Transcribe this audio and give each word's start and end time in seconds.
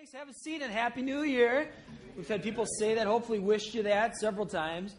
Thanks. 0.00 0.14
Have 0.14 0.30
a 0.30 0.32
seat 0.32 0.62
and 0.62 0.72
Happy 0.72 1.02
New 1.02 1.20
Year. 1.20 1.68
We've 2.16 2.26
had 2.26 2.42
people 2.42 2.64
say 2.78 2.94
that, 2.94 3.06
hopefully, 3.06 3.38
wished 3.38 3.74
you 3.74 3.82
that 3.82 4.16
several 4.16 4.46
times. 4.46 4.94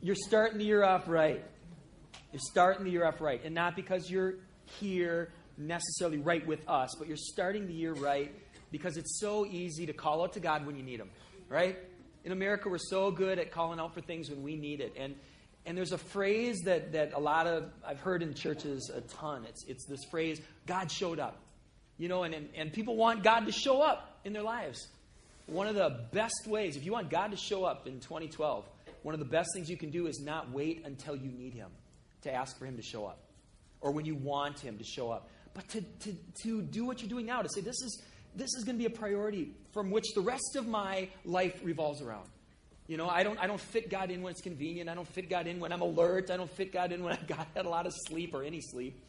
You're 0.00 0.16
starting 0.16 0.56
the 0.56 0.64
year 0.64 0.82
off 0.82 1.06
right. 1.06 1.44
You're 2.32 2.40
starting 2.50 2.84
the 2.84 2.90
year 2.90 3.04
off 3.04 3.20
right. 3.20 3.44
And 3.44 3.54
not 3.54 3.76
because 3.76 4.10
you're 4.10 4.36
here 4.80 5.32
necessarily 5.58 6.16
right 6.16 6.46
with 6.46 6.66
us, 6.66 6.94
but 6.98 7.08
you're 7.08 7.18
starting 7.18 7.66
the 7.66 7.74
year 7.74 7.92
right 7.92 8.34
because 8.70 8.96
it's 8.96 9.20
so 9.20 9.44
easy 9.44 9.84
to 9.84 9.92
call 9.92 10.22
out 10.22 10.32
to 10.32 10.40
God 10.40 10.64
when 10.64 10.76
you 10.76 10.82
need 10.82 10.98
Him, 10.98 11.10
right? 11.50 11.76
In 12.24 12.32
America, 12.32 12.70
we're 12.70 12.78
so 12.78 13.10
good 13.10 13.38
at 13.38 13.52
calling 13.52 13.78
out 13.78 13.92
for 13.92 14.00
things 14.00 14.30
when 14.30 14.42
we 14.42 14.56
need 14.56 14.80
it. 14.80 14.94
And, 14.98 15.14
and 15.66 15.76
there's 15.76 15.92
a 15.92 15.98
phrase 15.98 16.62
that, 16.64 16.92
that 16.92 17.12
a 17.12 17.20
lot 17.20 17.46
of, 17.46 17.70
I've 17.86 18.00
heard 18.00 18.22
in 18.22 18.32
churches 18.32 18.90
a 18.94 19.02
ton. 19.02 19.44
It's, 19.46 19.66
it's 19.68 19.84
this 19.84 20.04
phrase, 20.10 20.40
God 20.66 20.90
showed 20.90 21.20
up. 21.20 21.38
You 21.98 22.08
know, 22.08 22.22
and, 22.22 22.32
and, 22.32 22.48
and 22.56 22.72
people 22.72 22.96
want 22.96 23.22
God 23.22 23.40
to 23.44 23.52
show 23.52 23.82
up 23.82 24.07
in 24.24 24.32
their 24.32 24.42
lives. 24.42 24.88
One 25.46 25.66
of 25.66 25.74
the 25.74 26.04
best 26.12 26.46
ways, 26.46 26.76
if 26.76 26.84
you 26.84 26.92
want 26.92 27.10
God 27.10 27.30
to 27.30 27.36
show 27.36 27.64
up 27.64 27.86
in 27.86 28.00
2012, 28.00 28.64
one 29.02 29.14
of 29.14 29.18
the 29.18 29.26
best 29.26 29.48
things 29.54 29.70
you 29.70 29.76
can 29.76 29.90
do 29.90 30.06
is 30.06 30.20
not 30.20 30.50
wait 30.50 30.82
until 30.84 31.16
you 31.16 31.30
need 31.30 31.54
Him 31.54 31.70
to 32.22 32.32
ask 32.32 32.58
for 32.58 32.66
Him 32.66 32.76
to 32.76 32.82
show 32.82 33.06
up 33.06 33.18
or 33.80 33.92
when 33.92 34.04
you 34.04 34.14
want 34.14 34.58
Him 34.60 34.76
to 34.78 34.84
show 34.84 35.10
up, 35.10 35.30
but 35.54 35.66
to, 35.68 35.80
to, 35.80 36.14
to 36.42 36.62
do 36.62 36.84
what 36.84 37.00
you're 37.00 37.08
doing 37.08 37.26
now, 37.26 37.42
to 37.42 37.48
say, 37.48 37.60
this 37.60 37.80
is, 37.80 38.02
this 38.34 38.54
is 38.56 38.64
going 38.64 38.76
to 38.76 38.78
be 38.78 38.86
a 38.86 38.96
priority 38.96 39.52
from 39.72 39.90
which 39.90 40.06
the 40.14 40.20
rest 40.20 40.56
of 40.56 40.66
my 40.66 41.08
life 41.24 41.60
revolves 41.62 42.02
around. 42.02 42.28
You 42.86 42.96
know, 42.96 43.08
I 43.08 43.22
don't, 43.22 43.38
I 43.38 43.46
don't 43.46 43.60
fit 43.60 43.90
God 43.90 44.10
in 44.10 44.22
when 44.22 44.32
it's 44.32 44.40
convenient. 44.40 44.88
I 44.88 44.94
don't 44.94 45.08
fit 45.08 45.28
God 45.28 45.46
in 45.46 45.60
when 45.60 45.72
I'm 45.72 45.82
alert. 45.82 46.30
I 46.30 46.36
don't 46.36 46.50
fit 46.50 46.72
God 46.72 46.90
in 46.90 47.02
when 47.02 47.12
I've 47.14 47.26
got, 47.26 47.46
had 47.54 47.66
a 47.66 47.68
lot 47.68 47.86
of 47.86 47.92
sleep 48.06 48.34
or 48.34 48.42
any 48.42 48.60
sleep 48.60 49.00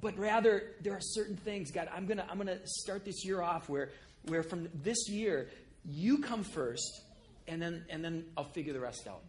but 0.00 0.18
rather 0.18 0.72
there 0.80 0.94
are 0.94 1.00
certain 1.00 1.36
things 1.36 1.70
god 1.70 1.88
i'm 1.94 2.06
gonna 2.06 2.26
i'm 2.30 2.38
gonna 2.38 2.58
start 2.64 3.04
this 3.04 3.24
year 3.24 3.42
off 3.42 3.68
where 3.68 3.90
where 4.26 4.42
from 4.42 4.68
this 4.82 5.08
year 5.08 5.48
you 5.84 6.18
come 6.18 6.44
first 6.44 7.02
and 7.48 7.60
then 7.60 7.84
and 7.90 8.04
then 8.04 8.24
i'll 8.36 8.44
figure 8.44 8.72
the 8.72 8.80
rest 8.80 9.06
out. 9.08 9.22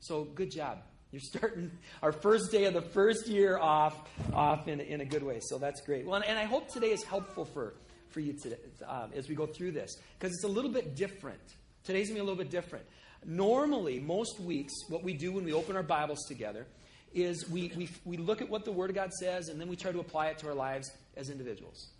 So 0.00 0.24
good 0.24 0.50
job. 0.50 0.78
You're 1.12 1.20
starting 1.20 1.70
our 2.02 2.12
first 2.12 2.50
day 2.50 2.64
of 2.64 2.74
the 2.74 2.82
first 2.82 3.28
year 3.28 3.56
off 3.56 3.96
off 4.32 4.66
in, 4.66 4.80
in 4.80 5.00
a 5.00 5.04
good 5.04 5.22
way. 5.22 5.38
So 5.40 5.58
that's 5.58 5.80
great. 5.80 6.06
Well 6.06 6.22
and 6.26 6.38
i 6.38 6.44
hope 6.44 6.68
today 6.68 6.90
is 6.90 7.02
helpful 7.04 7.44
for 7.44 7.74
for 8.10 8.20
you 8.20 8.32
today 8.32 8.56
um, 8.88 9.10
as 9.14 9.28
we 9.28 9.34
go 9.34 9.46
through 9.46 9.72
this 9.72 9.96
because 10.18 10.32
it's 10.34 10.44
a 10.44 10.48
little 10.48 10.70
bit 10.70 10.96
different. 10.96 11.40
Today's 11.84 12.08
gonna 12.08 12.16
be 12.16 12.20
a 12.20 12.24
little 12.24 12.42
bit 12.42 12.50
different. 12.50 12.84
Normally 13.26 13.98
most 14.00 14.40
weeks 14.40 14.72
what 14.88 15.02
we 15.02 15.14
do 15.14 15.32
when 15.32 15.44
we 15.44 15.52
open 15.52 15.76
our 15.76 15.82
bibles 15.82 16.24
together 16.28 16.66
is 17.12 17.48
we, 17.48 17.72
we, 17.76 17.88
we 18.04 18.16
look 18.16 18.42
at 18.42 18.50
what 18.50 18.64
the 18.64 18.72
Word 18.72 18.90
of 18.90 18.96
God 18.96 19.12
says 19.12 19.48
and 19.48 19.60
then 19.60 19.68
we 19.68 19.76
try 19.76 19.92
to 19.92 20.00
apply 20.00 20.26
it 20.26 20.38
to 20.38 20.48
our 20.48 20.54
lives 20.54 20.90
as 21.16 21.30
individuals 21.30 21.90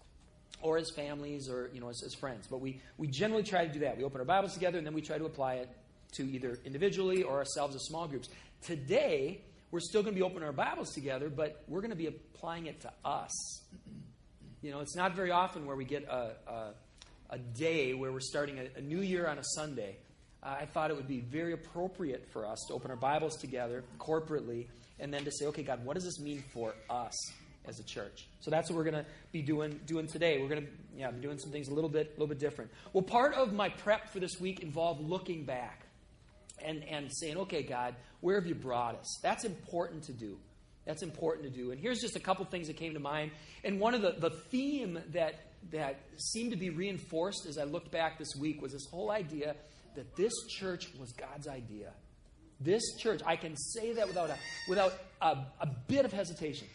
or 0.62 0.78
as 0.78 0.90
families 0.90 1.48
or 1.48 1.70
you 1.72 1.80
know 1.80 1.88
as, 1.88 2.02
as 2.04 2.14
friends. 2.14 2.46
But 2.50 2.60
we, 2.60 2.80
we 2.98 3.08
generally 3.08 3.42
try 3.42 3.66
to 3.66 3.72
do 3.72 3.80
that. 3.80 3.96
We 3.96 4.04
open 4.04 4.20
our 4.20 4.26
Bibles 4.26 4.54
together 4.54 4.78
and 4.78 4.86
then 4.86 4.94
we 4.94 5.02
try 5.02 5.18
to 5.18 5.24
apply 5.24 5.54
it 5.54 5.70
to 6.14 6.22
either 6.22 6.58
individually 6.64 7.22
or 7.22 7.38
ourselves 7.38 7.74
as 7.74 7.82
small 7.84 8.06
groups. 8.06 8.28
Today, 8.62 9.40
we're 9.70 9.80
still 9.80 10.02
going 10.02 10.14
to 10.14 10.18
be 10.18 10.22
opening 10.22 10.44
our 10.44 10.52
Bibles 10.52 10.92
together, 10.92 11.28
but 11.28 11.62
we're 11.68 11.80
going 11.80 11.90
to 11.90 11.96
be 11.96 12.06
applying 12.06 12.66
it 12.66 12.80
to 12.82 12.92
us. 13.04 13.62
You 14.62 14.70
know, 14.70 14.80
it's 14.80 14.96
not 14.96 15.14
very 15.14 15.30
often 15.30 15.66
where 15.66 15.76
we 15.76 15.84
get 15.84 16.04
a, 16.04 16.36
a, 16.46 16.74
a 17.30 17.38
day 17.38 17.92
where 17.92 18.12
we're 18.12 18.20
starting 18.20 18.58
a, 18.58 18.78
a 18.78 18.80
new 18.80 19.00
year 19.00 19.26
on 19.26 19.38
a 19.38 19.44
Sunday. 19.44 19.96
Uh, 20.42 20.56
I 20.60 20.66
thought 20.66 20.90
it 20.90 20.96
would 20.96 21.08
be 21.08 21.20
very 21.20 21.52
appropriate 21.52 22.28
for 22.32 22.46
us 22.46 22.64
to 22.68 22.74
open 22.74 22.90
our 22.90 22.96
Bibles 22.96 23.36
together 23.36 23.82
corporately 23.98 24.68
and 25.00 25.12
then 25.12 25.24
to 25.24 25.32
say, 25.32 25.46
okay, 25.46 25.62
God, 25.62 25.84
what 25.84 25.94
does 25.94 26.04
this 26.04 26.20
mean 26.20 26.44
for 26.52 26.74
us 26.88 27.14
as 27.66 27.78
a 27.78 27.84
church? 27.84 28.28
So 28.40 28.50
that's 28.50 28.70
what 28.70 28.76
we're 28.76 28.90
going 28.90 29.04
to 29.04 29.06
be 29.32 29.42
doing 29.42 29.80
doing 29.86 30.06
today. 30.06 30.38
We're 30.40 30.48
going 30.48 30.62
to 30.62 30.68
yeah, 30.96 31.10
be 31.10 31.20
doing 31.20 31.38
some 31.38 31.50
things 31.50 31.68
a 31.68 31.74
little 31.74 31.90
bit 31.90 32.08
a 32.08 32.20
little 32.20 32.26
bit 32.26 32.38
different. 32.38 32.70
Well, 32.92 33.02
part 33.02 33.34
of 33.34 33.52
my 33.52 33.68
prep 33.68 34.12
for 34.12 34.20
this 34.20 34.40
week 34.40 34.60
involved 34.60 35.02
looking 35.02 35.44
back 35.44 35.86
and 36.64 36.84
and 36.84 37.10
saying, 37.12 37.36
okay, 37.38 37.62
God, 37.62 37.94
where 38.20 38.36
have 38.36 38.46
you 38.46 38.54
brought 38.54 38.96
us? 38.96 39.18
That's 39.22 39.44
important 39.44 40.04
to 40.04 40.12
do. 40.12 40.38
That's 40.84 41.02
important 41.02 41.50
to 41.52 41.58
do. 41.58 41.70
And 41.70 41.80
here's 41.80 42.00
just 42.00 42.16
a 42.16 42.20
couple 42.20 42.44
things 42.44 42.66
that 42.66 42.76
came 42.76 42.92
to 42.94 43.00
mind. 43.00 43.30
And 43.64 43.80
one 43.80 43.94
of 43.94 44.02
the, 44.02 44.12
the 44.18 44.30
theme 44.30 44.98
that 45.12 45.40
that 45.72 46.00
seemed 46.18 46.50
to 46.50 46.58
be 46.58 46.70
reinforced 46.70 47.46
as 47.46 47.56
I 47.56 47.64
looked 47.64 47.90
back 47.90 48.18
this 48.18 48.34
week 48.38 48.60
was 48.60 48.72
this 48.72 48.86
whole 48.90 49.10
idea 49.10 49.56
that 49.94 50.16
this 50.16 50.32
church 50.58 50.90
was 50.98 51.12
God's 51.12 51.48
idea. 51.48 51.92
This 52.60 52.82
church, 52.98 53.20
I 53.26 53.36
can 53.36 53.56
say 53.56 53.92
that 53.94 54.06
without 54.06 54.30
a, 54.30 54.36
without 54.68 54.92
a, 55.20 55.38
a 55.60 55.66
bit 55.88 56.04
of 56.04 56.12
hesitation. 56.12 56.68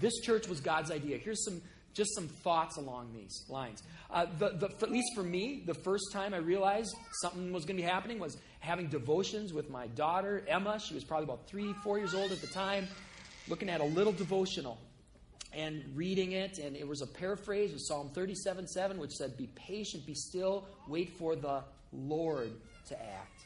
This 0.00 0.20
church 0.20 0.48
was 0.48 0.60
God's 0.60 0.90
idea. 0.90 1.18
Here's 1.18 1.44
some 1.44 1.60
just 1.94 2.14
some 2.14 2.28
thoughts 2.28 2.76
along 2.76 3.12
these 3.12 3.44
lines. 3.48 3.82
Uh, 4.08 4.26
the, 4.38 4.50
the, 4.50 4.66
at 4.66 4.90
least 4.90 5.08
for 5.16 5.22
me, 5.24 5.64
the 5.66 5.74
first 5.74 6.12
time 6.12 6.32
I 6.32 6.36
realized 6.36 6.94
something 7.20 7.52
was 7.52 7.64
going 7.64 7.76
to 7.76 7.82
be 7.82 7.88
happening 7.88 8.20
was 8.20 8.36
having 8.60 8.86
devotions 8.86 9.52
with 9.52 9.68
my 9.68 9.88
daughter, 9.88 10.44
Emma. 10.46 10.78
She 10.78 10.94
was 10.94 11.02
probably 11.02 11.24
about 11.24 11.48
three, 11.48 11.74
four 11.82 11.98
years 11.98 12.14
old 12.14 12.30
at 12.30 12.40
the 12.40 12.46
time, 12.46 12.86
looking 13.48 13.68
at 13.68 13.80
a 13.80 13.84
little 13.84 14.12
devotional 14.12 14.78
and 15.52 15.82
reading 15.94 16.32
it. 16.32 16.58
And 16.58 16.76
it 16.76 16.86
was 16.86 17.02
a 17.02 17.06
paraphrase 17.06 17.72
of 17.72 17.80
Psalm 17.80 18.10
37 18.14 18.68
7, 18.68 18.98
which 18.98 19.12
said, 19.12 19.36
Be 19.36 19.48
patient, 19.56 20.06
be 20.06 20.14
still, 20.14 20.66
wait 20.86 21.10
for 21.18 21.34
the 21.34 21.64
Lord 21.92 22.52
to 22.88 23.02
act. 23.02 23.44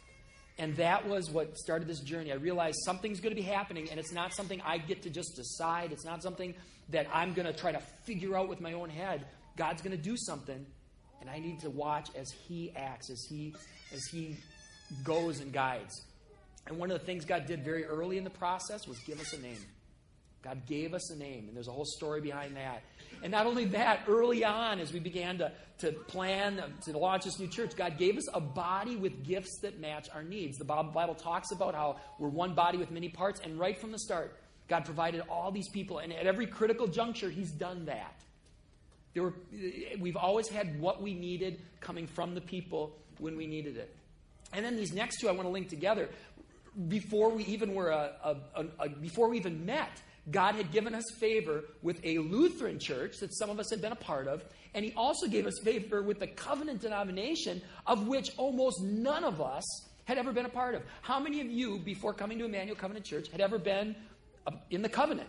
And 0.59 0.77
that 0.77 1.09
was 1.09 1.31
what 1.31 1.57
started 1.57 1.89
this 1.89 2.01
journey. 2.01 2.31
I 2.31 2.37
realized 2.37 2.77
something's 2.85 3.21
going 3.21 3.35
to 3.35 3.41
be 3.41 3.47
happening, 3.47 3.89
and 3.91 3.99
it's 3.99 4.13
not 4.13 4.35
something 4.35 4.61
I 4.65 4.79
get 4.79 5.03
to 5.03 5.11
just 5.11 5.35
decide. 5.35 5.93
It's 5.93 6.05
not 6.05 6.23
something 6.23 6.55
that 6.91 7.07
I'm 7.13 7.33
going 7.33 7.47
to 7.47 7.53
try 7.53 7.73
to 7.73 7.81
figure 8.05 8.37
out 8.37 8.49
with 8.49 8.61
my 8.61 8.75
own 8.75 8.91
head. 8.91 9.25
God's 9.57 9.83
going 9.83 9.97
to 9.97 10.03
do 10.03 10.17
something, 10.17 10.65
and 11.21 11.31
I 11.31 11.39
need 11.39 11.61
to 11.61 11.71
watch 11.71 12.09
as 12.15 12.31
He 12.47 12.73
acts, 12.77 13.11
as 13.11 13.25
He 13.29 13.55
as 13.93 14.05
He 14.11 14.37
goes 15.05 15.41
and 15.41 15.53
guides. 15.53 16.03
And 16.67 16.79
one 16.79 16.91
of 16.91 17.01
the 17.01 17.05
things 17.05 17.25
God 17.25 17.47
did 17.47 17.65
very 17.65 17.85
early 17.85 18.19
in 18.19 18.25
the 18.25 18.31
process 18.31 18.87
was 18.87 18.99
give 19.01 19.21
us 19.21 19.33
a 19.33 19.39
name. 19.39 19.59
God 20.43 20.67
gave 20.67 20.93
us 20.93 21.11
a 21.11 21.17
name, 21.17 21.47
and 21.47 21.57
there's 21.57 21.69
a 21.69 21.73
whole 21.73 21.85
story 21.85 22.21
behind 22.21 22.57
that. 22.57 22.83
And 23.23 23.31
not 23.31 23.47
only 23.47 23.67
that, 23.67 24.01
early 24.09 24.45
on, 24.45 24.81
as 24.81 24.93
we 24.93 24.99
began 24.99 25.39
to, 25.39 25.53
to 25.79 25.93
plan 25.93 26.59
um, 26.59 26.75
to 26.85 26.99
launch 26.99 27.25
this 27.25 27.39
new 27.39 27.47
church, 27.47 27.77
God 27.77 27.97
gave 27.97 28.17
us 28.17 28.27
a 28.35 28.41
body 28.41 28.97
with 28.97 29.25
gifts 29.25 29.61
that 29.63 29.81
match 29.81 30.09
our 30.13 30.25
needs. 30.25 30.59
The 30.59 30.65
Bible 30.65 31.15
talks 31.15 31.53
about 31.53 31.75
how 31.75 32.01
we're 32.19 32.29
one 32.29 32.55
body 32.55 32.79
with 32.79 32.91
many 32.91 33.09
parts, 33.09 33.41
and 33.45 33.59
right 33.59 33.79
from 33.79 33.93
the 33.93 33.99
start, 33.99 34.37
God 34.69 34.85
provided 34.85 35.23
all 35.31 35.53
these 35.53 35.69
people, 35.69 35.99
and 35.99 36.13
at 36.13 36.27
every 36.27 36.47
critical 36.47 36.89
juncture, 36.89 37.31
He's 37.31 37.53
done 37.53 37.85
that. 37.87 38.23
There 39.15 39.23
were, 39.23 39.35
eh, 39.53 39.97
we've 40.01 40.17
always 40.17 40.49
had 40.49 40.81
what 40.81 41.03
we 41.03 41.15
needed 41.15 41.61
coming 41.81 42.07
from 42.07 42.35
the 42.35 42.41
people 42.41 42.97
when 43.19 43.37
we 43.37 43.47
needed 43.47 43.77
it. 43.77 43.95
And 44.53 44.65
then 44.65 44.77
these 44.77 44.93
next 44.93 45.21
two 45.21 45.29
I 45.29 45.33
want 45.33 45.45
to 45.45 45.53
link 45.53 45.69
together. 45.69 46.09
Before 46.89 47.29
we 47.29 47.45
even 47.45 47.75
were 47.75 47.91
a, 47.91 48.13
a, 48.25 48.37
a, 48.55 48.67
a 48.81 48.89
before 48.89 49.29
we 49.29 49.37
even 49.37 49.67
met, 49.67 50.01
God 50.31 50.55
had 50.55 50.71
given 50.71 50.95
us 50.95 51.05
favor 51.19 51.65
with 51.83 52.01
a 52.05 52.19
Lutheran 52.19 52.79
church 52.79 53.19
that 53.19 53.35
some 53.37 53.51
of 53.51 53.59
us 53.59 53.71
had 53.71 53.81
been 53.81 53.93
a 53.93 53.97
part 53.97 54.29
of, 54.29 54.45
and 54.75 54.85
He 54.85 54.93
also 54.97 55.27
gave 55.27 55.47
us 55.47 55.59
favor 55.65 56.03
with 56.03 56.21
the 56.21 56.29
covenant 56.29 56.81
denomination 56.81 57.61
of 57.87 58.07
which 58.07 58.31
almost 58.37 58.83
none 58.83 59.25
of 59.25 59.41
us 59.41 59.65
had 60.05 60.19
ever 60.19 60.33
been 60.33 60.47
a 60.47 60.51
part 60.51 60.75
of. 60.75 60.83
How 61.01 61.19
many 61.19 61.41
of 61.41 61.49
you, 61.49 61.79
before 61.79 62.13
coming 62.13 62.39
to 62.39 62.45
Emmanuel 62.45 62.77
Covenant 62.77 63.05
Church, 63.05 63.29
had 63.31 63.41
ever 63.41 63.59
been 63.59 63.97
uh, 64.47 64.53
in 64.71 64.83
the 64.83 64.89
covenant? 64.89 65.29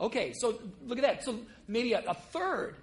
Okay, 0.00 0.32
so 0.36 0.60
look 0.86 0.98
at 0.98 1.04
that. 1.04 1.24
So 1.24 1.40
maybe 1.66 1.92
a, 1.94 2.02
a 2.06 2.14
third. 2.14 2.76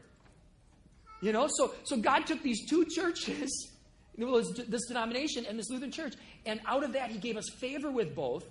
You 1.21 1.31
know, 1.31 1.47
so, 1.49 1.73
so 1.85 1.97
God 1.97 2.27
took 2.27 2.43
these 2.43 2.67
two 2.69 2.85
churches, 2.85 3.71
this 4.17 4.87
denomination 4.87 5.45
and 5.45 5.57
this 5.57 5.69
Lutheran 5.69 5.91
church, 5.91 6.15
and 6.45 6.59
out 6.65 6.83
of 6.83 6.93
that, 6.93 7.09
He 7.09 7.17
gave 7.19 7.37
us 7.37 7.49
favor 7.57 7.89
with 7.89 8.13
both 8.13 8.45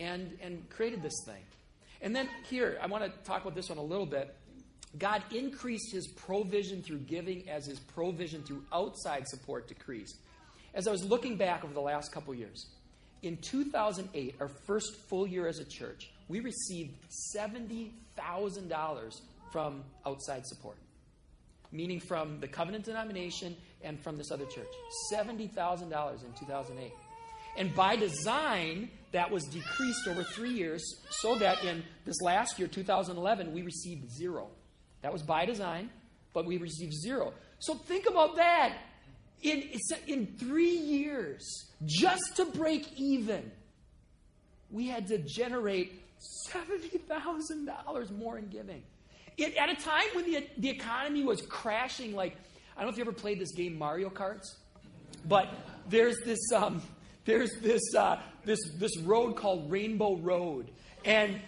and, 0.00 0.36
and 0.42 0.68
created 0.70 1.00
this 1.02 1.14
thing. 1.26 1.42
And 2.02 2.16
then 2.16 2.28
here, 2.48 2.78
I 2.82 2.86
want 2.86 3.04
to 3.04 3.10
talk 3.24 3.42
about 3.42 3.54
this 3.54 3.68
one 3.68 3.78
a 3.78 3.82
little 3.82 4.06
bit. 4.06 4.34
God 4.98 5.22
increased 5.30 5.92
his 5.92 6.08
provision 6.08 6.82
through 6.82 7.00
giving 7.00 7.48
as 7.48 7.66
his 7.66 7.78
provision 7.78 8.42
through 8.42 8.64
outside 8.72 9.28
support 9.28 9.68
decreased. 9.68 10.16
As 10.74 10.88
I 10.88 10.90
was 10.90 11.04
looking 11.04 11.36
back 11.36 11.64
over 11.64 11.74
the 11.74 11.80
last 11.80 12.12
couple 12.12 12.34
years, 12.34 12.66
in 13.22 13.36
2008, 13.36 14.36
our 14.40 14.48
first 14.48 14.96
full 15.08 15.26
year 15.26 15.46
as 15.46 15.58
a 15.58 15.64
church, 15.64 16.10
we 16.28 16.40
received 16.40 16.96
$70,000 17.36 19.20
from 19.52 19.84
outside 20.06 20.46
support, 20.46 20.78
meaning 21.70 22.00
from 22.00 22.40
the 22.40 22.48
covenant 22.48 22.84
denomination 22.84 23.56
and 23.82 24.00
from 24.00 24.16
this 24.16 24.30
other 24.30 24.46
church. 24.46 24.72
$70,000 25.12 26.24
in 26.24 26.32
2008. 26.38 26.92
And 27.56 27.74
by 27.74 27.96
design, 27.96 28.90
that 29.12 29.30
was 29.30 29.44
decreased 29.44 30.06
over 30.08 30.22
three 30.22 30.52
years 30.52 30.82
so 31.10 31.36
that 31.36 31.64
in 31.64 31.82
this 32.04 32.20
last 32.22 32.58
year, 32.58 32.68
2011, 32.68 33.52
we 33.52 33.62
received 33.62 34.10
zero. 34.10 34.48
That 35.02 35.12
was 35.12 35.22
by 35.22 35.46
design, 35.46 35.90
but 36.32 36.46
we 36.46 36.58
received 36.58 36.94
zero. 36.94 37.32
So 37.58 37.74
think 37.74 38.08
about 38.08 38.36
that. 38.36 38.76
In, 39.42 39.64
in 40.06 40.26
three 40.38 40.76
years, 40.76 41.70
just 41.86 42.36
to 42.36 42.44
break 42.44 42.86
even, 42.96 43.50
we 44.70 44.86
had 44.86 45.08
to 45.08 45.18
generate 45.18 46.02
$70,000 46.50 48.18
more 48.18 48.38
in 48.38 48.48
giving. 48.48 48.82
It, 49.38 49.56
at 49.56 49.70
a 49.70 49.74
time 49.74 50.04
when 50.14 50.30
the, 50.30 50.46
the 50.58 50.68
economy 50.68 51.24
was 51.24 51.40
crashing 51.42 52.14
like 52.14 52.36
I 52.76 52.82
don't 52.82 52.92
know 52.92 52.92
if 52.92 52.98
you 52.98 53.04
ever 53.04 53.12
played 53.12 53.38
this 53.38 53.52
game 53.52 53.76
Mario 53.76 54.08
Karts, 54.08 54.54
but 55.28 55.48
there's 55.88 56.16
this 56.24 56.38
um, 56.54 56.80
there's 57.24 57.52
this 57.60 57.82
uh, 57.96 58.20
this 58.44 58.58
this 58.76 58.96
road 58.98 59.36
called 59.36 59.70
Rainbow 59.70 60.16
Road, 60.16 60.70
and 61.04 61.40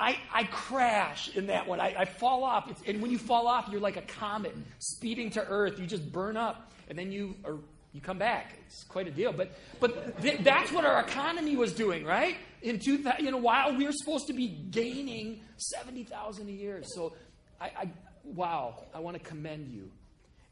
I, 0.00 0.18
I 0.32 0.44
crash 0.44 1.36
in 1.36 1.48
that 1.48 1.68
one. 1.68 1.78
I, 1.78 1.94
I 1.98 2.04
fall 2.06 2.42
off. 2.42 2.70
It's, 2.70 2.80
and 2.86 3.02
when 3.02 3.10
you 3.10 3.18
fall 3.18 3.46
off, 3.46 3.68
you're 3.70 3.80
like 3.80 3.98
a 3.98 4.02
comet 4.02 4.56
speeding 4.78 5.30
to 5.30 5.46
Earth. 5.46 5.78
You 5.78 5.86
just 5.86 6.10
burn 6.10 6.36
up, 6.36 6.72
and 6.88 6.98
then 6.98 7.12
you 7.12 7.36
are, 7.44 7.58
you 7.92 8.00
come 8.00 8.18
back. 8.18 8.54
It's 8.66 8.82
quite 8.84 9.06
a 9.08 9.10
deal. 9.10 9.32
But 9.32 9.52
but 9.78 10.20
th- 10.22 10.40
that's 10.40 10.72
what 10.72 10.84
our 10.84 11.00
economy 11.00 11.54
was 11.56 11.72
doing, 11.72 12.04
right? 12.04 12.36
In 12.62 12.78
2000, 12.78 13.24
you 13.24 13.30
know, 13.30 13.36
while 13.36 13.76
we 13.76 13.84
were 13.84 13.92
supposed 13.92 14.26
to 14.28 14.32
be 14.32 14.48
gaining 14.48 15.42
seventy 15.58 16.04
thousand 16.04 16.48
a 16.48 16.52
year. 16.52 16.82
So, 16.84 17.12
I, 17.60 17.64
I 17.66 17.90
wow, 18.24 18.82
I 18.94 19.00
want 19.00 19.18
to 19.18 19.22
commend 19.22 19.68
you. 19.70 19.90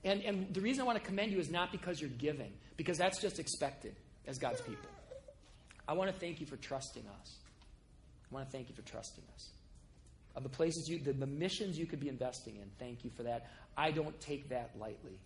And 0.04 0.22
and 0.22 0.52
the 0.54 0.60
reason 0.60 0.82
I 0.82 0.84
want 0.84 0.98
to 0.98 1.04
commend 1.04 1.32
you 1.32 1.38
is 1.38 1.50
not 1.50 1.72
because 1.72 2.00
you're 2.00 2.10
giving, 2.10 2.52
because 2.76 2.98
that's 2.98 3.20
just 3.20 3.38
expected 3.38 3.96
as 4.28 4.38
God's 4.38 4.60
people. 4.60 4.90
I 5.88 5.94
want 5.94 6.12
to 6.12 6.20
thank 6.20 6.40
you 6.40 6.46
for 6.46 6.56
trusting 6.56 7.02
us. 7.20 7.36
I 8.30 8.34
want 8.34 8.46
to 8.46 8.52
thank 8.52 8.68
you 8.68 8.74
for 8.74 8.82
trusting 8.82 9.24
us. 9.34 9.48
Of 10.36 10.42
the 10.42 10.50
places 10.50 10.88
you, 10.88 10.98
the, 10.98 11.14
the 11.14 11.26
missions 11.26 11.78
you 11.78 11.86
could 11.86 11.98
be 11.98 12.08
investing 12.08 12.56
in, 12.56 12.70
thank 12.78 13.04
you 13.04 13.10
for 13.16 13.24
that. 13.24 13.50
I 13.76 13.90
don't 13.90 14.18
take 14.20 14.50
that 14.50 14.70
lightly. 14.78 15.18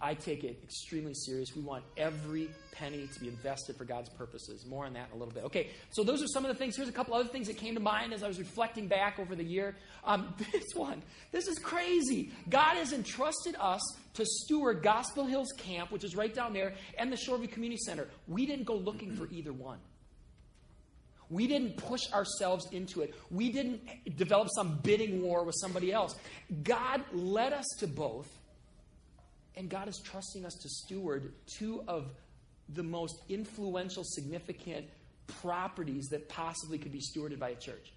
I 0.00 0.14
take 0.14 0.42
it 0.42 0.58
extremely 0.64 1.14
serious. 1.14 1.54
We 1.54 1.62
want 1.62 1.84
every 1.96 2.50
penny 2.72 3.08
to 3.14 3.20
be 3.20 3.28
invested 3.28 3.76
for 3.76 3.84
God's 3.84 4.08
purposes. 4.08 4.66
More 4.66 4.84
on 4.84 4.94
that 4.94 5.08
in 5.10 5.16
a 5.16 5.18
little 5.18 5.32
bit. 5.32 5.44
Okay, 5.44 5.70
so 5.92 6.02
those 6.02 6.22
are 6.22 6.26
some 6.26 6.44
of 6.44 6.48
the 6.48 6.56
things. 6.56 6.76
Here's 6.76 6.88
a 6.88 6.92
couple 6.92 7.14
other 7.14 7.28
things 7.28 7.46
that 7.46 7.56
came 7.56 7.74
to 7.74 7.80
mind 7.80 8.12
as 8.12 8.24
I 8.24 8.28
was 8.28 8.38
reflecting 8.38 8.88
back 8.88 9.18
over 9.20 9.36
the 9.36 9.44
year. 9.44 9.76
Um, 10.04 10.34
this 10.52 10.64
one, 10.74 11.02
this 11.30 11.46
is 11.46 11.58
crazy. 11.58 12.32
God 12.50 12.76
has 12.76 12.92
entrusted 12.92 13.54
us 13.58 13.80
to 14.14 14.24
steward 14.24 14.82
Gospel 14.82 15.26
Hills 15.26 15.52
Camp, 15.58 15.90
which 15.90 16.04
is 16.04 16.16
right 16.16 16.32
down 16.32 16.52
there, 16.52 16.74
and 16.98 17.12
the 17.12 17.16
Shoreview 17.16 17.50
Community 17.50 17.80
Center. 17.84 18.08
We 18.26 18.46
didn't 18.46 18.64
go 18.64 18.76
looking 18.76 19.14
for 19.16 19.28
either 19.30 19.52
one. 19.52 19.78
We 21.30 21.46
didn't 21.46 21.76
push 21.76 22.12
ourselves 22.12 22.68
into 22.70 23.00
it. 23.00 23.14
We 23.30 23.50
didn't 23.50 24.16
develop 24.16 24.48
some 24.54 24.78
bidding 24.82 25.22
war 25.22 25.44
with 25.44 25.56
somebody 25.58 25.92
else. 25.92 26.14
God 26.62 27.02
led 27.12 27.52
us 27.52 27.66
to 27.80 27.86
both, 27.86 28.28
and 29.56 29.68
God 29.68 29.88
is 29.88 30.00
trusting 30.04 30.44
us 30.44 30.54
to 30.54 30.68
steward 30.68 31.32
two 31.46 31.82
of 31.88 32.10
the 32.68 32.82
most 32.82 33.16
influential, 33.28 34.04
significant 34.04 34.86
properties 35.26 36.08
that 36.08 36.28
possibly 36.28 36.78
could 36.78 36.92
be 36.92 37.00
stewarded 37.00 37.38
by 37.38 37.50
a 37.50 37.56
church. 37.56 37.92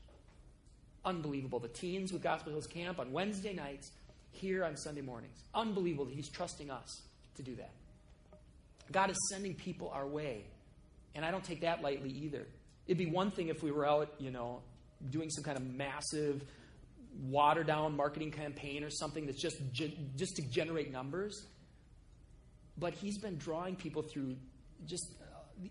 Unbelievable. 1.06 1.60
The 1.60 1.68
teens 1.68 2.12
with 2.12 2.24
Gospel 2.24 2.54
Hills 2.54 2.68
Camp 2.68 3.00
on 3.00 3.12
Wednesday 3.12 3.54
nights, 3.54 3.92
here 4.38 4.64
on 4.64 4.78
Sunday 4.78 5.02
mornings. 5.02 5.38
Unbelievable 5.54 6.06
that 6.06 6.14
He's 6.14 6.30
trusting 6.30 6.72
us 6.72 7.02
to 7.36 7.44
do 7.44 7.56
that. 7.56 7.72
God 8.92 9.10
is 9.10 9.18
sending 9.30 9.54
people 9.54 9.90
our 9.90 10.08
way, 10.08 10.46
and 11.16 11.26
I 11.26 11.32
don't 11.32 11.44
take 11.44 11.62
that 11.62 11.82
lightly 11.82 12.10
either. 12.10 12.48
It'd 12.86 12.98
be 12.98 13.06
one 13.06 13.32
thing 13.32 13.50
if 13.50 13.62
we 13.62 13.72
were 13.72 13.86
out, 13.86 14.14
you 14.20 14.32
know, 14.32 14.62
doing 15.10 15.30
some 15.30 15.44
kind 15.44 15.58
of 15.58 15.66
massive 15.66 16.44
water 17.24 17.64
down 17.64 17.96
marketing 17.96 18.32
campaign 18.32 18.84
or 18.84 18.90
something 18.90 19.26
that's 19.26 19.42
just 19.42 19.58
just 19.74 20.36
to 20.36 20.42
generate 20.50 20.92
numbers. 20.92 21.46
But 22.78 22.94
he's 22.94 23.18
been 23.18 23.38
drawing 23.38 23.76
people 23.76 24.04
through 24.04 24.36
just 24.86 25.12
uh, 25.22 25.64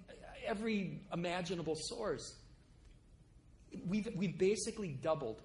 every 0.46 1.00
imaginable 1.12 1.76
source. 1.76 2.34
We've 3.86 4.08
we've 4.16 4.36
basically 4.36 4.88
doubled 4.88 5.40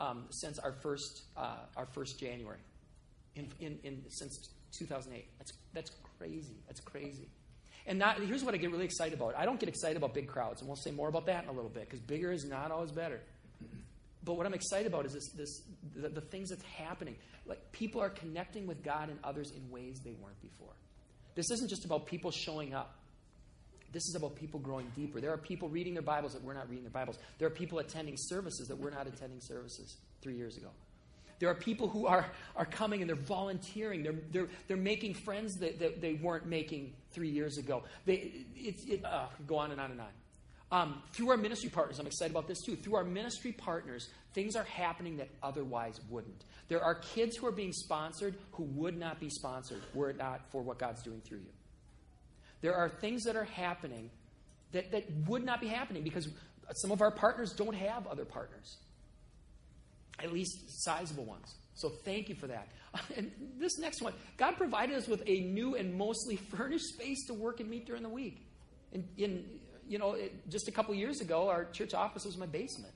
um, 0.00 0.24
since 0.30 0.58
our 0.58 0.72
first 0.72 1.22
uh, 1.36 1.56
our 1.76 1.86
first 1.86 2.18
January, 2.18 2.58
in, 3.34 3.48
in, 3.60 3.78
in 3.84 4.02
since 4.08 4.50
2008. 4.78 5.26
That's 5.38 5.52
that's 5.72 5.90
crazy. 6.18 6.56
That's 6.66 6.80
crazy. 6.80 7.28
And 7.88 8.00
not, 8.00 8.20
here's 8.20 8.42
what 8.42 8.52
I 8.52 8.56
get 8.56 8.72
really 8.72 8.84
excited 8.84 9.14
about. 9.14 9.36
I 9.36 9.44
don't 9.44 9.60
get 9.60 9.68
excited 9.68 9.96
about 9.96 10.12
big 10.12 10.26
crowds, 10.26 10.60
and 10.60 10.68
we'll 10.68 10.76
say 10.76 10.90
more 10.90 11.08
about 11.08 11.26
that 11.26 11.44
in 11.44 11.50
a 11.50 11.52
little 11.52 11.70
bit, 11.70 11.84
because 11.84 12.00
bigger 12.00 12.32
is 12.32 12.44
not 12.44 12.72
always 12.72 12.90
better. 12.90 13.20
But 14.24 14.36
what 14.36 14.44
I'm 14.44 14.54
excited 14.54 14.88
about 14.88 15.06
is 15.06 15.12
this, 15.12 15.28
this 15.36 15.62
the, 15.94 16.08
the 16.08 16.20
things 16.20 16.50
that's 16.50 16.64
happening. 16.64 17.14
Like 17.46 17.70
people 17.70 18.00
are 18.02 18.10
connecting 18.10 18.66
with 18.66 18.82
God 18.82 19.08
and 19.08 19.20
others 19.22 19.52
in 19.52 19.70
ways 19.70 20.00
they 20.04 20.16
weren't 20.20 20.40
before. 20.42 20.72
This 21.36 21.48
isn't 21.52 21.68
just 21.68 21.84
about 21.84 22.06
people 22.06 22.32
showing 22.32 22.74
up. 22.74 22.98
This 23.92 24.04
is 24.08 24.14
about 24.14 24.36
people 24.36 24.60
growing 24.60 24.90
deeper. 24.94 25.20
There 25.20 25.32
are 25.32 25.38
people 25.38 25.68
reading 25.68 25.94
their 25.94 26.02
Bibles 26.02 26.32
that 26.34 26.42
we're 26.42 26.54
not 26.54 26.68
reading 26.68 26.84
their 26.84 26.90
Bibles. 26.90 27.18
There 27.38 27.46
are 27.46 27.50
people 27.50 27.78
attending 27.78 28.16
services 28.16 28.68
that 28.68 28.76
we're 28.76 28.90
not 28.90 29.06
attending 29.06 29.40
services 29.40 29.96
three 30.20 30.36
years 30.36 30.56
ago. 30.56 30.68
There 31.38 31.50
are 31.50 31.54
people 31.54 31.88
who 31.88 32.06
are, 32.06 32.26
are 32.56 32.64
coming 32.64 33.02
and 33.02 33.08
they're 33.08 33.16
volunteering. 33.16 34.02
They're, 34.02 34.14
they're, 34.32 34.48
they're 34.68 34.76
making 34.76 35.14
friends 35.14 35.56
that, 35.56 35.78
that 35.80 36.00
they 36.00 36.14
weren't 36.14 36.46
making 36.46 36.94
three 37.12 37.28
years 37.28 37.58
ago. 37.58 37.84
They, 38.06 38.32
it's, 38.54 38.84
it, 38.86 39.04
uh, 39.04 39.26
go 39.46 39.58
on 39.58 39.70
and 39.70 39.80
on 39.80 39.90
and 39.90 40.00
on. 40.00 40.08
Um, 40.72 41.02
through 41.12 41.30
our 41.30 41.36
ministry 41.36 41.70
partners, 41.70 42.00
I'm 42.00 42.06
excited 42.06 42.32
about 42.32 42.48
this 42.48 42.60
too. 42.62 42.74
Through 42.74 42.96
our 42.96 43.04
ministry 43.04 43.52
partners, 43.52 44.08
things 44.34 44.56
are 44.56 44.64
happening 44.64 45.18
that 45.18 45.28
otherwise 45.42 46.00
wouldn't. 46.10 46.44
There 46.68 46.82
are 46.82 46.96
kids 46.96 47.36
who 47.36 47.46
are 47.46 47.52
being 47.52 47.72
sponsored 47.72 48.34
who 48.52 48.64
would 48.64 48.98
not 48.98 49.20
be 49.20 49.28
sponsored 49.30 49.82
were 49.94 50.10
it 50.10 50.16
not 50.16 50.40
for 50.50 50.62
what 50.62 50.78
God's 50.78 51.02
doing 51.02 51.20
through 51.20 51.38
you. 51.38 51.55
There 52.60 52.74
are 52.74 52.88
things 52.88 53.24
that 53.24 53.36
are 53.36 53.44
happening 53.44 54.10
that, 54.72 54.90
that 54.92 55.04
would 55.26 55.44
not 55.44 55.60
be 55.60 55.68
happening 55.68 56.02
because 56.02 56.28
some 56.74 56.90
of 56.90 57.00
our 57.00 57.10
partners 57.10 57.52
don't 57.52 57.74
have 57.74 58.06
other 58.06 58.24
partners 58.24 58.76
at 60.18 60.32
least 60.32 60.82
sizable 60.82 61.24
ones. 61.24 61.54
So 61.74 61.90
thank 62.04 62.28
you 62.28 62.34
for 62.34 62.46
that. 62.46 62.68
And 63.16 63.30
this 63.58 63.78
next 63.78 64.00
one, 64.00 64.14
God 64.38 64.56
provided 64.56 64.96
us 64.96 65.06
with 65.06 65.22
a 65.26 65.40
new 65.40 65.74
and 65.74 65.94
mostly 65.94 66.36
furnished 66.56 66.86
space 66.86 67.26
to 67.26 67.34
work 67.34 67.60
and 67.60 67.68
meet 67.68 67.86
during 67.86 68.02
the 68.02 68.08
week. 68.08 68.46
In, 68.92 69.04
in 69.18 69.44
you 69.86 69.98
know, 69.98 70.12
it, 70.14 70.48
just 70.48 70.68
a 70.68 70.72
couple 70.72 70.94
years 70.94 71.20
ago, 71.20 71.48
our 71.50 71.66
church 71.66 71.92
office 71.92 72.24
was 72.24 72.38
my 72.38 72.46
basement. 72.46 72.94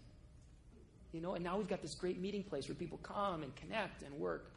You 1.12 1.20
know, 1.20 1.34
and 1.34 1.44
now 1.44 1.58
we've 1.58 1.68
got 1.68 1.82
this 1.82 1.94
great 1.94 2.18
meeting 2.18 2.42
place 2.42 2.66
where 2.68 2.74
people 2.74 2.98
come 2.98 3.42
and 3.42 3.54
connect 3.56 4.02
and 4.02 4.14
work. 4.14 4.52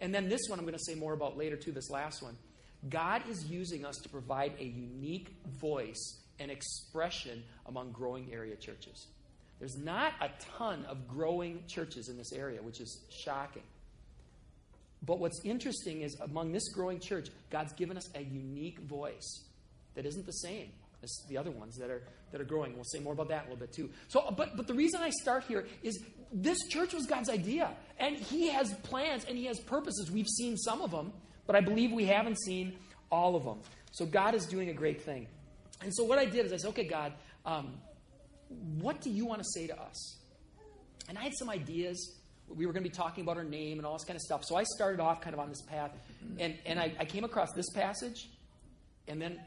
And 0.00 0.12
then 0.12 0.28
this 0.28 0.40
one 0.48 0.58
I'm 0.58 0.64
going 0.64 0.76
to 0.76 0.84
say 0.84 0.94
more 0.94 1.12
about 1.12 1.36
later 1.36 1.56
too, 1.56 1.72
this 1.72 1.90
last 1.90 2.22
one. 2.22 2.36
God 2.88 3.22
is 3.28 3.44
using 3.46 3.84
us 3.84 3.96
to 3.98 4.08
provide 4.08 4.54
a 4.58 4.64
unique 4.64 5.34
voice 5.60 6.20
and 6.38 6.50
expression 6.50 7.42
among 7.66 7.92
growing 7.92 8.32
area 8.32 8.56
churches. 8.56 9.06
There's 9.58 9.76
not 9.76 10.14
a 10.20 10.30
ton 10.56 10.86
of 10.86 11.06
growing 11.06 11.62
churches 11.66 12.08
in 12.08 12.16
this 12.16 12.32
area, 12.32 12.62
which 12.62 12.80
is 12.80 13.04
shocking. 13.10 13.62
But 15.02 15.18
what's 15.18 15.40
interesting 15.44 16.00
is 16.00 16.16
among 16.20 16.52
this 16.52 16.68
growing 16.68 16.98
church, 16.98 17.28
God's 17.50 17.72
given 17.74 17.96
us 17.96 18.08
a 18.14 18.22
unique 18.22 18.80
voice 18.80 19.44
that 19.94 20.06
isn't 20.06 20.24
the 20.24 20.32
same 20.32 20.70
as 21.02 21.10
the 21.28 21.36
other 21.36 21.50
ones 21.50 21.76
that 21.76 21.90
are 21.90 22.02
that 22.32 22.40
are 22.40 22.44
growing. 22.44 22.74
We'll 22.74 22.84
say 22.84 23.00
more 23.00 23.12
about 23.12 23.28
that 23.28 23.42
a 23.42 23.44
little 23.44 23.56
bit 23.56 23.72
too. 23.72 23.90
So, 24.08 24.32
but 24.36 24.56
but 24.56 24.66
the 24.66 24.74
reason 24.74 25.00
I 25.02 25.10
start 25.10 25.44
here 25.44 25.66
is 25.82 25.98
this 26.32 26.58
church 26.68 26.92
was 26.92 27.06
God's 27.06 27.28
idea, 27.28 27.70
and 27.98 28.16
He 28.16 28.48
has 28.48 28.72
plans 28.82 29.24
and 29.24 29.36
He 29.36 29.46
has 29.46 29.58
purposes. 29.60 30.10
We've 30.10 30.28
seen 30.28 30.56
some 30.56 30.80
of 30.82 30.90
them, 30.90 31.12
but 31.50 31.56
I 31.56 31.62
believe 31.62 31.90
we 31.90 32.04
haven't 32.04 32.38
seen 32.38 32.76
all 33.10 33.34
of 33.34 33.42
them. 33.42 33.58
So 33.90 34.06
God 34.06 34.36
is 34.36 34.46
doing 34.46 34.68
a 34.68 34.72
great 34.72 35.02
thing. 35.02 35.26
And 35.82 35.92
so 35.92 36.04
what 36.04 36.16
I 36.16 36.24
did 36.24 36.46
is 36.46 36.52
I 36.52 36.58
said, 36.58 36.68
okay, 36.68 36.86
God, 36.86 37.12
um, 37.44 37.72
what 38.78 39.00
do 39.00 39.10
you 39.10 39.26
want 39.26 39.40
to 39.40 39.48
say 39.52 39.66
to 39.66 39.76
us? 39.76 40.18
And 41.08 41.18
I 41.18 41.22
had 41.22 41.32
some 41.36 41.50
ideas. 41.50 42.20
We 42.48 42.66
were 42.66 42.72
going 42.72 42.84
to 42.84 42.88
be 42.88 42.94
talking 42.94 43.24
about 43.24 43.36
our 43.36 43.42
name 43.42 43.78
and 43.78 43.84
all 43.84 43.94
this 43.94 44.04
kind 44.04 44.14
of 44.14 44.20
stuff. 44.20 44.44
So 44.44 44.54
I 44.54 44.62
started 44.62 45.00
off 45.00 45.22
kind 45.22 45.34
of 45.34 45.40
on 45.40 45.48
this 45.48 45.60
path. 45.62 45.90
And, 46.38 46.56
and 46.66 46.78
I, 46.78 46.94
I 47.00 47.04
came 47.04 47.24
across 47.24 47.50
this 47.50 47.68
passage. 47.70 48.28
And 49.08 49.20
then 49.20 49.40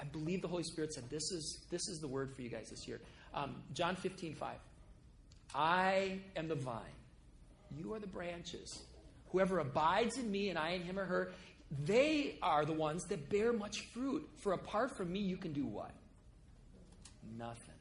I 0.00 0.04
believe 0.04 0.40
the 0.40 0.46
Holy 0.46 0.62
Spirit 0.62 0.92
said, 0.92 1.10
This 1.10 1.32
is, 1.32 1.66
this 1.68 1.88
is 1.88 1.98
the 1.98 2.06
word 2.06 2.32
for 2.32 2.42
you 2.42 2.48
guys 2.48 2.70
this 2.70 2.86
year. 2.86 3.00
Um, 3.34 3.56
John 3.72 3.96
15, 3.96 4.36
5. 4.36 4.54
I 5.52 6.20
am 6.36 6.46
the 6.46 6.54
vine, 6.54 6.78
you 7.76 7.92
are 7.92 7.98
the 7.98 8.06
branches. 8.06 8.84
Whoever 9.34 9.58
abides 9.58 10.16
in 10.16 10.30
me 10.30 10.50
and 10.50 10.56
I 10.56 10.70
in 10.70 10.82
him 10.82 10.96
or 10.96 11.04
her, 11.06 11.32
they 11.84 12.38
are 12.40 12.64
the 12.64 12.72
ones 12.72 13.02
that 13.06 13.28
bear 13.28 13.52
much 13.52 13.80
fruit. 13.92 14.28
For 14.38 14.52
apart 14.52 14.96
from 14.96 15.12
me, 15.12 15.18
you 15.18 15.36
can 15.36 15.52
do 15.52 15.66
what? 15.66 15.90
Nothing. 17.36 17.74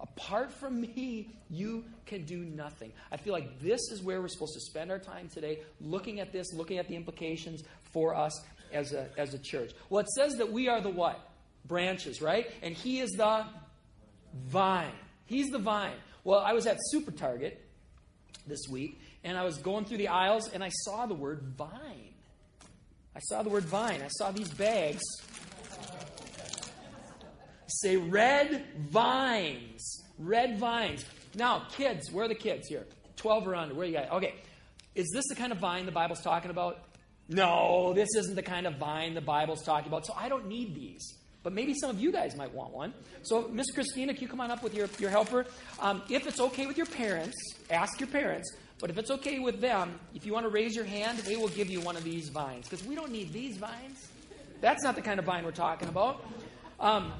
Apart 0.00 0.50
from 0.50 0.80
me, 0.80 1.28
you 1.50 1.84
can 2.06 2.24
do 2.24 2.38
nothing. 2.38 2.90
I 3.12 3.18
feel 3.18 3.34
like 3.34 3.60
this 3.60 3.82
is 3.92 4.02
where 4.02 4.22
we're 4.22 4.28
supposed 4.28 4.54
to 4.54 4.60
spend 4.60 4.90
our 4.90 4.98
time 4.98 5.28
today, 5.28 5.58
looking 5.78 6.20
at 6.20 6.32
this, 6.32 6.54
looking 6.54 6.78
at 6.78 6.88
the 6.88 6.96
implications 6.96 7.64
for 7.92 8.14
us 8.14 8.42
as 8.72 8.94
a, 8.94 9.10
as 9.18 9.34
a 9.34 9.38
church. 9.38 9.72
Well, 9.90 10.00
it 10.00 10.08
says 10.08 10.36
that 10.36 10.50
we 10.50 10.68
are 10.68 10.80
the 10.80 10.88
what? 10.88 11.20
Branches, 11.66 12.22
right? 12.22 12.50
And 12.62 12.74
he 12.74 13.00
is 13.00 13.10
the 13.10 13.44
vine. 14.46 14.94
He's 15.26 15.50
the 15.50 15.58
vine. 15.58 15.96
Well, 16.24 16.40
I 16.40 16.54
was 16.54 16.66
at 16.66 16.78
Super 16.80 17.10
Target 17.10 17.60
this 18.46 18.68
week, 18.70 19.00
and 19.24 19.36
I 19.36 19.44
was 19.44 19.58
going 19.58 19.86
through 19.86 19.98
the 19.98 20.08
aisles, 20.08 20.48
and 20.52 20.62
I 20.62 20.68
saw 20.68 21.06
the 21.06 21.14
word 21.14 21.42
vine. 21.56 22.14
I 23.16 23.20
saw 23.20 23.42
the 23.42 23.48
word 23.48 23.64
vine. 23.64 24.02
I 24.02 24.08
saw 24.08 24.30
these 24.30 24.48
bags 24.50 25.02
Say 27.80 27.96
red 27.96 28.64
vines. 28.90 30.02
Red 30.18 30.58
vines. 30.58 31.04
Now, 31.34 31.66
kids, 31.70 32.10
where 32.12 32.26
are 32.26 32.28
the 32.28 32.34
kids 32.34 32.68
here? 32.68 32.86
12 33.16 33.48
or 33.48 33.54
under. 33.56 33.74
Where 33.74 33.84
are 33.84 33.88
you 33.88 33.96
guys? 33.96 34.08
Okay. 34.12 34.34
Is 34.94 35.10
this 35.12 35.24
the 35.28 35.34
kind 35.34 35.50
of 35.50 35.58
vine 35.58 35.86
the 35.86 35.92
Bible's 35.92 36.20
talking 36.20 36.50
about? 36.50 36.78
No, 37.28 37.92
this 37.94 38.08
isn't 38.16 38.36
the 38.36 38.42
kind 38.42 38.66
of 38.66 38.76
vine 38.76 39.14
the 39.14 39.20
Bible's 39.20 39.62
talking 39.62 39.88
about, 39.88 40.06
so 40.06 40.14
I 40.16 40.28
don't 40.28 40.46
need 40.46 40.74
these. 40.74 41.14
But 41.42 41.52
maybe 41.52 41.74
some 41.74 41.90
of 41.90 41.98
you 41.98 42.12
guys 42.12 42.36
might 42.36 42.54
want 42.54 42.72
one. 42.72 42.94
So, 43.22 43.48
Miss 43.48 43.70
Christina, 43.70 44.14
can 44.14 44.22
you 44.22 44.28
come 44.28 44.40
on 44.40 44.50
up 44.50 44.62
with 44.62 44.74
your, 44.74 44.88
your 44.98 45.10
helper? 45.10 45.46
Um, 45.80 46.02
if 46.08 46.26
it's 46.26 46.40
okay 46.40 46.66
with 46.66 46.76
your 46.76 46.86
parents, 46.86 47.36
ask 47.70 47.98
your 47.98 48.08
parents. 48.08 48.54
But 48.84 48.90
if 48.90 48.98
it's 48.98 49.10
okay 49.12 49.38
with 49.38 49.62
them, 49.62 49.98
if 50.14 50.26
you 50.26 50.34
want 50.34 50.44
to 50.44 50.50
raise 50.50 50.76
your 50.76 50.84
hand, 50.84 51.16
they 51.20 51.36
will 51.36 51.48
give 51.48 51.70
you 51.70 51.80
one 51.80 51.96
of 51.96 52.04
these 52.04 52.28
vines. 52.28 52.68
Because 52.68 52.84
we 52.84 52.94
don't 52.94 53.10
need 53.10 53.32
these 53.32 53.56
vines. 53.56 54.08
That's 54.60 54.84
not 54.84 54.94
the 54.94 55.00
kind 55.00 55.18
of 55.18 55.24
vine 55.24 55.42
we're 55.46 55.52
talking 55.52 55.88
about. 55.88 56.22
Um, 56.78 57.10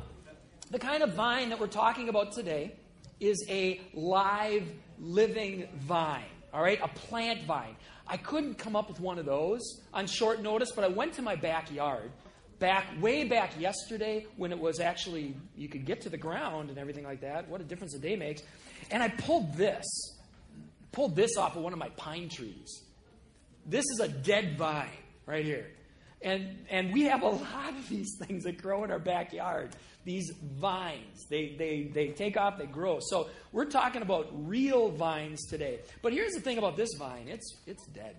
the 0.70 0.78
kind 0.78 1.02
of 1.02 1.14
vine 1.14 1.48
that 1.48 1.58
we're 1.58 1.68
talking 1.68 2.10
about 2.10 2.32
today 2.32 2.74
is 3.18 3.42
a 3.48 3.80
live, 3.94 4.68
living 5.00 5.66
vine. 5.78 6.26
All 6.52 6.62
right? 6.62 6.78
A 6.82 6.88
plant 6.88 7.44
vine. 7.44 7.76
I 8.06 8.18
couldn't 8.18 8.56
come 8.56 8.76
up 8.76 8.90
with 8.90 9.00
one 9.00 9.18
of 9.18 9.24
those 9.24 9.62
on 9.94 10.06
short 10.06 10.42
notice, 10.42 10.70
but 10.70 10.84
I 10.84 10.88
went 10.88 11.14
to 11.14 11.22
my 11.22 11.34
backyard 11.34 12.10
back 12.58 12.88
way 13.00 13.24
back 13.24 13.58
yesterday 13.58 14.26
when 14.36 14.52
it 14.52 14.58
was 14.58 14.80
actually 14.80 15.34
you 15.56 15.70
could 15.70 15.86
get 15.86 16.02
to 16.02 16.10
the 16.10 16.18
ground 16.18 16.68
and 16.68 16.76
everything 16.76 17.04
like 17.04 17.22
that. 17.22 17.48
What 17.48 17.62
a 17.62 17.64
difference 17.64 17.94
a 17.94 17.98
day 17.98 18.16
makes. 18.16 18.42
And 18.90 19.02
I 19.02 19.08
pulled 19.08 19.54
this. 19.54 19.86
Pulled 20.94 21.16
this 21.16 21.36
off 21.36 21.56
of 21.56 21.62
one 21.62 21.72
of 21.72 21.78
my 21.78 21.88
pine 21.90 22.28
trees. 22.28 22.82
This 23.66 23.84
is 23.94 24.00
a 24.00 24.08
dead 24.08 24.56
vine 24.56 24.88
right 25.26 25.44
here. 25.44 25.66
And 26.22 26.64
and 26.70 26.92
we 26.92 27.02
have 27.02 27.22
a 27.22 27.28
lot 27.28 27.70
of 27.76 27.88
these 27.88 28.16
things 28.22 28.44
that 28.44 28.60
grow 28.60 28.84
in 28.84 28.90
our 28.90 28.98
backyard. 28.98 29.70
These 30.04 30.32
vines. 30.42 31.26
They 31.28 31.56
they 31.58 31.90
they 31.92 32.08
take 32.08 32.36
off, 32.36 32.58
they 32.58 32.66
grow. 32.66 32.98
So 33.00 33.28
we're 33.52 33.66
talking 33.66 34.02
about 34.02 34.28
real 34.46 34.90
vines 34.90 35.46
today. 35.46 35.80
But 36.00 36.12
here's 36.12 36.32
the 36.32 36.40
thing 36.40 36.58
about 36.58 36.76
this 36.76 36.90
vine. 36.98 37.26
It's 37.28 37.56
it's 37.66 37.86
dead. 37.88 38.16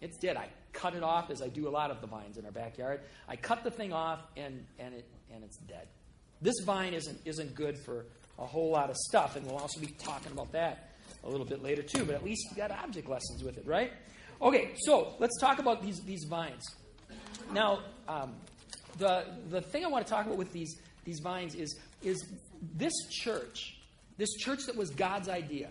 It's 0.00 0.18
dead. 0.18 0.36
I 0.36 0.48
cut 0.72 0.94
it 0.94 1.02
off 1.02 1.30
as 1.30 1.42
I 1.42 1.48
do 1.48 1.68
a 1.68 1.70
lot 1.70 1.90
of 1.90 2.00
the 2.00 2.06
vines 2.06 2.36
in 2.36 2.44
our 2.44 2.50
backyard. 2.50 3.00
I 3.28 3.36
cut 3.36 3.62
the 3.62 3.70
thing 3.70 3.92
off 3.92 4.20
and, 4.36 4.64
and, 4.78 4.94
it, 4.94 5.06
and 5.32 5.44
it's 5.44 5.58
dead. 5.58 5.86
This 6.40 6.54
vine 6.64 6.92
isn't, 6.94 7.20
isn't 7.24 7.54
good 7.54 7.78
for 7.78 8.06
a 8.38 8.46
whole 8.46 8.70
lot 8.70 8.90
of 8.90 8.96
stuff, 8.96 9.36
and 9.36 9.46
we'll 9.46 9.58
also 9.58 9.80
be 9.80 9.86
talking 9.86 10.32
about 10.32 10.52
that 10.52 10.91
a 11.24 11.28
little 11.28 11.46
bit 11.46 11.62
later 11.62 11.82
too, 11.82 12.04
but 12.04 12.14
at 12.14 12.24
least 12.24 12.46
you 12.50 12.56
got 12.56 12.70
object 12.70 13.08
lessons 13.08 13.42
with 13.42 13.58
it, 13.58 13.66
right? 13.66 13.92
Okay, 14.40 14.72
so 14.78 15.14
let's 15.18 15.38
talk 15.40 15.58
about 15.58 15.82
these, 15.82 16.00
these 16.00 16.24
vines. 16.28 16.64
Now, 17.52 17.80
um, 18.08 18.34
the, 18.98 19.24
the 19.50 19.60
thing 19.60 19.84
I 19.84 19.88
want 19.88 20.06
to 20.06 20.10
talk 20.12 20.26
about 20.26 20.38
with 20.38 20.52
these, 20.52 20.80
these 21.04 21.20
vines 21.20 21.54
is, 21.54 21.78
is 22.02 22.26
this 22.74 22.92
church, 23.10 23.78
this 24.18 24.32
church 24.34 24.66
that 24.66 24.76
was 24.76 24.90
God's 24.90 25.28
idea, 25.28 25.68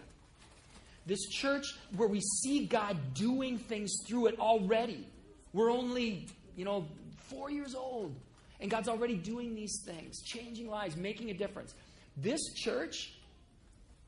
this 1.05 1.27
church 1.29 1.65
where 1.95 2.07
we 2.07 2.21
see 2.21 2.65
God 2.65 2.97
doing 3.13 3.57
things 3.57 3.91
through 4.07 4.27
it 4.27 4.39
already. 4.39 5.07
We're 5.53 5.71
only, 5.71 6.27
you 6.55 6.63
know, 6.63 6.87
four 7.29 7.49
years 7.49 7.75
old, 7.75 8.15
and 8.59 8.69
God's 8.69 8.87
already 8.87 9.15
doing 9.15 9.55
these 9.55 9.81
things, 9.85 10.21
changing 10.21 10.69
lives, 10.69 10.95
making 10.95 11.29
a 11.31 11.33
difference. 11.33 11.73
This 12.17 12.41
church, 12.55 13.13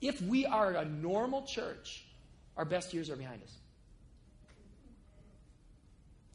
if 0.03 0.21
we 0.21 0.45
are 0.45 0.73
a 0.73 0.85
normal 0.85 1.43
church, 1.43 2.03
our 2.57 2.65
best 2.65 2.93
years 2.93 3.09
are 3.09 3.15
behind 3.15 3.41
us. 3.41 3.55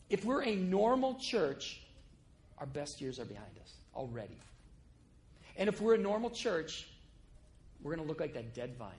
If 0.08 0.24
we're 0.24 0.42
a 0.42 0.56
normal 0.56 1.18
church, 1.20 1.80
our 2.58 2.66
best 2.66 3.00
years 3.00 3.20
are 3.20 3.26
behind 3.26 3.52
us 3.62 3.74
already. 3.94 4.38
And 5.56 5.68
if 5.68 5.80
we're 5.80 5.94
a 5.94 5.98
normal 5.98 6.30
church, 6.30 6.88
we're 7.82 7.94
going 7.94 8.06
to 8.06 8.08
look 8.08 8.20
like 8.20 8.34
that 8.34 8.54
dead 8.54 8.76
vine. 8.78 8.90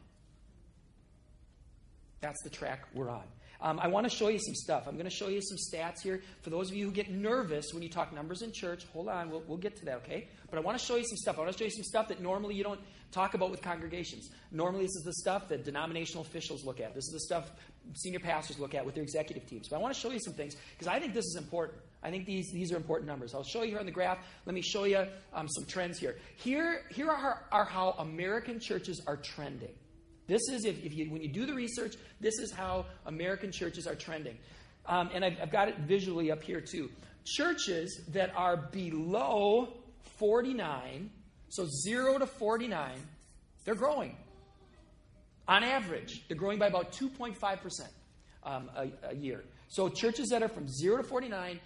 That's 2.22 2.42
the 2.44 2.50
track 2.50 2.84
we're 2.94 3.10
on. 3.10 3.24
Um, 3.62 3.80
I 3.82 3.88
want 3.88 4.10
to 4.10 4.16
show 4.16 4.30
you 4.30 4.40
some 4.40 4.56
stuff. 4.56 4.84
I'm 4.88 4.94
going 4.94 5.10
to 5.10 5.10
show 5.10 5.28
you 5.28 5.42
some 5.42 5.58
stats 5.58 6.02
here. 6.02 6.22
For 6.42 6.50
those 6.50 6.70
of 6.70 6.78
you 6.78 6.86
who 6.86 6.92
get 6.92 7.10
nervous 7.10 7.74
when 7.74 7.84
you 7.84 7.90
talk 7.90 8.14
numbers 8.14 8.42
in 8.42 8.54
church, 8.54 8.86
hold 8.94 9.10
on, 9.10 9.30
we'll, 9.30 9.44
we'll 9.48 9.58
get 9.58 9.76
to 9.78 9.86
that, 9.86 9.98
okay? 9.98 10.30
But 10.50 10.60
I 10.60 10.62
want 10.62 10.80
to 10.80 10.86
show 10.86 10.96
you 10.96 11.04
some 11.04 11.18
stuff. 11.18 11.38
I 11.38 11.42
want 11.42 11.52
to 11.52 11.58
show 11.58 11.66
you 11.66 11.72
some 11.72 11.84
stuff 11.84 12.08
that 12.08 12.22
normally 12.22 12.56
you 12.56 12.64
don't 12.64 12.80
talk 13.12 13.34
about 13.34 13.52
with 13.52 13.62
congregations. 13.62 14.30
Normally, 14.52 14.84
this 14.84 14.96
is 14.96 15.04
the 15.04 15.14
stuff 15.14 15.50
that 15.50 15.64
denominational 15.64 16.24
officials 16.24 16.64
look 16.66 16.80
at. 16.80 16.94
This 16.94 17.06
is 17.06 17.14
the 17.14 17.20
stuff 17.22 17.52
senior 17.96 18.20
pastors 18.20 18.60
look 18.60 18.76
at 18.76 18.86
with 18.86 18.96
their 18.96 19.04
executive 19.04 19.48
teams. 19.48 19.68
But 19.68 19.78
I 19.78 19.80
want 19.80 19.94
to 19.94 20.00
show 20.00 20.12
you 20.12 20.20
some 20.20 20.34
things 20.34 20.56
because 20.74 20.88
I 20.88 21.00
think 21.00 21.14
this 21.14 21.26
is 21.26 21.36
important. 21.38 21.80
I 22.04 22.12
think 22.12 22.26
these, 22.26 22.52
these 22.52 22.72
are 22.72 22.78
important 22.78 23.08
numbers. 23.08 23.34
I'll 23.34 23.44
show 23.44 23.64
you 23.64 23.70
here 23.70 23.80
on 23.80 23.86
the 23.86 23.92
graph. 23.92 24.20
Let 24.46 24.54
me 24.54 24.62
show 24.62 24.86
you 24.86 25.06
um, 25.34 25.48
some 25.50 25.66
trends 25.66 26.00
here. 26.00 26.18
Here, 26.38 26.84
here 26.92 27.10
are, 27.10 27.46
are 27.52 27.66
how 27.66 27.96
American 28.00 28.60
churches 28.60 29.02
are 29.08 29.18
trending. 29.18 29.74
This 30.28 30.42
is, 30.50 30.66
if, 30.66 30.84
if 30.86 30.94
you, 30.94 31.12
when 31.12 31.22
you 31.22 31.30
do 31.30 31.46
the 31.46 31.54
research, 31.54 31.96
this 32.22 32.38
is 32.38 32.52
how 32.52 32.86
American 33.06 33.52
churches 33.52 33.88
are 33.88 33.96
trending. 33.96 34.38
Um, 34.86 35.10
and 35.14 35.26
I've, 35.26 35.38
I've 35.42 35.52
got 35.52 35.68
it 35.68 35.78
visually 35.80 36.32
up 36.32 36.44
here 36.44 36.62
too. 36.62 36.90
Churches 37.26 38.02
that 38.10 38.32
are 38.36 38.56
below 38.72 39.74
49, 40.20 41.10
so 41.50 41.66
0 41.66 42.20
to 42.20 42.26
49, 42.26 42.98
they're 43.66 43.76
growing. 43.76 44.16
On 45.48 45.64
average, 45.64 46.28
they're 46.28 46.38
growing 46.38 46.60
by 46.60 46.68
about 46.68 46.92
2.5% 46.92 47.82
um, 48.44 48.70
a, 48.76 48.90
a 49.10 49.16
year. 49.16 49.44
So 49.68 49.90
churches 49.90 50.30
that 50.30 50.44
are 50.44 50.48
from 50.48 50.68
0 50.68 50.98
to 50.98 51.04
49, 51.04 51.60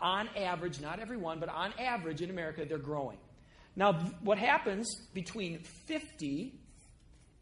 on 0.00 0.28
average, 0.36 0.80
not 0.80 1.00
every 1.00 1.16
one, 1.16 1.40
but 1.40 1.48
on 1.48 1.72
average 1.78 2.22
in 2.22 2.30
America, 2.30 2.64
they're 2.64 2.78
growing. 2.78 3.18
Now, 3.74 3.92
what 4.22 4.38
happens 4.38 4.94
between 5.12 5.58
50 5.58 6.54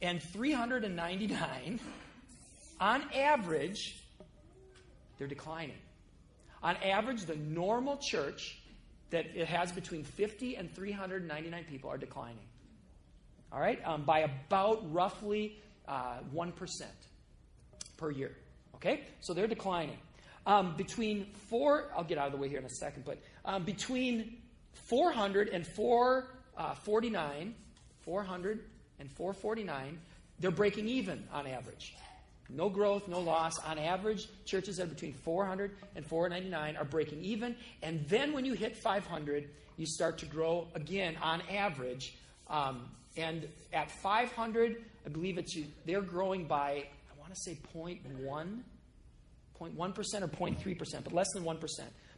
and 0.02 0.22
399, 0.22 1.80
on 2.80 3.02
average, 3.14 3.96
they're 5.18 5.28
declining. 5.28 5.76
On 6.62 6.76
average, 6.78 7.24
the 7.26 7.36
normal 7.36 7.98
church 7.98 8.58
that 9.10 9.26
it 9.34 9.46
has 9.46 9.72
between 9.72 10.04
50 10.04 10.56
and 10.56 10.74
399 10.74 11.64
people 11.64 11.90
are 11.90 11.98
declining. 11.98 12.46
All 13.52 13.60
right? 13.60 13.80
Um, 13.84 14.02
by 14.02 14.20
about 14.20 14.92
roughly 14.92 15.58
uh, 15.86 16.18
1% 16.34 16.82
per 17.96 18.10
year. 18.10 18.36
Okay? 18.76 19.02
So 19.20 19.34
they're 19.34 19.46
declining. 19.46 19.98
Um, 20.46 20.76
between 20.76 21.26
four, 21.48 21.90
I'll 21.96 22.04
get 22.04 22.18
out 22.18 22.26
of 22.26 22.32
the 22.32 22.38
way 22.38 22.48
here 22.48 22.58
in 22.58 22.64
a 22.64 22.70
second, 22.70 23.04
but 23.04 23.18
um, 23.44 23.64
between 23.64 24.38
400 24.74 25.48
and 25.48 25.66
449, 25.66 26.34
uh, 26.56 27.54
400 28.04 28.64
and 28.98 29.10
449, 29.10 29.98
they're 30.40 30.50
breaking 30.50 30.88
even 30.88 31.24
on 31.32 31.46
average. 31.46 31.94
No 32.50 32.68
growth, 32.68 33.08
no 33.08 33.20
loss. 33.20 33.58
On 33.60 33.78
average, 33.78 34.28
churches 34.44 34.76
that 34.76 34.84
are 34.84 34.86
between 34.86 35.14
400 35.14 35.72
and 35.96 36.06
499 36.06 36.76
are 36.76 36.84
breaking 36.84 37.22
even. 37.22 37.56
And 37.82 38.06
then 38.08 38.32
when 38.32 38.44
you 38.44 38.52
hit 38.54 38.76
500, 38.76 39.48
you 39.76 39.86
start 39.86 40.18
to 40.18 40.26
grow 40.26 40.68
again 40.74 41.16
on 41.22 41.42
average. 41.50 42.14
Um, 42.48 42.88
and 43.16 43.48
at 43.72 43.90
500, 43.90 44.84
I 45.06 45.08
believe 45.08 45.38
it's 45.38 45.56
they're 45.86 46.02
growing 46.02 46.46
by, 46.46 46.86
I 47.10 47.20
want 47.20 47.34
to 47.34 47.40
say 47.40 47.58
0.1, 47.74 47.98
0.1% 49.60 49.78
or 49.78 50.28
0.3%, 50.28 51.04
but 51.04 51.12
less 51.12 51.32
than 51.32 51.44
1%. 51.44 51.60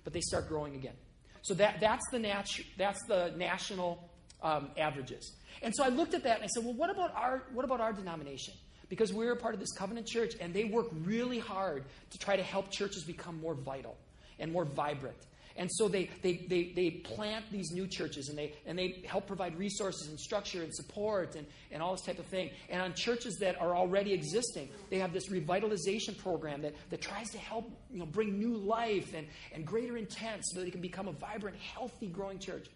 But 0.04 0.12
they 0.12 0.20
start 0.20 0.48
growing 0.48 0.74
again. 0.74 0.94
So 1.42 1.54
that, 1.54 1.80
that's, 1.80 2.04
the 2.10 2.18
nat- 2.18 2.60
that's 2.76 3.02
the 3.06 3.32
national 3.36 4.08
um, 4.42 4.70
averages. 4.76 5.32
And 5.62 5.74
so 5.74 5.84
I 5.84 5.88
looked 5.88 6.14
at 6.14 6.24
that 6.24 6.36
and 6.36 6.44
I 6.44 6.48
said, 6.48 6.64
well, 6.64 6.74
what 6.74 6.90
about 6.90 7.14
our, 7.14 7.44
what 7.52 7.64
about 7.64 7.80
our 7.80 7.92
denomination? 7.92 8.54
Because 8.88 9.12
we're 9.12 9.32
a 9.32 9.36
part 9.36 9.54
of 9.54 9.60
this 9.60 9.72
covenant 9.72 10.06
church, 10.06 10.34
and 10.40 10.54
they 10.54 10.64
work 10.64 10.86
really 11.04 11.38
hard 11.38 11.84
to 12.10 12.18
try 12.18 12.36
to 12.36 12.42
help 12.42 12.70
churches 12.70 13.04
become 13.04 13.40
more 13.40 13.54
vital 13.54 13.96
and 14.38 14.52
more 14.52 14.64
vibrant. 14.64 15.16
And 15.58 15.70
so 15.72 15.88
they, 15.88 16.10
they, 16.22 16.44
they, 16.48 16.72
they 16.74 16.90
plant 16.90 17.46
these 17.50 17.72
new 17.72 17.86
churches 17.86 18.28
and 18.28 18.36
they, 18.36 18.52
and 18.66 18.78
they 18.78 19.02
help 19.06 19.26
provide 19.26 19.58
resources 19.58 20.08
and 20.08 20.20
structure 20.20 20.62
and 20.62 20.74
support 20.74 21.34
and, 21.34 21.46
and 21.72 21.82
all 21.82 21.92
this 21.92 22.02
type 22.02 22.18
of 22.18 22.26
thing. 22.26 22.50
And 22.68 22.82
on 22.82 22.94
churches 22.94 23.38
that 23.40 23.60
are 23.60 23.74
already 23.74 24.12
existing, 24.12 24.68
they 24.90 24.98
have 24.98 25.12
this 25.12 25.28
revitalization 25.28 26.18
program 26.18 26.62
that, 26.62 26.74
that 26.90 27.00
tries 27.00 27.30
to 27.30 27.38
help 27.38 27.70
you 27.90 27.98
know, 27.98 28.06
bring 28.06 28.38
new 28.38 28.56
life 28.56 29.14
and, 29.14 29.26
and 29.54 29.66
greater 29.66 29.96
intent 29.96 30.42
so 30.44 30.58
that 30.58 30.64
they 30.64 30.70
can 30.70 30.82
become 30.82 31.08
a 31.08 31.12
vibrant, 31.12 31.56
healthy, 31.56 32.08
growing 32.08 32.38
church. 32.38 32.66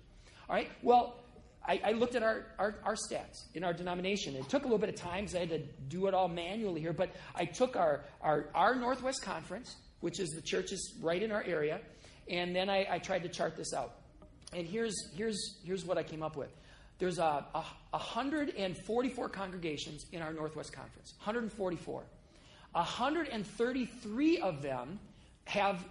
All 0.49 0.57
right? 0.57 0.71
Well, 0.83 1.17
I, 1.71 1.81
I 1.85 1.93
looked 1.93 2.17
at 2.17 2.25
our, 2.25 2.47
our, 2.59 2.75
our, 2.83 2.97
stats 2.97 3.45
in 3.55 3.63
our 3.63 3.73
denomination. 3.73 4.35
It 4.35 4.49
took 4.49 4.63
a 4.63 4.65
little 4.65 4.79
bit 4.79 4.89
of 4.89 4.97
time 4.97 5.21
because 5.21 5.37
I 5.37 5.41
had 5.41 5.51
to 5.51 5.61
do 5.89 6.09
it 6.09 6.15
all 6.15 6.27
manually 6.27 6.81
here, 6.81 6.93
but 6.93 7.11
I 7.37 7.45
took 7.45 7.77
our, 7.77 8.05
our, 8.21 8.47
our 8.57 8.75
Northwest 8.75 9.23
Conference, 9.23 9.77
which 10.01 10.19
is 10.19 10.31
the 10.31 10.43
churches 10.43 10.97
right 11.01 11.23
in 11.23 11.31
our 11.31 11.45
area, 11.45 11.81
and 12.29 12.57
then 12.57 12.69
I, 12.69 12.89
I 12.91 12.99
tried 12.99 13.23
to 13.23 13.29
chart 13.29 13.57
this 13.57 13.73
out. 13.73 13.93
And 14.53 14.67
here's, 14.67 14.97
here's, 15.15 15.61
here's 15.65 15.85
what 15.85 15.97
I 15.97 16.03
came 16.03 16.25
up 16.25 16.37
with. 16.37 16.51
There's 16.99 17.21
a, 17.21 17.47
a, 17.55 17.63
144 17.93 19.29
congregations 19.29 20.07
in 20.11 20.23
our 20.23 20.33
Northwest 20.33 20.73
Conference. 20.73 21.15
144. 21.19 22.03
133 22.73 24.39
of 24.39 24.61
them 24.61 24.99
have 25.45 25.85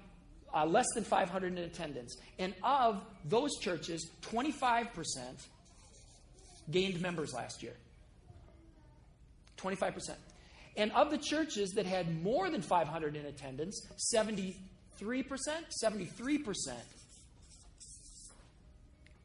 uh, 0.53 0.65
less 0.65 0.88
than 0.93 1.05
500 1.05 1.57
in 1.57 1.63
attendance. 1.63 2.17
And 2.38 2.53
of 2.63 3.01
those 3.24 3.57
churches, 3.62 4.12
25% 4.24 4.89
gained 6.71 7.01
members 7.01 7.33
last 7.33 7.63
year. 7.63 7.73
25%. 9.57 10.15
And 10.77 10.91
of 10.93 11.11
the 11.11 11.17
churches 11.17 11.71
that 11.71 11.85
had 11.85 12.23
more 12.23 12.49
than 12.49 12.61
500 12.61 13.15
in 13.15 13.25
attendance, 13.25 13.85
73% 14.15 14.55
73% 15.01 16.73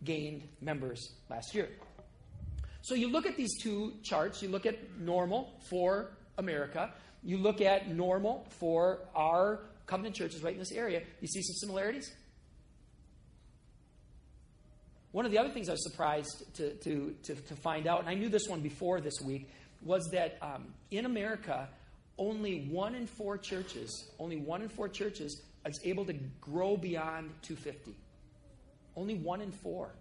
gained 0.02 0.42
members 0.60 1.12
last 1.30 1.54
year. 1.54 1.68
So 2.82 2.94
you 2.94 3.08
look 3.08 3.26
at 3.26 3.36
these 3.36 3.56
two 3.62 3.94
charts, 4.02 4.42
you 4.42 4.48
look 4.48 4.66
at 4.66 4.76
normal 4.98 5.54
for 5.70 6.10
America, 6.36 6.92
you 7.22 7.38
look 7.38 7.60
at 7.60 7.88
normal 7.88 8.46
for 8.58 9.00
our 9.14 9.60
covenant 9.86 10.14
churches 10.14 10.42
right 10.42 10.52
in 10.52 10.58
this 10.58 10.72
area, 10.72 11.02
you 11.20 11.28
see 11.28 11.42
some 11.42 11.54
similarities? 11.54 12.12
One 15.14 15.24
of 15.24 15.30
the 15.30 15.38
other 15.38 15.50
things 15.50 15.68
I 15.68 15.72
was 15.74 15.84
surprised 15.84 16.42
to, 16.56 16.74
to, 16.74 17.14
to, 17.22 17.34
to 17.36 17.54
find 17.54 17.86
out, 17.86 18.00
and 18.00 18.08
I 18.08 18.14
knew 18.14 18.28
this 18.28 18.48
one 18.48 18.62
before 18.62 19.00
this 19.00 19.20
week, 19.24 19.48
was 19.80 20.08
that 20.10 20.38
um, 20.42 20.74
in 20.90 21.06
America, 21.06 21.68
only 22.18 22.66
one 22.68 22.96
in 22.96 23.06
four 23.06 23.38
churches, 23.38 24.10
only 24.18 24.38
one 24.38 24.60
in 24.60 24.68
four 24.68 24.88
churches 24.88 25.40
is 25.64 25.80
able 25.84 26.04
to 26.06 26.14
grow 26.40 26.76
beyond 26.76 27.30
250. 27.42 27.94
Only 28.96 29.14
one 29.14 29.40
in 29.40 29.52
four 29.52 29.94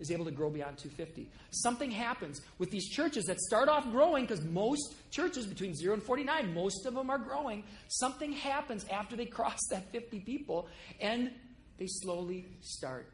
is 0.00 0.10
able 0.10 0.24
to 0.24 0.32
grow 0.32 0.50
beyond 0.50 0.78
250. 0.78 1.30
Something 1.52 1.92
happens 1.92 2.40
with 2.58 2.72
these 2.72 2.88
churches 2.88 3.26
that 3.26 3.38
start 3.38 3.68
off 3.68 3.88
growing 3.92 4.24
because 4.24 4.44
most 4.44 4.96
churches 5.12 5.46
between 5.46 5.76
0 5.76 5.94
and 5.94 6.02
49, 6.02 6.52
most 6.52 6.86
of 6.86 6.94
them 6.94 7.08
are 7.08 7.18
growing. 7.18 7.62
Something 7.86 8.32
happens 8.32 8.84
after 8.90 9.14
they 9.14 9.26
cross 9.26 9.60
that 9.70 9.92
50 9.92 10.18
people 10.18 10.66
and 11.00 11.30
they 11.78 11.86
slowly 11.86 12.48
start. 12.62 13.06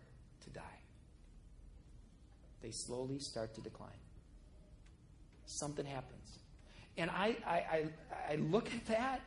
They 2.67 2.73
slowly 2.73 3.21
start 3.21 3.55
to 3.55 3.61
decline. 3.61 4.03
Something 5.45 5.87
happens. 5.87 6.41
And 6.99 7.09
I, 7.11 7.37
I, 7.47 7.55
I, 7.55 7.85
I 8.33 8.37
look 8.37 8.67
at 8.75 8.87
that 8.87 9.21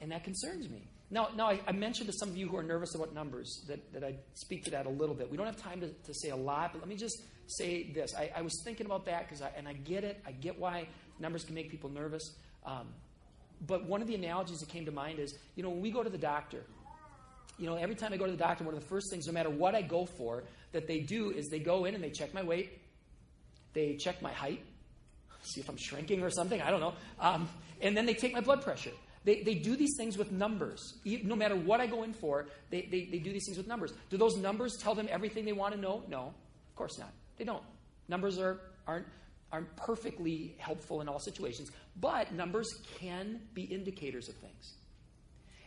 and 0.00 0.10
that 0.10 0.24
concerns 0.24 0.70
me. 0.70 0.88
Now, 1.10 1.28
now 1.36 1.50
I, 1.50 1.60
I, 1.66 1.72
mentioned 1.72 2.06
to 2.08 2.14
some 2.16 2.30
of 2.30 2.38
you 2.38 2.48
who 2.48 2.56
are 2.56 2.62
nervous 2.62 2.94
about 2.94 3.12
numbers 3.12 3.66
that, 3.68 3.92
that 3.92 4.02
I 4.02 4.14
speak 4.32 4.64
to 4.64 4.70
that 4.70 4.86
a 4.86 4.88
little 4.88 5.14
bit. 5.14 5.30
We 5.30 5.36
don't 5.36 5.44
have 5.44 5.60
time 5.60 5.82
to, 5.82 5.88
to 5.88 6.14
say 6.14 6.30
a 6.30 6.36
lot, 6.36 6.72
but 6.72 6.80
let 6.80 6.88
me 6.88 6.96
just 6.96 7.20
say 7.48 7.92
this. 7.92 8.14
I, 8.16 8.30
I 8.34 8.40
was 8.40 8.62
thinking 8.64 8.86
about 8.86 9.04
that 9.04 9.28
because, 9.28 9.42
and 9.54 9.68
I 9.68 9.74
get 9.74 10.02
it. 10.02 10.22
I 10.26 10.32
get 10.32 10.58
why 10.58 10.88
numbers 11.18 11.44
can 11.44 11.54
make 11.54 11.70
people 11.70 11.90
nervous. 11.90 12.34
Um, 12.64 12.94
but 13.66 13.84
one 13.84 14.00
of 14.00 14.08
the 14.08 14.14
analogies 14.14 14.60
that 14.60 14.70
came 14.70 14.86
to 14.86 14.92
mind 14.92 15.18
is, 15.18 15.34
you 15.54 15.62
know, 15.62 15.68
when 15.68 15.82
we 15.82 15.90
go 15.90 16.02
to 16.02 16.08
the 16.08 16.16
doctor, 16.16 16.64
you 17.60 17.66
know, 17.66 17.76
every 17.76 17.94
time 17.94 18.12
I 18.12 18.16
go 18.16 18.24
to 18.24 18.32
the 18.32 18.38
doctor, 18.38 18.64
one 18.64 18.74
of 18.74 18.80
the 18.80 18.86
first 18.86 19.10
things, 19.10 19.26
no 19.26 19.32
matter 19.32 19.50
what 19.50 19.74
I 19.74 19.82
go 19.82 20.06
for, 20.06 20.44
that 20.72 20.86
they 20.86 21.00
do 21.00 21.30
is 21.30 21.48
they 21.48 21.58
go 21.58 21.84
in 21.84 21.94
and 21.94 22.02
they 22.02 22.10
check 22.10 22.32
my 22.32 22.42
weight, 22.42 22.80
they 23.74 23.96
check 23.96 24.22
my 24.22 24.32
height, 24.32 24.64
see 25.42 25.60
if 25.60 25.68
I'm 25.68 25.76
shrinking 25.76 26.22
or 26.22 26.30
something. 26.30 26.60
I 26.60 26.70
don't 26.70 26.80
know. 26.80 26.94
Um, 27.20 27.48
and 27.80 27.96
then 27.96 28.06
they 28.06 28.14
take 28.14 28.32
my 28.32 28.40
blood 28.40 28.62
pressure. 28.62 28.92
They, 29.24 29.42
they 29.42 29.54
do 29.54 29.76
these 29.76 29.94
things 29.98 30.16
with 30.16 30.32
numbers. 30.32 30.94
No 31.04 31.36
matter 31.36 31.54
what 31.54 31.80
I 31.80 31.86
go 31.86 32.02
in 32.02 32.14
for, 32.14 32.46
they, 32.70 32.88
they, 32.90 33.04
they 33.04 33.18
do 33.18 33.32
these 33.32 33.44
things 33.46 33.58
with 33.58 33.66
numbers. 33.66 33.92
Do 34.08 34.16
those 34.16 34.36
numbers 34.36 34.76
tell 34.80 34.94
them 34.94 35.08
everything 35.10 35.44
they 35.44 35.52
want 35.52 35.74
to 35.74 35.80
know? 35.80 36.02
No, 36.08 36.32
of 36.68 36.74
course 36.74 36.98
not. 36.98 37.12
They 37.36 37.44
don't. 37.44 37.62
Numbers 38.08 38.38
are, 38.38 38.60
aren't, 38.86 39.06
aren't 39.52 39.76
perfectly 39.76 40.54
helpful 40.58 41.02
in 41.02 41.08
all 41.08 41.18
situations, 41.18 41.70
but 42.00 42.32
numbers 42.32 42.68
can 42.98 43.40
be 43.52 43.64
indicators 43.64 44.28
of 44.30 44.36
things. 44.36 44.74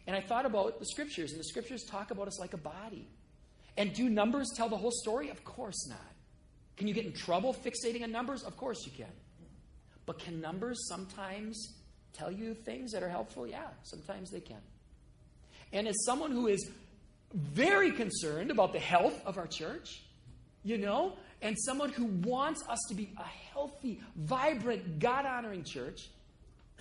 And 0.05 0.15
I 0.15 0.21
thought 0.21 0.45
about 0.45 0.79
the 0.79 0.85
scriptures, 0.85 1.31
and 1.31 1.39
the 1.39 1.45
scriptures 1.45 1.83
talk 1.83 2.11
about 2.11 2.27
us 2.27 2.39
like 2.39 2.53
a 2.53 2.57
body. 2.57 3.07
And 3.77 3.93
do 3.93 4.09
numbers 4.09 4.49
tell 4.55 4.69
the 4.69 4.77
whole 4.77 4.91
story? 4.91 5.29
Of 5.29 5.43
course 5.43 5.87
not. 5.87 5.99
Can 6.77 6.87
you 6.87 6.93
get 6.93 7.05
in 7.05 7.13
trouble 7.13 7.53
fixating 7.53 8.03
on 8.03 8.11
numbers? 8.11 8.43
Of 8.43 8.57
course 8.57 8.85
you 8.85 8.91
can. 8.91 9.11
But 10.05 10.19
can 10.19 10.41
numbers 10.41 10.87
sometimes 10.89 11.75
tell 12.11 12.31
you 12.31 12.53
things 12.53 12.91
that 12.91 13.03
are 13.03 13.09
helpful? 13.09 13.47
Yeah, 13.47 13.67
sometimes 13.83 14.29
they 14.31 14.41
can. 14.41 14.61
And 15.71 15.87
as 15.87 15.95
someone 16.05 16.31
who 16.31 16.47
is 16.47 16.69
very 17.33 17.91
concerned 17.91 18.51
about 18.51 18.73
the 18.73 18.79
health 18.79 19.19
of 19.25 19.37
our 19.37 19.47
church, 19.47 20.03
you 20.63 20.77
know, 20.77 21.13
and 21.41 21.57
someone 21.59 21.89
who 21.89 22.05
wants 22.05 22.63
us 22.69 22.79
to 22.89 22.95
be 22.95 23.11
a 23.17 23.23
healthy, 23.53 24.01
vibrant, 24.15 24.99
God 24.99 25.25
honoring 25.25 25.63
church, 25.63 26.09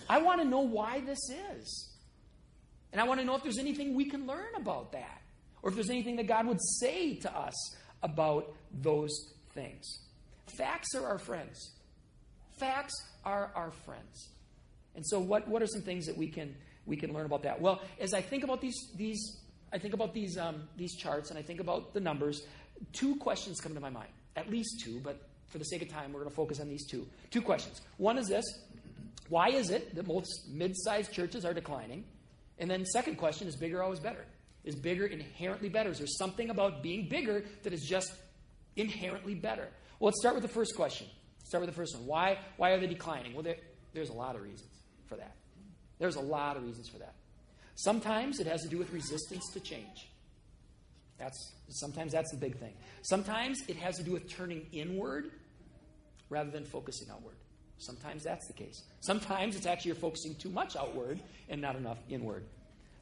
I 0.09 0.19
want 0.19 0.41
to 0.41 0.47
know 0.47 0.61
why 0.61 1.01
this 1.01 1.19
is. 1.55 1.92
And 2.93 3.01
I 3.01 3.05
want 3.05 3.19
to 3.19 3.25
know 3.25 3.35
if 3.35 3.43
there's 3.43 3.57
anything 3.57 3.95
we 3.95 4.05
can 4.05 4.25
learn 4.27 4.55
about 4.55 4.93
that, 4.93 5.21
or 5.61 5.69
if 5.69 5.75
there's 5.75 5.89
anything 5.89 6.15
that 6.17 6.27
God 6.27 6.45
would 6.47 6.61
say 6.79 7.15
to 7.15 7.35
us 7.35 7.75
about 8.03 8.53
those 8.71 9.33
things. 9.53 9.99
Facts 10.57 10.95
are 10.95 11.05
our 11.05 11.17
friends. 11.17 11.71
Facts 12.59 12.93
are 13.25 13.51
our 13.55 13.71
friends. 13.71 14.29
And 14.95 15.05
so, 15.05 15.19
what, 15.19 15.47
what 15.47 15.63
are 15.63 15.67
some 15.67 15.81
things 15.81 16.05
that 16.05 16.15
we 16.15 16.27
can, 16.27 16.55
we 16.85 16.95
can 16.95 17.11
learn 17.13 17.25
about 17.25 17.43
that? 17.43 17.59
Well, 17.59 17.81
as 17.99 18.13
I 18.13 18.21
think 18.21 18.43
about 18.43 18.61
these, 18.61 18.91
these 18.95 19.39
I 19.73 19.79
think 19.79 19.95
about 19.95 20.13
these, 20.13 20.37
um, 20.37 20.67
these 20.77 20.95
charts 20.95 21.31
and 21.31 21.39
I 21.39 21.41
think 21.41 21.59
about 21.59 21.95
the 21.95 21.99
numbers, 21.99 22.45
two 22.91 23.15
questions 23.15 23.59
come 23.59 23.73
to 23.73 23.79
my 23.79 23.89
mind. 23.89 24.09
At 24.35 24.51
least 24.51 24.81
two, 24.83 24.99
but 25.03 25.19
for 25.47 25.57
the 25.57 25.65
sake 25.65 25.81
of 25.81 25.89
time, 25.89 26.13
we're 26.13 26.19
going 26.19 26.29
to 26.29 26.35
focus 26.35 26.59
on 26.59 26.69
these 26.69 26.85
two. 26.85 27.07
Two 27.31 27.41
questions. 27.41 27.81
One 27.97 28.19
is 28.19 28.27
this 28.27 28.45
Why 29.29 29.49
is 29.49 29.71
it 29.71 29.95
that 29.95 30.07
most 30.07 30.49
mid 30.51 30.73
sized 30.75 31.11
churches 31.11 31.43
are 31.43 31.53
declining? 31.53 32.03
And 32.63 32.71
then, 32.71 32.85
second 32.85 33.17
question 33.17 33.49
is 33.49 33.57
bigger 33.57 33.83
always 33.83 33.99
better? 33.99 34.23
Is 34.63 34.73
bigger 34.73 35.05
inherently 35.05 35.67
better? 35.67 35.89
Is 35.89 35.97
there 35.97 36.07
something 36.07 36.49
about 36.49 36.81
being 36.81 37.09
bigger 37.09 37.43
that 37.63 37.73
is 37.73 37.83
just 37.83 38.13
inherently 38.77 39.35
better? 39.35 39.67
Well, 39.99 40.07
let's 40.07 40.21
start 40.21 40.33
with 40.33 40.43
the 40.43 40.49
first 40.49 40.73
question. 40.73 41.07
Start 41.43 41.65
with 41.65 41.69
the 41.69 41.75
first 41.75 41.93
one. 41.97 42.07
Why, 42.07 42.37
why 42.55 42.71
are 42.71 42.79
they 42.79 42.87
declining? 42.87 43.33
Well, 43.33 43.43
there, 43.43 43.57
there's 43.93 44.07
a 44.07 44.13
lot 44.13 44.37
of 44.37 44.43
reasons 44.43 44.71
for 45.07 45.17
that. 45.17 45.35
There's 45.99 46.15
a 46.15 46.21
lot 46.21 46.55
of 46.55 46.63
reasons 46.63 46.87
for 46.87 46.99
that. 46.99 47.15
Sometimes 47.75 48.39
it 48.39 48.47
has 48.47 48.61
to 48.61 48.69
do 48.69 48.77
with 48.77 48.93
resistance 48.93 49.43
to 49.51 49.59
change. 49.59 50.09
That's 51.19 51.37
sometimes 51.67 52.13
that's 52.13 52.31
the 52.31 52.37
big 52.37 52.57
thing. 52.59 52.75
Sometimes 53.01 53.61
it 53.67 53.75
has 53.75 53.97
to 53.97 54.03
do 54.03 54.13
with 54.13 54.29
turning 54.29 54.67
inward 54.71 55.31
rather 56.29 56.49
than 56.49 56.63
focusing 56.63 57.09
outward. 57.11 57.35
Sometimes 57.77 58.23
that's 58.23 58.47
the 58.47 58.53
case. 58.53 58.83
Sometimes 59.01 59.55
it's 59.55 59.65
actually 59.65 59.89
you're 59.89 59.95
focusing 59.95 60.35
too 60.35 60.49
much 60.49 60.75
outward 60.75 61.19
and 61.49 61.61
not 61.61 61.75
enough 61.75 61.97
inward. 62.09 62.45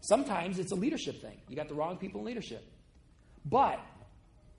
Sometimes 0.02 0.58
it's 0.58 0.72
a 0.72 0.76
leadership 0.76 1.22
thing. 1.22 1.38
You 1.48 1.56
got 1.56 1.68
the 1.68 1.76
wrong 1.76 1.98
people 1.98 2.22
in 2.22 2.26
leadership. 2.26 2.66
But 3.46 3.80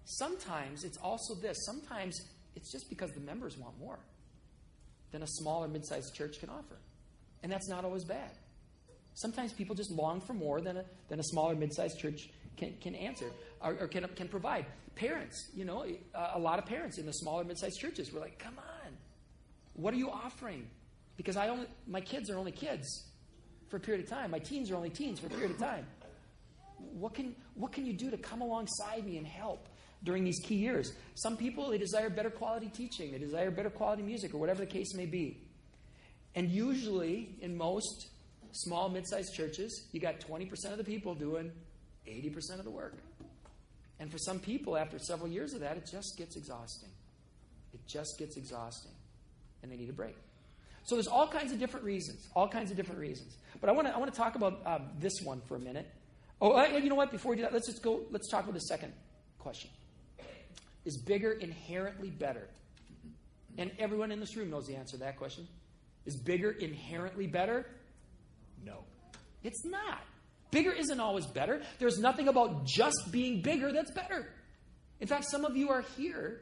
sometimes 0.05 0.85
it's 0.85 0.96
also 0.98 1.35
this. 1.35 1.64
Sometimes 1.64 2.20
it's 2.55 2.70
just 2.70 2.88
because 2.88 3.11
the 3.12 3.20
members 3.20 3.57
want 3.59 3.79
more 3.79 3.98
than 5.11 5.22
a 5.22 5.27
small 5.27 5.64
or 5.64 5.68
mid 5.68 5.85
sized 5.85 6.14
church 6.14 6.38
can 6.40 6.48
offer. 6.48 6.77
And 7.42 7.51
that's 7.51 7.68
not 7.68 7.85
always 7.85 8.05
bad. 8.05 8.31
Sometimes 9.14 9.53
people 9.53 9.75
just 9.75 9.90
long 9.90 10.20
for 10.20 10.33
more 10.33 10.61
than 10.61 10.79
a, 10.79 10.85
than 11.09 11.20
a 11.20 11.25
smaller 11.25 11.55
mid 11.55 11.72
sized 11.72 11.98
church 11.98 12.31
can, 12.57 12.75
can 12.81 12.94
answer 12.94 13.31
or, 13.61 13.77
or, 13.81 13.88
can, 13.88 14.07
can 14.16 14.29
provide. 14.29 14.66
Parents, 14.94 15.51
you 15.55 15.64
know, 15.64 15.85
a 16.14 16.38
lot 16.38 16.59
of 16.59 16.66
parents 16.66 16.98
in 16.98 17.07
the 17.07 17.12
smaller 17.12 17.44
mid 17.44 17.59
sized 17.59 17.79
churches 17.79 18.12
were 18.12 18.20
like, 18.20 18.38
come 18.38 18.55
on, 18.59 18.72
what 19.75 19.95
are 19.95 19.99
you 19.99 20.11
offering? 20.11 20.69
Because 21.17 21.37
I 21.37 21.49
only, 21.49 21.67
my 21.87 22.01
kids 22.01 22.31
are 22.31 22.39
only 22.39 22.53
kids 22.53 23.05
for 23.69 23.77
a 23.77 23.81
period 23.81 24.05
of 24.05 24.11
time. 24.11 24.31
My 24.31 24.39
teens 24.39 24.71
are 24.71 24.77
only 24.77 24.91
teens 24.91 25.21
for 25.21 25.27
a 25.27 25.31
period 25.31 25.53
of 25.53 25.59
time. 25.59 25.87
What 26.77 27.15
can, 27.15 27.35
what 27.55 27.73
can 27.73 27.87
you 27.87 27.93
do 27.93 28.11
to 28.11 28.19
come 28.19 28.41
alongside 28.41 29.07
me 29.07 29.19
and 29.19 29.27
help? 29.27 29.69
during 30.05 30.25
these 30.25 30.41
key 30.41 30.57
years. 30.57 30.93
Some 31.15 31.37
people, 31.37 31.71
they 31.71 31.79
desire 31.79 32.11
better 32.11 32.31
quality 32.31 32.69
teaching, 32.69 33.13
they 33.13 33.19
desire 33.19 33.51
better 33.51 33.71
quality 33.71 34.03
music, 34.03 34.35
or 34.35 34.39
whatever 34.39 34.61
the 34.61 34.71
case 34.71 34.95
may 34.95 35.07
be. 35.07 35.41
And 36.35 36.51
usually, 36.51 37.37
in 37.41 37.57
most 37.57 38.09
small, 38.53 38.89
mid 38.89 39.07
sized 39.07 39.35
churches, 39.35 39.89
you 39.93 40.01
got 40.01 40.21
20% 40.21 40.51
of 40.73 40.79
the 40.79 40.85
people 40.85 41.15
doing 41.15 41.53
80% 42.09 42.59
of 42.59 42.65
the 42.65 42.71
work. 42.71 42.97
And 44.01 44.11
for 44.11 44.19
some 44.19 44.41
people, 44.41 44.77
after 44.77 44.99
several 44.99 45.29
years 45.29 45.53
of 45.53 45.61
that, 45.61 45.77
it 45.77 45.89
just 45.91 46.17
gets 46.19 46.37
exhausting. 46.37 46.89
It 47.73 47.87
just 47.87 48.19
gets 48.19 48.37
exhausting. 48.37 48.93
And 49.62 49.70
they 49.70 49.77
need 49.77 49.90
a 49.90 49.92
break. 49.92 50.16
So 50.85 50.96
there's 50.96 51.07
all 51.07 51.29
kinds 51.29 51.53
of 51.53 51.59
different 51.59 51.87
reasons, 51.87 52.29
all 52.35 52.48
kinds 52.48 52.70
of 52.70 52.77
different 52.77 53.01
reasons. 53.01 53.37
But 53.61 53.70
I 53.70 53.72
want 53.72 53.87
to 53.87 53.94
I 53.94 53.98
want 53.98 54.12
to 54.12 54.18
talk 54.18 54.35
about 54.35 54.61
um, 54.66 54.88
this 54.98 55.12
one 55.22 55.40
for 55.46 55.57
a 55.57 55.61
minute. 55.61 55.88
Oh, 56.40 56.53
uh, 56.53 56.66
you 56.77 56.88
know 56.88 56.96
what? 56.96 57.12
Before 57.12 57.31
we 57.31 57.37
do 57.37 57.42
that, 57.42 57.53
let's 57.53 57.68
just 57.68 57.83
go. 57.83 58.01
Let's 58.11 58.29
talk 58.29 58.42
about 58.42 58.55
the 58.55 58.61
second 58.61 58.92
question. 59.38 59.70
Is 60.85 60.98
bigger 60.98 61.33
inherently 61.33 62.11
better? 62.11 62.48
And 63.59 63.70
everyone 63.79 64.11
in 64.11 64.18
this 64.18 64.37
room 64.37 64.51
knows 64.51 64.66
the 64.66 64.75
answer 64.75 64.96
to 64.96 65.05
that 65.05 65.16
question. 65.16 65.46
Is 66.05 66.16
bigger 66.16 66.51
inherently 66.51 67.27
better? 67.27 67.66
No. 68.64 68.79
It's 69.44 69.64
not. 69.64 70.01
Bigger 70.51 70.72
isn't 70.72 71.01
always 71.01 71.27
better. 71.27 71.62
There's 71.79 71.98
nothing 71.98 72.29
about 72.29 72.66
just 72.66 73.11
being 73.11 73.42
bigger 73.42 73.72
that's 73.72 73.90
better. 73.90 74.29
In 75.01 75.07
fact, 75.07 75.27
some 75.31 75.44
of 75.44 75.57
you 75.57 75.70
are 75.70 75.83
here 75.96 76.40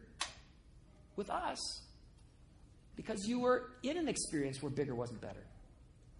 with 1.17 1.31
us 1.31 1.59
because 3.01 3.27
you 3.27 3.41
were 3.41 3.71
in 3.83 3.97
an 3.97 4.09
experience 4.09 4.61
where 4.61 4.71
bigger 4.71 4.95
wasn't 4.95 5.23
better. 5.23 5.43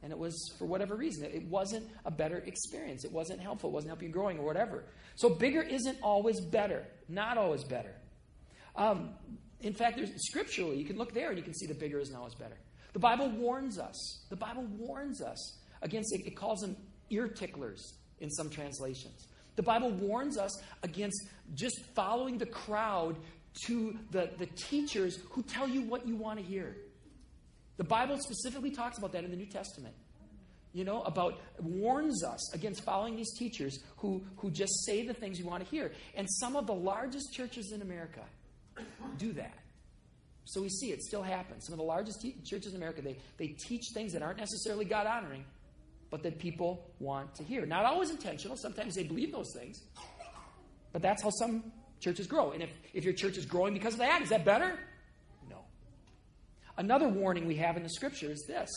And 0.03 0.11
it 0.11 0.19
was 0.19 0.35
for 0.59 0.65
whatever 0.65 0.97
reason. 0.97 1.25
It 1.25 1.45
wasn't 1.45 1.87
a 2.07 2.11
better 2.11 2.39
experience. 2.39 3.05
It 3.05 3.13
wasn't 3.13 3.39
helpful. 3.39 3.69
It 3.69 3.75
wasn't 3.75 3.91
helping 3.91 4.09
you 4.09 4.15
growing 4.15 4.39
or 4.39 4.47
whatever. 4.47 4.85
So 5.17 5.29
bigger 5.29 5.61
isn't 5.61 5.99
always 6.03 6.41
better. 6.41 6.87
Not 7.07 7.37
always 7.37 7.65
better. 7.65 7.95
Um, 8.77 9.11
in 9.61 9.75
fact, 9.75 9.99
there's, 9.99 10.11
scripturally, 10.29 10.79
you 10.79 10.87
can 10.87 10.97
look 10.97 11.13
there 11.13 11.29
and 11.29 11.37
you 11.37 11.45
can 11.45 11.53
see 11.53 11.67
the 11.67 11.75
bigger 11.75 11.99
is 11.99 12.11
not 12.11 12.21
always 12.21 12.35
better. 12.35 12.57
The 12.95 12.99
Bible 12.99 13.29
warns 13.29 13.79
us. 13.79 14.25
The 14.31 14.37
Bible 14.37 14.65
warns 14.79 15.21
us 15.21 15.59
against, 15.83 16.15
it, 16.15 16.27
it 16.27 16.35
calls 16.35 16.61
them 16.61 16.77
ear 17.11 17.29
ticklers. 17.29 17.99
in 18.21 18.31
some 18.31 18.49
translations. 18.49 19.27
The 19.57 19.63
Bible 19.63 19.91
warns 19.91 20.39
us 20.39 20.59
against 20.83 21.29
just 21.55 21.79
following 21.95 22.39
the 22.39 22.47
crowd 22.47 23.19
to 23.67 23.99
the, 24.11 24.31
the 24.39 24.47
teachers 24.47 25.19
who 25.31 25.43
tell 25.43 25.69
you 25.69 25.83
what 25.83 26.07
you 26.07 26.17
want 26.17 26.39
to 26.39 26.45
hear. 26.45 26.77
The 27.77 27.85
Bible 27.85 28.19
specifically 28.19 28.71
talks 28.71 28.99
about 28.99 29.13
that 29.13 29.25
in 29.25 29.31
the 29.31 29.37
New 29.37 29.47
Testament. 29.47 29.95
You 30.73 30.85
know, 30.85 31.03
about 31.03 31.41
warns 31.59 32.23
us 32.23 32.55
against 32.55 32.85
following 32.85 33.17
these 33.17 33.33
teachers 33.37 33.83
who, 33.97 34.23
who 34.37 34.51
just 34.51 34.85
say 34.85 35.05
the 35.05 35.15
things 35.15 35.39
you 35.39 35.47
want 35.47 35.65
to 35.65 35.71
hear. 35.71 35.93
And 36.15 36.29
some 36.31 36.55
of 36.55 36.67
the 36.67 36.75
largest 36.75 37.33
churches 37.33 37.73
in 37.73 37.83
America 37.83 38.21
do 39.19 39.33
that. 39.33 39.55
So 40.45 40.63
we 40.63 40.69
see 40.69 40.93
it 40.93 41.03
still 41.03 41.23
happens. 41.23 41.65
Some 41.67 41.73
of 41.73 41.79
the 41.79 41.85
largest 41.85 42.21
te- 42.21 42.37
churches 42.45 42.73
in 42.73 42.77
America, 42.77 43.03
they, 43.03 43.17
they 43.37 43.49
teach 43.49 43.83
things 43.95 44.13
that 44.13 44.23
aren't 44.23 44.39
necessarily 44.39 44.85
God 44.85 45.07
honoring, 45.07 45.45
but 46.11 46.23
that 46.23 46.39
people 46.39 46.91
want 46.99 47.35
to 47.37 47.45
hear. 47.45 47.67
Not 47.67 47.85
always 47.85 48.11
intentional. 48.11 48.57
Sometimes 48.57 48.95
they 48.95 49.05
believe 49.05 49.33
those 49.33 49.53
things. 49.57 49.83
But 50.93 51.03
that's 51.03 51.23
how 51.23 51.31
some 51.31 51.65
churches 52.01 52.27
grow. 52.27 52.53
And 52.53 52.63
if, 52.63 52.71
if 52.93 53.05
your 53.05 53.13
church 53.13 53.37
is 53.37 53.47
growing 53.47 53.75
because 53.75 53.95
of 53.95 54.01
that, 54.01 54.23
is 54.23 54.31
that 54.31 54.45
better? 54.45 54.79
No. 55.49 55.59
Another 56.77 57.09
warning 57.09 57.47
we 57.47 57.57
have 57.57 57.77
in 57.77 57.83
the 57.83 57.91
scripture 57.91 58.31
is 58.31 58.45
this. 58.47 58.71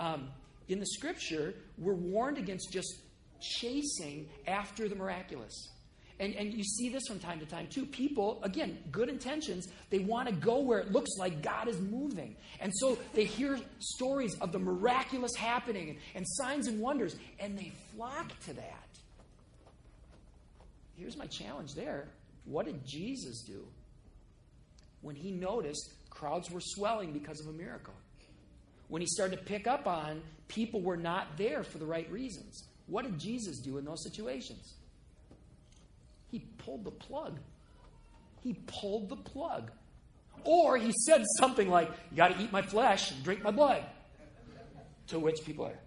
Um, 0.00 0.28
in 0.68 0.78
the 0.78 0.86
scripture, 0.86 1.54
we're 1.76 1.94
warned 1.94 2.38
against 2.38 2.72
just 2.72 3.00
chasing 3.40 4.28
after 4.46 4.88
the 4.88 4.94
miraculous. 4.94 5.70
And, 6.20 6.34
and 6.34 6.52
you 6.52 6.64
see 6.64 6.88
this 6.88 7.06
from 7.06 7.20
time 7.20 7.38
to 7.38 7.46
time 7.46 7.68
too. 7.68 7.86
People, 7.86 8.40
again, 8.42 8.78
good 8.90 9.08
intentions, 9.08 9.68
they 9.90 10.00
want 10.00 10.28
to 10.28 10.34
go 10.34 10.60
where 10.60 10.80
it 10.80 10.90
looks 10.90 11.10
like 11.16 11.42
God 11.42 11.68
is 11.68 11.80
moving. 11.80 12.34
And 12.60 12.72
so 12.74 12.98
they 13.14 13.24
hear 13.24 13.58
stories 13.78 14.34
of 14.40 14.50
the 14.50 14.58
miraculous 14.58 15.34
happening 15.36 15.90
and, 15.90 15.98
and 16.16 16.26
signs 16.26 16.66
and 16.66 16.80
wonders, 16.80 17.16
and 17.38 17.56
they 17.56 17.72
flock 17.94 18.36
to 18.46 18.52
that. 18.54 18.88
Here's 20.96 21.16
my 21.16 21.26
challenge 21.26 21.74
there. 21.74 22.08
What 22.48 22.64
did 22.64 22.84
Jesus 22.84 23.42
do 23.42 23.66
when 25.02 25.14
he 25.14 25.30
noticed 25.30 25.92
crowds 26.08 26.50
were 26.50 26.62
swelling 26.62 27.12
because 27.12 27.40
of 27.40 27.46
a 27.46 27.52
miracle? 27.52 27.94
When 28.88 29.02
he 29.02 29.06
started 29.06 29.38
to 29.38 29.44
pick 29.44 29.66
up 29.66 29.86
on 29.86 30.22
people 30.48 30.80
were 30.80 30.96
not 30.96 31.36
there 31.36 31.62
for 31.62 31.76
the 31.76 31.84
right 31.84 32.10
reasons. 32.10 32.66
What 32.86 33.04
did 33.04 33.18
Jesus 33.18 33.58
do 33.58 33.76
in 33.76 33.84
those 33.84 34.02
situations? 34.02 34.74
He 36.30 36.40
pulled 36.56 36.84
the 36.84 36.90
plug. 36.90 37.38
He 38.42 38.54
pulled 38.66 39.10
the 39.10 39.16
plug. 39.16 39.70
Or 40.44 40.78
he 40.78 40.92
said 41.06 41.24
something 41.38 41.68
like, 41.68 41.90
You 42.10 42.16
got 42.16 42.34
to 42.34 42.42
eat 42.42 42.50
my 42.50 42.62
flesh 42.62 43.10
and 43.10 43.22
drink 43.22 43.42
my 43.42 43.50
blood. 43.50 43.84
To 45.08 45.18
which 45.18 45.44
people 45.44 45.66
are, 45.66 45.78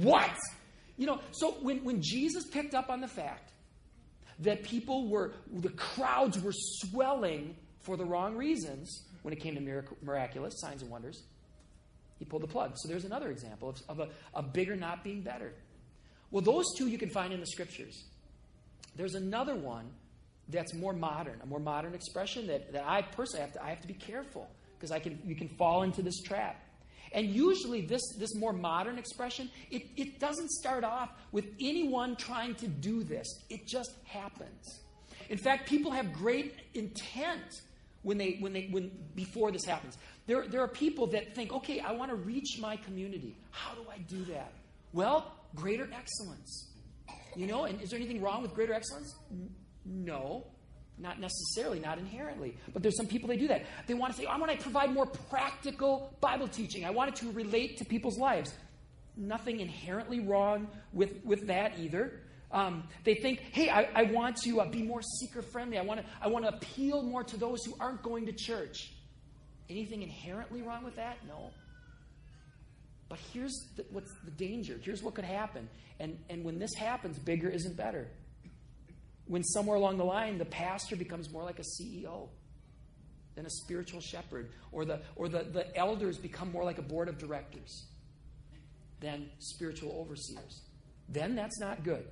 What? 0.00 0.38
You 0.96 1.06
know, 1.06 1.20
so 1.32 1.52
when, 1.62 1.82
when 1.82 2.02
Jesus 2.02 2.46
picked 2.46 2.74
up 2.74 2.88
on 2.88 3.00
the 3.00 3.08
fact 3.08 3.50
that 4.40 4.62
people 4.62 5.08
were, 5.08 5.32
the 5.52 5.70
crowds 5.70 6.40
were 6.40 6.52
swelling 6.52 7.56
for 7.80 7.96
the 7.96 8.04
wrong 8.04 8.36
reasons 8.36 9.04
when 9.22 9.32
it 9.32 9.40
came 9.40 9.54
to 9.54 9.60
mirac- 9.60 10.02
miraculous 10.02 10.54
signs 10.60 10.82
and 10.82 10.90
wonders, 10.90 11.22
he 12.18 12.24
pulled 12.24 12.42
the 12.42 12.48
plug. 12.48 12.72
So 12.76 12.88
there's 12.88 13.04
another 13.04 13.30
example 13.30 13.70
of, 13.70 13.82
of 13.88 14.00
a, 14.00 14.38
a 14.38 14.42
bigger 14.42 14.76
not 14.76 15.04
being 15.04 15.22
better. 15.22 15.52
Well, 16.30 16.42
those 16.42 16.66
two 16.76 16.88
you 16.88 16.98
can 16.98 17.10
find 17.10 17.32
in 17.32 17.40
the 17.40 17.46
scriptures. 17.46 18.04
There's 18.96 19.14
another 19.14 19.54
one 19.54 19.90
that's 20.48 20.74
more 20.74 20.92
modern, 20.92 21.40
a 21.42 21.46
more 21.46 21.60
modern 21.60 21.94
expression 21.94 22.46
that, 22.48 22.72
that 22.72 22.84
I 22.86 23.02
personally 23.02 23.42
have 23.42 23.52
to, 23.54 23.64
I 23.64 23.68
have 23.70 23.80
to 23.80 23.88
be 23.88 23.94
careful 23.94 24.48
because 24.78 24.90
I 24.90 24.98
can, 24.98 25.18
you 25.24 25.34
can 25.34 25.48
fall 25.48 25.82
into 25.82 26.02
this 26.02 26.20
trap. 26.22 26.60
And 27.12 27.26
usually, 27.26 27.80
this, 27.80 28.02
this 28.18 28.34
more 28.36 28.52
modern 28.52 28.98
expression, 28.98 29.50
it, 29.70 29.86
it 29.96 30.20
doesn't 30.20 30.50
start 30.50 30.84
off 30.84 31.10
with 31.32 31.46
anyone 31.60 32.16
trying 32.16 32.54
to 32.56 32.68
do 32.68 33.02
this, 33.02 33.26
it 33.48 33.66
just 33.66 33.92
happens. 34.04 34.80
In 35.28 35.38
fact, 35.38 35.68
people 35.68 35.90
have 35.90 36.12
great 36.12 36.54
intent 36.74 37.62
when 38.02 38.18
they, 38.18 38.36
when 38.40 38.52
they, 38.52 38.68
when, 38.70 38.90
before 39.14 39.50
this 39.52 39.64
happens. 39.64 39.98
There, 40.26 40.46
there 40.46 40.60
are 40.60 40.68
people 40.68 41.06
that 41.08 41.34
think, 41.34 41.52
okay, 41.52 41.80
I 41.80 41.92
want 41.92 42.10
to 42.10 42.16
reach 42.16 42.58
my 42.60 42.76
community. 42.76 43.36
How 43.50 43.74
do 43.74 43.82
I 43.90 43.98
do 43.98 44.24
that? 44.32 44.52
Well, 44.92 45.32
greater 45.54 45.88
excellence. 45.92 46.68
You 47.36 47.46
know, 47.46 47.64
and 47.64 47.80
is 47.80 47.90
there 47.90 47.98
anything 47.98 48.20
wrong 48.20 48.42
with 48.42 48.54
greater 48.54 48.72
excellence? 48.72 49.14
No, 49.84 50.46
not 51.00 51.20
necessarily, 51.20 51.80
not 51.80 51.98
inherently. 51.98 52.56
But 52.72 52.82
there's 52.82 52.96
some 52.96 53.06
people 53.06 53.28
they 53.28 53.36
do 53.36 53.48
that. 53.48 53.64
They 53.86 53.94
want 53.94 54.12
to 54.14 54.18
say, 54.20 54.26
I 54.26 54.36
want 54.36 54.52
to 54.52 54.58
provide 54.58 54.92
more 54.92 55.06
practical 55.06 56.14
Bible 56.20 56.48
teaching. 56.48 56.84
I 56.84 56.90
want 56.90 57.10
it 57.10 57.16
to 57.16 57.32
relate 57.32 57.78
to 57.78 57.84
people's 57.84 58.18
lives. 58.18 58.52
Nothing 59.16 59.60
inherently 59.60 60.20
wrong 60.20 60.68
with, 60.92 61.24
with 61.24 61.46
that 61.48 61.78
either. 61.78 62.20
Um, 62.52 62.84
they 63.04 63.14
think, 63.14 63.40
hey, 63.52 63.68
I, 63.68 63.88
I 63.94 64.02
want 64.04 64.36
to 64.44 64.60
uh, 64.60 64.68
be 64.68 64.82
more 64.82 65.02
seeker 65.02 65.42
friendly. 65.42 65.78
I 65.78 65.82
want 65.82 66.00
to 66.00 66.06
I 66.20 66.28
want 66.28 66.44
to 66.46 66.52
appeal 66.52 67.02
more 67.02 67.22
to 67.22 67.36
those 67.36 67.64
who 67.64 67.74
aren't 67.78 68.02
going 68.02 68.26
to 68.26 68.32
church. 68.32 68.92
Anything 69.68 70.02
inherently 70.02 70.62
wrong 70.62 70.82
with 70.82 70.96
that? 70.96 71.18
No. 71.28 71.50
But 73.08 73.20
here's 73.32 73.54
the, 73.76 73.84
what's 73.90 74.12
the 74.24 74.30
danger. 74.32 74.80
Here's 74.82 75.02
what 75.02 75.14
could 75.14 75.24
happen. 75.24 75.68
And, 76.00 76.18
and 76.28 76.44
when 76.44 76.58
this 76.58 76.74
happens, 76.74 77.18
bigger 77.18 77.48
isn't 77.48 77.76
better. 77.76 78.08
When 79.30 79.44
somewhere 79.44 79.76
along 79.76 79.98
the 79.98 80.04
line, 80.04 80.38
the 80.38 80.44
pastor 80.44 80.96
becomes 80.96 81.30
more 81.30 81.44
like 81.44 81.60
a 81.60 81.62
CEO 81.62 82.30
than 83.36 83.46
a 83.46 83.50
spiritual 83.50 84.00
shepherd, 84.00 84.50
or 84.72 84.84
the, 84.84 85.02
or 85.14 85.28
the, 85.28 85.44
the 85.44 85.76
elders 85.76 86.18
become 86.18 86.50
more 86.50 86.64
like 86.64 86.78
a 86.78 86.82
board 86.82 87.08
of 87.08 87.16
directors 87.16 87.86
than 88.98 89.30
spiritual 89.38 89.92
overseers, 89.92 90.62
then 91.08 91.36
that's 91.36 91.60
not 91.60 91.84
good. 91.84 92.08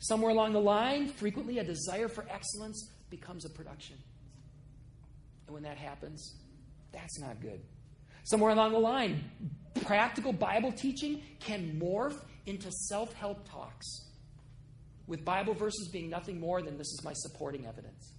Somewhere 0.00 0.30
along 0.30 0.52
the 0.52 0.60
line, 0.60 1.08
frequently 1.08 1.60
a 1.60 1.64
desire 1.64 2.08
for 2.08 2.26
excellence 2.28 2.90
becomes 3.08 3.46
a 3.46 3.48
production. 3.48 3.96
And 5.46 5.54
when 5.54 5.62
that 5.62 5.78
happens, 5.78 6.36
that's 6.92 7.18
not 7.20 7.40
good. 7.40 7.62
Somewhere 8.24 8.52
along 8.52 8.72
the 8.72 8.78
line, 8.78 9.24
practical 9.86 10.34
Bible 10.34 10.72
teaching 10.72 11.22
can 11.40 11.80
morph 11.82 12.20
into 12.44 12.70
self 12.70 13.14
help 13.14 13.48
talks, 13.48 14.07
with 15.08 15.24
Bible 15.24 15.54
verses 15.54 15.88
being 15.88 16.08
nothing 16.08 16.38
more 16.38 16.62
than 16.62 16.76
this 16.76 16.86
is 16.86 17.00
my 17.02 17.14
supporting 17.14 17.66
evidence. 17.66 18.12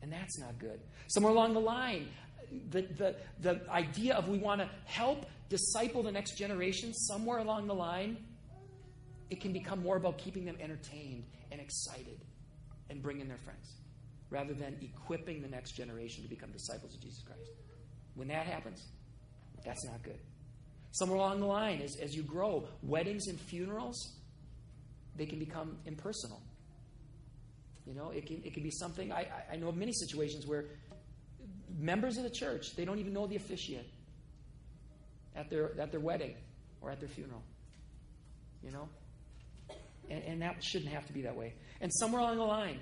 And 0.00 0.10
that's 0.10 0.38
not 0.38 0.58
good. 0.58 0.80
Somewhere 1.08 1.32
along 1.32 1.52
the 1.52 1.60
line, 1.60 2.08
the, 2.70 2.82
the, 2.82 3.16
the 3.40 3.60
idea 3.70 4.14
of 4.14 4.28
we 4.28 4.38
want 4.38 4.60
to 4.60 4.70
help 4.86 5.26
disciple 5.50 6.02
the 6.02 6.12
next 6.12 6.38
generation, 6.38 6.94
somewhere 6.94 7.38
along 7.38 7.66
the 7.66 7.74
line, 7.74 8.16
it 9.28 9.40
can 9.40 9.52
become 9.52 9.82
more 9.82 9.96
about 9.96 10.16
keeping 10.16 10.44
them 10.44 10.56
entertained 10.60 11.24
and 11.52 11.60
excited 11.60 12.20
and 12.88 13.02
bringing 13.02 13.28
their 13.28 13.38
friends 13.38 13.74
rather 14.30 14.54
than 14.54 14.76
equipping 14.80 15.42
the 15.42 15.48
next 15.48 15.72
generation 15.72 16.22
to 16.22 16.28
become 16.28 16.50
disciples 16.52 16.94
of 16.94 17.00
Jesus 17.00 17.22
Christ. 17.26 17.50
When 18.14 18.28
that 18.28 18.46
happens, 18.46 18.86
that's 19.64 19.84
not 19.84 20.02
good. 20.02 20.18
Somewhere 20.92 21.18
along 21.18 21.40
the 21.40 21.46
line, 21.46 21.80
as, 21.82 21.96
as 22.00 22.14
you 22.14 22.22
grow, 22.22 22.66
weddings 22.82 23.26
and 23.26 23.40
funerals, 23.40 24.19
they 25.16 25.26
can 25.26 25.38
become 25.38 25.76
impersonal. 25.86 26.40
You 27.86 27.94
know, 27.94 28.10
it 28.10 28.26
can, 28.26 28.42
it 28.44 28.54
can 28.54 28.62
be 28.62 28.70
something, 28.70 29.12
I, 29.12 29.26
I 29.52 29.56
know 29.56 29.68
of 29.68 29.76
many 29.76 29.92
situations 29.92 30.46
where 30.46 30.66
members 31.78 32.16
of 32.18 32.24
the 32.24 32.30
church, 32.30 32.76
they 32.76 32.84
don't 32.84 32.98
even 32.98 33.12
know 33.12 33.26
the 33.26 33.36
officiant 33.36 33.86
at 35.34 35.50
their, 35.50 35.78
at 35.80 35.90
their 35.90 36.00
wedding 36.00 36.34
or 36.80 36.90
at 36.90 37.00
their 37.00 37.08
funeral. 37.08 37.42
You 38.62 38.70
know? 38.72 38.88
And, 40.10 40.22
and 40.24 40.42
that 40.42 40.62
shouldn't 40.62 40.92
have 40.92 41.06
to 41.06 41.12
be 41.12 41.22
that 41.22 41.36
way. 41.36 41.54
And 41.80 41.90
somewhere 41.94 42.20
along 42.20 42.36
the 42.36 42.44
line, 42.44 42.80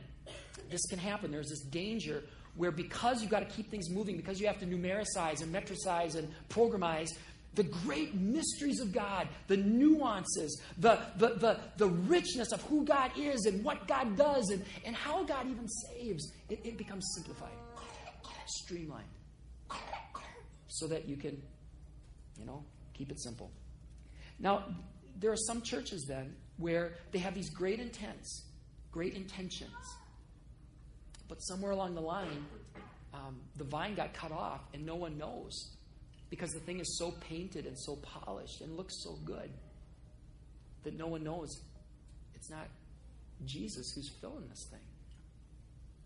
this 0.71 0.85
can 0.87 0.99
happen. 0.99 1.31
There's 1.31 1.49
this 1.49 1.62
danger 1.62 2.23
where 2.57 2.73
because 2.73 3.23
you've 3.23 3.31
got 3.31 3.49
to 3.49 3.55
keep 3.55 3.71
things 3.71 3.88
moving, 3.88 4.17
because 4.17 4.41
you 4.41 4.47
have 4.49 4.59
to 4.59 4.67
numericize 4.67 5.43
and 5.43 5.55
metricize 5.55 6.17
and 6.17 6.29
programize, 6.49 7.11
the 7.59 7.64
great 7.64 8.14
mysteries 8.14 8.79
of 8.79 8.92
God, 8.92 9.27
the 9.49 9.57
nuances, 9.57 10.62
the, 10.79 11.01
the, 11.16 11.31
the, 11.31 11.61
the 11.77 11.88
richness 11.88 12.53
of 12.53 12.62
who 12.62 12.85
God 12.85 13.11
is 13.18 13.47
and 13.47 13.64
what 13.64 13.88
God 13.88 14.16
does 14.16 14.51
and, 14.51 14.64
and 14.85 14.94
how 14.94 15.25
God 15.25 15.51
even 15.51 15.66
saves, 15.68 16.33
it, 16.49 16.61
it 16.64 16.79
becomes 16.79 17.05
simplified, 17.16 17.51
streamlined, 18.47 19.09
so 20.68 20.87
that 20.87 21.09
you 21.09 21.16
can, 21.16 21.42
you 22.38 22.47
know, 22.47 22.64
keep 22.94 23.11
it 23.11 23.21
simple. 23.21 23.51
Now, 24.38 24.64
there 25.18 25.33
are 25.33 25.37
some 25.49 25.61
churches 25.61 26.07
then 26.09 26.37
where 26.59 26.92
they 27.11 27.18
have 27.18 27.35
these 27.35 27.51
great 27.51 27.81
intents, 27.81 28.44
great 28.92 29.14
intentions, 29.14 29.73
but 31.27 31.38
somewhere 31.38 31.73
along 31.73 31.97
the 31.97 32.01
line, 32.01 32.47
um, 33.12 33.40
the 33.57 33.64
vine 33.64 33.97
got 33.97 34.14
cut 34.14 34.31
off 34.31 34.61
and 34.73 34.87
no 34.87 34.94
one 34.94 35.18
knows 35.18 35.75
because 36.31 36.51
the 36.51 36.61
thing 36.61 36.81
is 36.81 36.99
so 36.99 37.12
painted 37.21 37.67
and 37.67 37.79
so 37.79 37.97
polished 37.97 38.61
and 38.61 38.77
looks 38.77 39.03
so 39.03 39.17
good 39.25 39.51
that 40.85 40.97
no 40.97 41.07
one 41.07 41.25
knows 41.25 41.49
it's 42.35 42.51
not 42.51 42.69
Jesus 43.45 43.93
who's 43.95 44.11
filling 44.21 44.47
this 44.49 44.67
thing. 44.71 44.81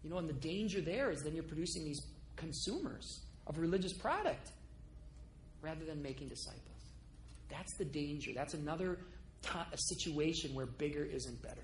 You 0.02 0.10
know, 0.10 0.18
and 0.18 0.28
the 0.28 0.34
danger 0.34 0.80
there 0.80 1.10
is 1.10 1.22
then 1.22 1.34
you're 1.34 1.44
producing 1.44 1.84
these 1.84 2.00
consumers 2.36 3.24
of 3.46 3.58
religious 3.58 3.92
product 3.92 4.50
rather 5.60 5.84
than 5.84 6.02
making 6.02 6.28
disciples. 6.28 6.62
That's 7.48 7.76
the 7.76 7.84
danger. 7.84 8.32
That's 8.34 8.54
another 8.54 8.98
a 9.54 9.76
situation 9.76 10.54
where 10.54 10.66
bigger 10.66 11.04
isn't 11.04 11.42
better. 11.42 11.62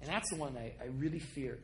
And 0.00 0.08
that's 0.08 0.30
the 0.30 0.36
one 0.36 0.56
I, 0.56 0.72
I 0.82 0.86
really 0.98 1.18
fear. 1.18 1.58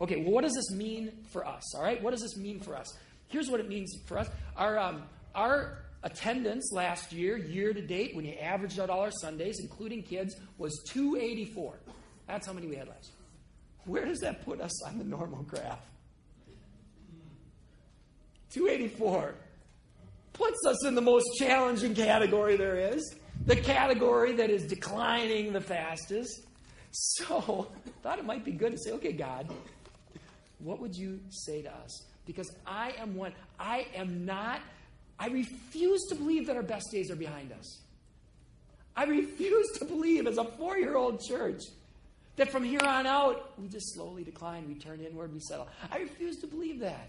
Okay, 0.00 0.16
well, 0.16 0.32
what 0.32 0.44
does 0.44 0.54
this 0.54 0.76
mean 0.76 1.12
for 1.32 1.46
us? 1.46 1.74
All 1.74 1.82
right, 1.82 2.02
what 2.02 2.10
does 2.10 2.20
this 2.20 2.36
mean 2.36 2.60
for 2.60 2.76
us? 2.76 2.86
Here's 3.28 3.48
what 3.48 3.60
it 3.60 3.68
means 3.68 3.94
for 4.06 4.18
us. 4.18 4.28
Our, 4.56 4.78
um, 4.78 5.04
our 5.36 5.84
attendance 6.02 6.72
last 6.72 7.12
year, 7.12 7.36
year 7.36 7.72
to 7.72 7.82
date, 7.82 8.14
when 8.16 8.24
you 8.24 8.32
averaged 8.34 8.80
out 8.80 8.90
all 8.90 9.00
our 9.00 9.10
Sundays, 9.10 9.58
including 9.60 10.02
kids, 10.02 10.34
was 10.58 10.82
284. 10.88 11.78
That's 12.26 12.46
how 12.46 12.52
many 12.52 12.66
we 12.66 12.76
had 12.76 12.88
last 12.88 13.04
year. 13.04 13.12
Where 13.84 14.04
does 14.04 14.18
that 14.20 14.44
put 14.44 14.60
us 14.60 14.84
on 14.84 14.98
the 14.98 15.04
normal 15.04 15.42
graph? 15.42 15.80
284 18.50 19.34
puts 20.32 20.66
us 20.66 20.86
in 20.86 20.94
the 20.94 21.00
most 21.00 21.26
challenging 21.38 21.94
category 21.94 22.56
there 22.56 22.76
is, 22.76 23.14
the 23.46 23.56
category 23.56 24.32
that 24.34 24.50
is 24.50 24.64
declining 24.64 25.52
the 25.52 25.60
fastest. 25.60 26.42
So, 26.90 27.68
I 27.86 27.90
thought 28.02 28.18
it 28.18 28.24
might 28.24 28.44
be 28.44 28.52
good 28.52 28.72
to 28.72 28.78
say, 28.78 28.92
okay, 28.92 29.12
God, 29.12 29.48
what 30.58 30.80
would 30.80 30.94
you 30.94 31.20
say 31.30 31.62
to 31.62 31.74
us? 31.74 32.06
Because 32.26 32.50
I 32.66 32.92
am 32.98 33.14
one, 33.14 33.32
I 33.58 33.86
am 33.94 34.24
not, 34.24 34.60
I 35.18 35.28
refuse 35.28 36.02
to 36.08 36.14
believe 36.14 36.46
that 36.46 36.56
our 36.56 36.62
best 36.62 36.90
days 36.92 37.10
are 37.10 37.16
behind 37.16 37.52
us. 37.52 37.80
I 38.94 39.04
refuse 39.04 39.68
to 39.78 39.84
believe 39.84 40.26
as 40.26 40.38
a 40.38 40.44
four 40.44 40.78
year 40.78 40.96
old 40.96 41.20
church 41.20 41.62
that 42.36 42.50
from 42.50 42.64
here 42.64 42.80
on 42.82 43.06
out, 43.06 43.58
we 43.58 43.68
just 43.68 43.94
slowly 43.94 44.24
decline, 44.24 44.68
we 44.68 44.74
turn 44.74 45.00
inward, 45.00 45.32
we 45.32 45.40
settle. 45.40 45.68
I 45.90 45.98
refuse 45.98 46.36
to 46.40 46.46
believe 46.46 46.80
that. 46.80 47.08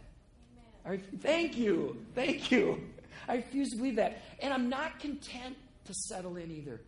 I 0.86 0.98
thank 1.20 1.58
you. 1.58 1.98
Thank 2.16 2.50
you. 2.50 2.82
I 3.28 3.38
refuse 3.38 3.70
to 3.72 3.78
believe 3.78 3.98
that. 3.98 4.22
And 4.42 4.54
I'm 4.54 4.70
not 4.70 5.00
content 5.00 5.58
to 5.86 5.94
settle 5.94 6.38
in 6.38 6.50
either. 6.50 6.82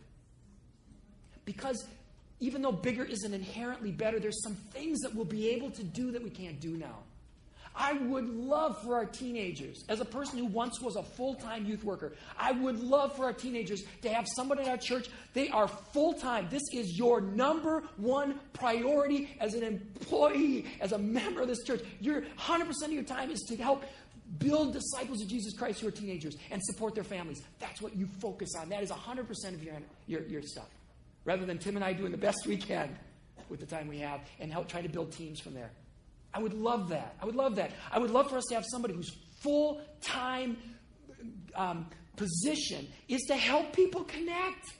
Because 1.44 1.86
even 2.40 2.62
though 2.62 2.72
bigger 2.72 3.04
isn't 3.04 3.34
inherently 3.34 3.92
better, 3.92 4.18
there's 4.18 4.42
some 4.42 4.54
things 4.54 5.00
that 5.00 5.14
we'll 5.14 5.26
be 5.26 5.50
able 5.50 5.70
to 5.70 5.84
do 5.84 6.10
that 6.12 6.22
we 6.22 6.30
can't 6.30 6.60
do 6.60 6.76
now. 6.76 6.98
I 7.74 7.92
would 7.94 8.28
love 8.28 8.82
for 8.82 8.94
our 8.96 9.06
teenagers, 9.06 9.84
as 9.88 10.00
a 10.00 10.04
person 10.04 10.38
who 10.38 10.46
once 10.46 10.80
was 10.80 10.96
a 10.96 11.02
full 11.02 11.34
time 11.34 11.64
youth 11.64 11.84
worker, 11.84 12.12
I 12.38 12.52
would 12.52 12.80
love 12.80 13.16
for 13.16 13.24
our 13.24 13.32
teenagers 13.32 13.84
to 14.02 14.08
have 14.08 14.26
somebody 14.34 14.62
in 14.62 14.68
our 14.68 14.76
church. 14.76 15.08
They 15.34 15.48
are 15.50 15.68
full 15.68 16.14
time. 16.14 16.48
This 16.50 16.62
is 16.72 16.98
your 16.98 17.20
number 17.20 17.82
one 17.96 18.40
priority 18.52 19.36
as 19.40 19.54
an 19.54 19.62
employee, 19.62 20.66
as 20.80 20.92
a 20.92 20.98
member 20.98 21.42
of 21.42 21.48
this 21.48 21.62
church. 21.62 21.82
Your 22.00 22.22
100% 22.38 22.68
of 22.82 22.92
your 22.92 23.04
time 23.04 23.30
is 23.30 23.40
to 23.48 23.56
help 23.56 23.84
build 24.38 24.72
disciples 24.72 25.22
of 25.22 25.28
Jesus 25.28 25.54
Christ 25.56 25.80
who 25.80 25.88
are 25.88 25.92
teenagers 25.92 26.36
and 26.50 26.62
support 26.62 26.94
their 26.94 27.04
families. 27.04 27.42
That's 27.58 27.80
what 27.80 27.96
you 27.96 28.08
focus 28.20 28.50
on. 28.58 28.68
That 28.68 28.82
is 28.82 28.90
100% 28.90 29.54
of 29.54 29.62
your, 29.62 29.74
your, 30.06 30.22
your 30.22 30.42
stuff. 30.42 30.68
Rather 31.24 31.44
than 31.44 31.58
Tim 31.58 31.76
and 31.76 31.84
I 31.84 31.92
doing 31.92 32.12
the 32.12 32.18
best 32.18 32.46
we 32.46 32.56
can 32.56 32.96
with 33.48 33.60
the 33.60 33.66
time 33.66 33.88
we 33.88 33.98
have 33.98 34.20
and 34.38 34.52
help 34.52 34.68
try 34.68 34.82
to 34.82 34.88
build 34.88 35.12
teams 35.12 35.40
from 35.40 35.54
there. 35.54 35.70
I 36.32 36.40
would 36.40 36.54
love 36.54 36.88
that. 36.90 37.16
I 37.20 37.26
would 37.26 37.36
love 37.36 37.56
that. 37.56 37.72
I 37.90 37.98
would 37.98 38.10
love 38.10 38.30
for 38.30 38.36
us 38.36 38.44
to 38.50 38.54
have 38.54 38.64
somebody 38.70 38.94
whose 38.94 39.10
full 39.40 39.80
time 40.00 40.56
um, 41.54 41.86
position 42.16 42.86
is 43.08 43.22
to 43.22 43.36
help 43.36 43.72
people 43.74 44.04
connect. 44.04 44.72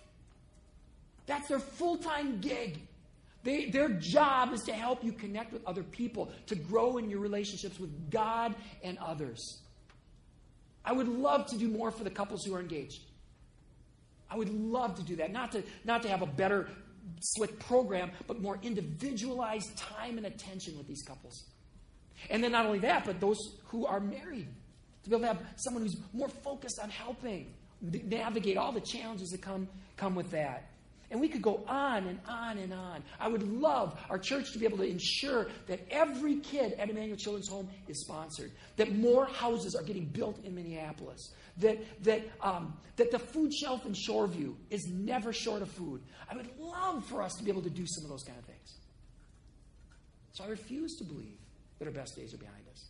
That's 1.27 1.49
their 1.49 1.59
full 1.59 1.97
time 1.97 2.41
gig. 2.41 2.79
They, 3.43 3.71
their 3.71 3.89
job 3.89 4.53
is 4.53 4.61
to 4.65 4.73
help 4.73 5.03
you 5.03 5.13
connect 5.13 5.53
with 5.53 5.65
other 5.67 5.83
people, 5.83 6.31
to 6.47 6.55
grow 6.55 6.99
in 6.99 7.09
your 7.09 7.21
relationships 7.21 7.81
with 7.81 8.11
God 8.11 8.55
and 8.85 8.99
others. 8.99 9.63
I 10.85 10.93
would 10.93 11.09
love 11.09 11.47
to 11.47 11.57
do 11.57 11.69
more 11.69 11.91
for 11.91 12.05
the 12.05 12.11
couples 12.11 12.45
who 12.45 12.55
are 12.55 12.61
engaged. 12.61 13.01
I 14.31 14.37
would 14.37 14.53
love 14.53 14.95
to 14.97 15.03
do 15.03 15.17
that. 15.17 15.33
Not 15.33 15.53
to, 15.53 15.63
not 15.85 16.03
to 16.03 16.09
have 16.09 16.23
a 16.23 16.27
better 16.27 16.69
slick 17.21 17.59
program, 17.61 18.11
but 18.27 18.41
more 18.41 18.59
individualized 18.63 19.77
time 19.77 20.17
and 20.17 20.27
attention 20.27 20.77
with 20.77 20.87
these 20.87 21.03
couples. 21.03 21.45
And 22.29 22.43
then 22.43 22.53
not 22.53 22.67
only 22.67 22.81
that, 22.81 23.05
but 23.05 23.21
those 23.21 23.39
who 23.67 23.87
are 23.87 24.01
married. 24.01 24.49
To 25.05 25.11
be 25.11 25.17
able 25.17 25.23
to 25.23 25.27
have 25.29 25.43
someone 25.57 25.83
who's 25.83 25.97
more 26.13 26.29
focused 26.29 26.79
on 26.79 26.91
helping 26.91 27.55
navigate 27.81 28.57
all 28.57 28.73
the 28.73 28.81
challenges 28.81 29.31
that 29.31 29.41
come, 29.41 29.69
come 29.97 30.15
with 30.15 30.31
that. 30.33 30.71
And 31.11 31.21
we 31.21 31.29
could 31.29 31.43
go 31.43 31.65
on 31.67 32.07
and 32.07 32.21
on 32.29 32.59
and 32.59 32.73
on. 32.73 33.03
I 33.19 33.27
would 33.27 33.43
love 33.43 33.99
our 34.09 34.19
church 34.19 34.53
to 34.53 34.59
be 34.59 34.65
able 34.65 34.79
to 34.79 34.87
ensure 34.89 35.49
that 35.67 35.81
every 35.91 36.37
kid 36.37 36.75
at 36.75 36.89
Emmanuel 36.89 37.17
Children's 37.17 37.49
Home 37.49 37.69
is 37.89 38.01
sponsored, 38.03 38.53
that 38.77 38.95
more 38.95 39.27
houses 39.27 39.75
are 39.75 39.83
getting 39.83 40.05
built 40.05 40.45
in 40.45 40.55
Minneapolis, 40.55 41.33
that, 41.57 41.79
that, 42.05 42.23
um, 42.41 42.77
that 42.95 43.11
the 43.11 43.19
food 43.19 43.53
shelf 43.53 43.85
in 43.87 43.93
Shoreview 43.93 44.55
is 44.71 44.87
never 44.87 45.33
short 45.33 45.63
of 45.63 45.71
food. 45.71 46.01
I 46.31 46.37
would 46.37 46.49
love 46.61 47.05
for 47.07 47.23
us 47.23 47.35
to 47.35 47.43
be 47.43 47.51
able 47.51 47.63
to 47.63 47.71
do 47.71 47.87
some 47.87 48.05
of 48.05 48.11
those 48.11 48.23
kind 48.23 48.39
of 48.39 48.45
things. 48.45 48.77
So 50.33 50.45
I 50.45 50.47
refuse 50.47 50.97
to 50.99 51.05
believe 51.05 51.39
that 51.81 51.87
our 51.87 51.93
best 51.93 52.15
days 52.15 52.33
are 52.35 52.39
behind 52.39 52.63
us. 52.73 52.85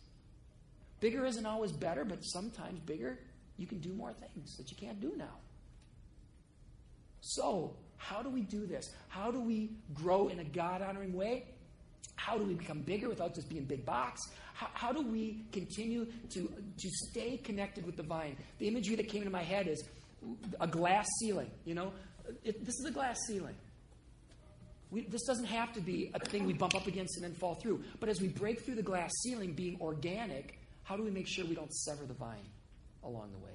Bigger 0.99 1.25
isn't 1.25 1.45
always 1.47 1.71
better, 1.71 2.05
but 2.05 2.23
sometimes 2.23 2.79
bigger, 2.81 3.17
you 3.57 3.65
can 3.65 3.79
do 3.79 3.91
more 3.93 4.13
things 4.13 4.55
that 4.57 4.69
you 4.69 4.77
can't 4.77 5.01
do 5.01 5.13
now. 5.17 5.39
So, 7.21 7.75
how 8.01 8.23
do 8.23 8.29
we 8.29 8.41
do 8.41 8.65
this? 8.65 8.89
How 9.09 9.29
do 9.29 9.39
we 9.39 9.69
grow 9.93 10.27
in 10.27 10.39
a 10.39 10.43
God 10.43 10.81
honoring 10.81 11.13
way? 11.13 11.45
How 12.15 12.35
do 12.37 12.43
we 12.43 12.55
become 12.55 12.79
bigger 12.81 13.07
without 13.07 13.35
just 13.35 13.47
being 13.47 13.63
big 13.63 13.85
box? 13.85 14.19
How, 14.55 14.67
how, 14.73 14.91
do 14.91 15.01
we 15.01 15.45
continue 15.51 16.05
to, 16.31 16.51
to 16.79 16.89
stay 17.09 17.37
connected 17.37 17.85
with 17.85 17.95
the 17.97 18.03
vine? 18.03 18.37
The 18.57 18.67
imagery 18.67 18.95
that 18.95 19.07
came 19.07 19.21
into 19.21 19.31
my 19.31 19.43
head 19.43 19.67
is 19.67 19.83
a 20.59 20.67
glass 20.67 21.07
ceiling. 21.19 21.51
You 21.63 21.75
know, 21.75 21.93
it, 22.43 22.65
this 22.65 22.73
is 22.79 22.85
a 22.87 22.91
glass 22.91 23.17
ceiling. 23.27 23.55
We, 24.89 25.01
this 25.01 25.23
doesn't 25.25 25.45
have 25.45 25.71
to 25.73 25.81
be 25.81 26.11
a 26.15 26.19
thing 26.19 26.45
we 26.45 26.53
bump 26.53 26.75
up 26.75 26.87
against 26.87 27.17
and 27.17 27.23
then 27.23 27.35
fall 27.35 27.55
through. 27.55 27.83
But 27.99 28.09
as 28.09 28.19
we 28.19 28.29
break 28.29 28.65
through 28.65 28.75
the 28.75 28.83
glass 28.83 29.11
ceiling, 29.23 29.53
being 29.53 29.77
organic, 29.79 30.59
how 30.83 30.97
do 30.97 31.03
we 31.03 31.11
make 31.11 31.27
sure 31.27 31.45
we 31.45 31.55
don't 31.55 31.73
sever 31.73 32.05
the 32.05 32.15
vine 32.15 32.49
along 33.03 33.31
the 33.31 33.45
way? 33.45 33.53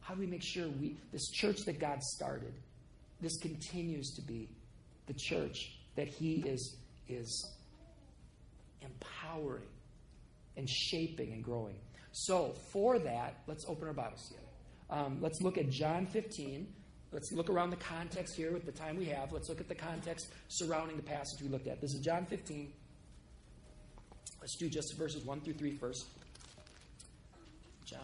How 0.00 0.14
do 0.14 0.20
we 0.20 0.26
make 0.26 0.42
sure 0.44 0.68
we, 0.68 0.96
this 1.12 1.30
church 1.30 1.60
that 1.66 1.80
God 1.80 2.02
started, 2.02 2.52
this 3.22 3.38
continues 3.38 4.10
to 4.16 4.22
be 4.22 4.48
the 5.06 5.14
church 5.14 5.78
that 5.94 6.08
He 6.08 6.42
is, 6.44 6.76
is 7.08 7.50
empowering 8.80 9.62
and 10.56 10.68
shaping 10.68 11.32
and 11.32 11.42
growing. 11.42 11.76
So, 12.10 12.54
for 12.72 12.98
that, 12.98 13.38
let's 13.46 13.64
open 13.68 13.88
our 13.88 13.94
Bibles 13.94 14.28
together. 14.28 14.46
Um, 14.90 15.18
let's 15.22 15.40
look 15.40 15.56
at 15.56 15.70
John 15.70 16.04
15. 16.06 16.66
Let's 17.12 17.32
look 17.32 17.48
around 17.48 17.70
the 17.70 17.76
context 17.76 18.34
here 18.36 18.52
with 18.52 18.66
the 18.66 18.72
time 18.72 18.96
we 18.96 19.06
have. 19.06 19.32
Let's 19.32 19.48
look 19.48 19.60
at 19.60 19.68
the 19.68 19.74
context 19.74 20.28
surrounding 20.48 20.96
the 20.96 21.02
passage 21.02 21.40
we 21.40 21.48
looked 21.48 21.68
at. 21.68 21.80
This 21.80 21.94
is 21.94 22.00
John 22.00 22.26
15. 22.26 22.72
Let's 24.40 24.56
do 24.56 24.68
just 24.68 24.98
verses 24.98 25.24
1 25.24 25.40
through 25.42 25.54
3 25.54 25.72
first. 25.76 26.06
John. 27.84 28.00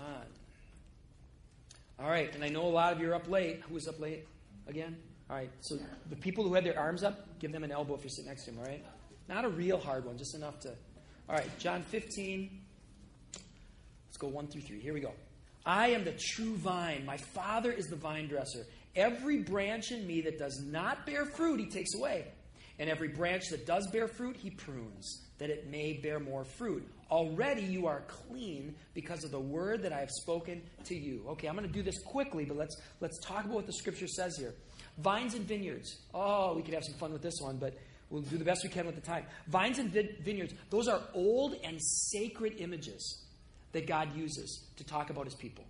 All 1.99 2.09
right, 2.09 2.33
and 2.35 2.45
I 2.45 2.49
know 2.49 2.63
a 2.63 2.69
lot 2.69 2.93
of 2.93 3.01
you 3.01 3.11
are 3.11 3.15
up 3.15 3.29
late. 3.29 3.61
Who 3.69 3.75
was 3.75 3.89
up 3.89 3.99
late 3.99 4.25
again? 4.69 4.97
All 5.31 5.37
right, 5.37 5.51
so 5.61 5.79
the 6.09 6.17
people 6.17 6.45
who 6.47 6.55
had 6.55 6.65
their 6.65 6.79
arms 6.79 7.03
up, 7.03 7.39
give 7.39 7.53
them 7.53 7.65
an 7.65 7.71
elbow 7.71 7.95
if 7.95 8.03
you're 8.03 8.09
sitting 8.09 8.29
next 8.29 8.45
to 8.45 8.51
them, 8.53 8.61
all 8.61 8.67
right? 8.67 8.85
Not 9.29 9.45
a 9.45 9.49
real 9.49 9.79
hard 9.79 10.07
one, 10.07 10.17
just 10.17 10.35
enough 10.35 10.59
to. 10.61 10.71
All 11.29 11.37
right, 11.37 11.59
John 11.59 11.83
15. 11.83 12.51
Let's 14.07 14.17
go 14.17 14.29
1 14.29 14.47
through 14.47 14.63
3. 14.63 14.81
Here 14.81 14.95
we 14.95 15.01
go. 15.01 15.13
I 15.67 15.89
am 15.89 16.05
the 16.05 16.19
true 16.19 16.57
vine. 16.57 17.05
My 17.05 17.19
Father 17.19 17.71
is 17.71 17.89
the 17.89 17.97
vine 17.97 18.27
dresser. 18.29 18.65
Every 18.97 19.39
branch 19.39 19.93
in 19.93 20.07
me 20.07 20.23
that 20.23 20.39
does 20.39 20.63
not 20.65 21.05
bear 21.05 21.27
fruit, 21.27 21.61
he 21.61 21.67
takes 21.67 21.95
away. 21.95 22.25
And 22.79 22.89
every 22.89 23.09
branch 23.09 23.49
that 23.51 23.67
does 23.67 23.87
bear 23.93 24.09
fruit, 24.09 24.37
he 24.37 24.51
prunes, 24.51 25.27
that 25.39 25.51
it 25.51 25.71
may 25.71 25.95
bear 25.95 26.21
more 26.21 26.45
fruit. 26.45 26.87
Already 27.11 27.63
you 27.63 27.87
are 27.87 28.03
clean 28.07 28.75
because 28.93 29.25
of 29.25 29.31
the 29.31 29.41
word 29.41 29.83
that 29.83 29.93
I 29.93 30.01
have 30.01 30.11
spoken 30.11 30.63
to 30.85 30.95
you. 30.95 31.25
Okay, 31.31 31.49
I'm 31.49 31.57
going 31.57 31.67
to 31.67 31.73
do 31.73 31.83
this 31.83 31.99
quickly, 32.03 32.45
but 32.45 32.57
let's, 32.57 32.77
let's 33.01 33.19
talk 33.25 33.45
about 33.45 33.55
what 33.55 33.67
the 33.67 33.73
scripture 33.73 34.09
says 34.09 34.37
here. 34.37 34.55
Vines 34.99 35.35
and 35.35 35.47
vineyards. 35.47 35.97
Oh, 36.13 36.55
we 36.55 36.63
could 36.63 36.75
have 36.75 36.85
some 36.85 36.99
fun 36.99 37.13
with 37.13 37.23
this 37.23 37.41
one, 37.41 37.57
but 37.57 37.75
we'll 38.11 38.23
do 38.23 38.37
the 38.37 38.45
best 38.45 38.61
we 38.63 38.69
can 38.69 38.85
with 38.85 38.97
the 38.97 39.01
time. 39.01 39.25
Vines 39.47 39.79
and 39.79 39.91
vineyards, 39.91 40.53
those 40.71 40.89
are 40.89 41.01
old 41.15 41.55
and 41.65 41.81
sacred 41.81 42.55
images 42.59 43.25
that 43.73 43.87
God 43.87 44.15
uses 44.17 44.67
to 44.77 44.85
talk 44.85 45.11
about 45.11 45.25
his 45.25 45.35
people. 45.35 45.65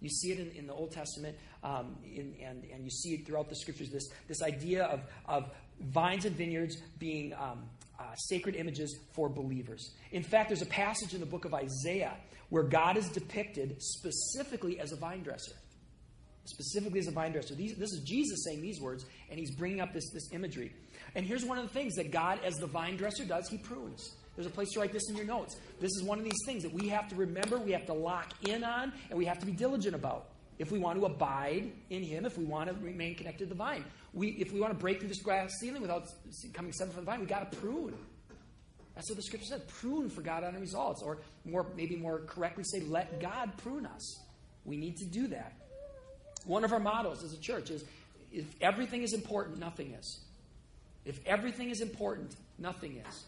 You 0.00 0.08
see 0.08 0.30
it 0.30 0.38
in, 0.38 0.50
in 0.52 0.66
the 0.66 0.72
Old 0.72 0.92
Testament, 0.92 1.36
um, 1.64 1.96
in, 2.04 2.34
and, 2.44 2.64
and 2.72 2.84
you 2.84 2.90
see 2.90 3.14
it 3.14 3.26
throughout 3.26 3.48
the 3.48 3.56
scriptures 3.56 3.90
this, 3.90 4.08
this 4.28 4.42
idea 4.42 4.84
of, 4.84 5.00
of 5.26 5.50
vines 5.80 6.24
and 6.24 6.36
vineyards 6.36 6.76
being 6.98 7.32
um, 7.34 7.64
uh, 7.98 8.14
sacred 8.14 8.54
images 8.56 8.98
for 9.14 9.28
believers. 9.28 9.94
In 10.12 10.22
fact, 10.22 10.48
there's 10.48 10.62
a 10.62 10.66
passage 10.66 11.14
in 11.14 11.20
the 11.20 11.26
book 11.26 11.44
of 11.44 11.54
Isaiah 11.54 12.16
where 12.48 12.62
God 12.62 12.96
is 12.96 13.08
depicted 13.08 13.76
specifically 13.82 14.80
as 14.80 14.92
a 14.92 14.96
vine 14.96 15.22
dresser 15.22 15.52
specifically 16.48 16.98
as 16.98 17.08
a 17.08 17.10
vine 17.10 17.32
dresser. 17.32 17.54
These, 17.54 17.76
this 17.76 17.92
is 17.92 18.00
Jesus 18.04 18.44
saying 18.44 18.62
these 18.62 18.80
words, 18.80 19.04
and 19.30 19.38
he's 19.38 19.54
bringing 19.54 19.80
up 19.80 19.92
this, 19.92 20.10
this 20.12 20.32
imagery. 20.32 20.72
And 21.14 21.26
here's 21.26 21.44
one 21.44 21.58
of 21.58 21.64
the 21.64 21.74
things 21.74 21.94
that 21.96 22.10
God, 22.10 22.40
as 22.44 22.56
the 22.56 22.66
vine 22.66 22.96
dresser, 22.96 23.24
does 23.24 23.48
He 23.48 23.58
prunes. 23.58 24.14
There's 24.34 24.46
a 24.46 24.50
place 24.50 24.70
to 24.72 24.80
write 24.80 24.92
this 24.92 25.08
in 25.10 25.16
your 25.16 25.26
notes. 25.26 25.56
This 25.80 25.90
is 25.96 26.02
one 26.02 26.18
of 26.18 26.24
these 26.24 26.38
things 26.46 26.62
that 26.62 26.72
we 26.72 26.88
have 26.88 27.08
to 27.08 27.16
remember, 27.16 27.58
we 27.58 27.72
have 27.72 27.86
to 27.86 27.92
lock 27.92 28.32
in 28.46 28.62
on, 28.62 28.92
and 29.10 29.18
we 29.18 29.24
have 29.24 29.38
to 29.40 29.46
be 29.46 29.52
diligent 29.52 29.94
about. 29.94 30.28
If 30.58 30.72
we 30.72 30.78
want 30.78 30.98
to 30.98 31.06
abide 31.06 31.70
in 31.90 32.02
Him, 32.02 32.26
if 32.26 32.36
we 32.36 32.44
want 32.44 32.68
to 32.68 32.74
remain 32.84 33.14
connected 33.14 33.44
to 33.44 33.48
the 33.48 33.54
vine. 33.54 33.84
We, 34.12 34.28
if 34.30 34.52
we 34.52 34.60
want 34.60 34.72
to 34.72 34.78
break 34.78 34.98
through 35.00 35.08
this 35.08 35.22
glass 35.22 35.50
ceiling 35.60 35.82
without 35.82 36.08
coming 36.52 36.72
seven 36.72 36.92
from 36.92 37.04
the 37.04 37.10
vine, 37.10 37.20
we 37.20 37.26
got 37.26 37.50
to 37.50 37.58
prune. 37.58 37.94
That's 38.94 39.08
what 39.08 39.16
the 39.16 39.22
scripture 39.22 39.46
said. 39.46 39.68
Prune 39.68 40.10
for 40.10 40.22
God 40.22 40.42
on 40.42 40.58
results. 40.60 41.02
Or 41.02 41.18
more, 41.44 41.66
maybe 41.76 41.94
more 41.94 42.18
correctly 42.20 42.64
say, 42.64 42.80
let 42.80 43.20
God 43.20 43.52
prune 43.58 43.86
us. 43.86 44.18
We 44.64 44.76
need 44.76 44.96
to 44.96 45.04
do 45.04 45.28
that. 45.28 45.52
One 46.46 46.64
of 46.64 46.72
our 46.72 46.80
mottos 46.80 47.22
as 47.22 47.32
a 47.32 47.40
church 47.40 47.70
is 47.70 47.84
if 48.32 48.46
everything 48.60 49.02
is 49.02 49.12
important, 49.12 49.58
nothing 49.58 49.92
is. 49.92 50.20
If 51.04 51.24
everything 51.26 51.70
is 51.70 51.80
important, 51.80 52.34
nothing 52.58 53.02
is. 53.08 53.24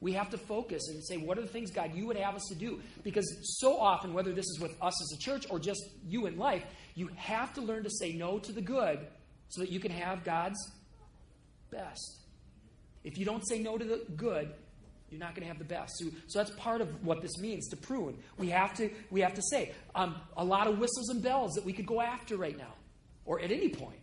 We 0.00 0.12
have 0.14 0.30
to 0.30 0.38
focus 0.38 0.88
and 0.88 1.04
say, 1.04 1.18
what 1.18 1.36
are 1.36 1.42
the 1.42 1.48
things, 1.48 1.70
God, 1.70 1.94
you 1.94 2.06
would 2.06 2.16
have 2.16 2.34
us 2.34 2.46
to 2.48 2.54
do? 2.54 2.80
Because 3.02 3.58
so 3.58 3.78
often, 3.78 4.14
whether 4.14 4.32
this 4.32 4.46
is 4.46 4.58
with 4.58 4.74
us 4.80 5.02
as 5.02 5.18
a 5.18 5.20
church 5.20 5.46
or 5.50 5.58
just 5.58 5.82
you 6.06 6.26
in 6.26 6.38
life, 6.38 6.64
you 6.94 7.10
have 7.16 7.52
to 7.54 7.60
learn 7.60 7.84
to 7.84 7.90
say 7.90 8.12
no 8.14 8.38
to 8.38 8.52
the 8.52 8.62
good 8.62 9.06
so 9.48 9.60
that 9.60 9.70
you 9.70 9.78
can 9.78 9.90
have 9.90 10.24
God's 10.24 10.58
best. 11.70 12.20
If 13.04 13.18
you 13.18 13.26
don't 13.26 13.46
say 13.46 13.58
no 13.58 13.76
to 13.76 13.84
the 13.84 14.02
good, 14.16 14.50
you're 15.10 15.20
not 15.20 15.34
going 15.34 15.42
to 15.42 15.48
have 15.48 15.58
the 15.58 15.64
best. 15.64 15.98
So, 15.98 16.06
so, 16.28 16.38
that's 16.38 16.52
part 16.52 16.80
of 16.80 17.04
what 17.04 17.20
this 17.20 17.38
means 17.38 17.68
to 17.68 17.76
prune. 17.76 18.16
We 18.38 18.48
have 18.50 18.74
to, 18.74 18.90
we 19.10 19.20
have 19.20 19.34
to 19.34 19.42
say 19.42 19.72
um, 19.94 20.16
a 20.36 20.44
lot 20.44 20.66
of 20.66 20.78
whistles 20.78 21.08
and 21.08 21.22
bells 21.22 21.54
that 21.54 21.64
we 21.64 21.72
could 21.72 21.86
go 21.86 22.00
after 22.00 22.36
right 22.36 22.56
now 22.56 22.74
or 23.24 23.40
at 23.40 23.50
any 23.50 23.68
point. 23.68 23.99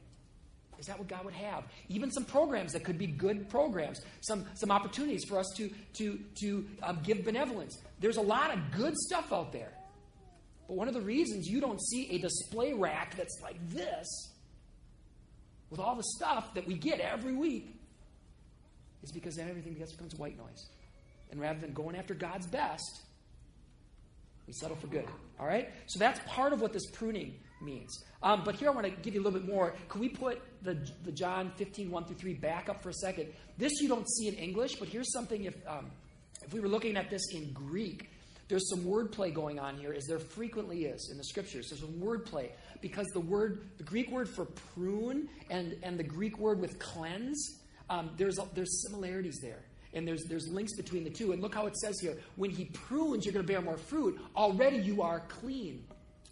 Is 0.80 0.86
that 0.86 0.98
what 0.98 1.08
God 1.08 1.26
would 1.26 1.34
have? 1.34 1.64
Even 1.90 2.12
some 2.12 2.26
programs 2.26 2.74
that 2.74 2.84
could 2.84 2.98
be 2.98 3.08
good 3.08 3.50
programs, 3.50 4.02
some, 4.22 4.46
some 4.54 4.72
opportunities 4.72 5.24
for 5.28 5.40
us 5.40 5.48
to, 5.58 5.70
to, 5.94 6.20
to 6.42 6.66
um, 6.84 7.00
give 7.04 7.24
benevolence. 7.24 7.78
There's 8.00 8.18
a 8.18 8.22
lot 8.22 8.54
of 8.54 8.60
good 8.72 8.96
stuff 8.96 9.34
out 9.34 9.52
there. 9.52 9.72
But 10.68 10.76
one 10.76 10.88
of 10.88 10.94
the 10.94 11.02
reasons 11.02 11.48
you 11.48 11.62
don't 11.62 11.82
see 11.82 12.10
a 12.12 12.20
display 12.20 12.74
rack 12.74 13.16
that's 13.16 13.40
like 13.42 13.58
this, 13.70 14.06
with 15.70 15.80
all 15.80 15.96
the 15.96 16.04
stuff 16.04 16.54
that 16.54 16.68
we 16.68 16.76
get 16.76 17.00
every 17.00 17.36
week, 17.36 17.74
is 19.04 19.12
because 19.12 19.36
then 19.36 19.50
everything 19.50 19.74
becomes 19.74 20.16
white 20.16 20.38
noise. 20.38 20.70
And 21.32 21.40
rather 21.40 21.60
than 21.60 21.74
going 21.74 21.96
after 21.96 22.14
God's 22.14 22.48
best, 22.48 23.02
we 24.46 24.54
settle 24.54 24.78
for 24.78 24.88
good. 24.88 25.06
All 25.40 25.48
right? 25.48 25.70
So 25.88 26.00
that's 26.00 26.20
part 26.26 26.54
of 26.54 26.62
what 26.62 26.74
this 26.74 26.86
pruning 26.92 27.36
means. 27.62 28.04
Um, 28.24 28.44
but 28.44 28.56
here 28.56 28.70
I 28.70 28.72
want 28.72 28.86
to 28.86 28.92
give 28.92 29.14
you 29.14 29.22
a 29.22 29.24
little 29.24 29.40
bit 29.40 29.48
more. 29.48 29.74
Can 29.90 30.02
we 30.02 30.10
put 30.10 30.42
the, 30.64 30.78
the 31.04 31.12
John 31.12 31.52
15, 31.56 31.90
1 31.90 32.06
through 32.06 32.16
3 32.16 32.34
back 32.36 32.70
up 32.70 32.82
for 32.82 32.90
a 32.90 32.94
second? 32.94 33.34
This 33.58 33.82
you 33.82 33.88
don't 33.88 34.10
see 34.10 34.28
in 34.28 34.36
English, 34.36 34.76
but 34.76 34.88
here's 34.88 35.12
something 35.12 35.46
if, 35.46 35.56
um, 35.68 35.92
if 36.44 36.54
we 36.54 36.60
were 36.60 36.68
looking 36.68 36.98
at 36.98 37.10
this 37.10 37.22
in 37.34 37.52
Greek, 37.54 38.10
there's 38.48 38.70
some 38.70 38.82
wordplay 38.82 39.34
going 39.34 39.60
on 39.60 39.78
here, 39.78 39.94
as 39.94 40.06
there 40.06 40.20
frequently 40.20 40.86
is 40.86 41.10
in 41.12 41.18
the 41.18 41.24
scriptures. 41.24 41.70
There's 41.70 41.82
some 41.82 42.00
wordplay 42.00 42.50
because 42.82 43.06
the 43.08 43.20
word, 43.20 43.68
the 43.78 43.84
Greek 43.84 44.10
word 44.10 44.30
for 44.30 44.46
prune 44.46 45.28
and, 45.50 45.76
and 45.84 46.00
the 46.00 46.04
Greek 46.04 46.38
word 46.40 46.62
with 46.62 46.80
cleanse, 46.80 47.60
um, 47.90 48.12
there's, 48.18 48.40
there's 48.54 48.84
similarities 48.88 49.40
there. 49.42 49.64
And 49.94 50.08
there's, 50.08 50.24
there's 50.26 50.48
links 50.48 50.76
between 50.76 51.04
the 51.04 51.10
two. 51.10 51.32
And 51.32 51.42
look 51.42 51.56
how 51.56 51.66
it 51.66 51.76
says 51.78 52.00
here 52.00 52.18
when 52.36 52.52
he 52.52 52.66
prunes, 52.66 53.26
you're 53.26 53.34
going 53.34 53.46
to 53.46 53.52
bear 53.52 53.62
more 53.62 53.78
fruit. 53.78 54.20
Already 54.36 54.78
you 54.78 55.02
are 55.02 55.22
clean. 55.22 55.84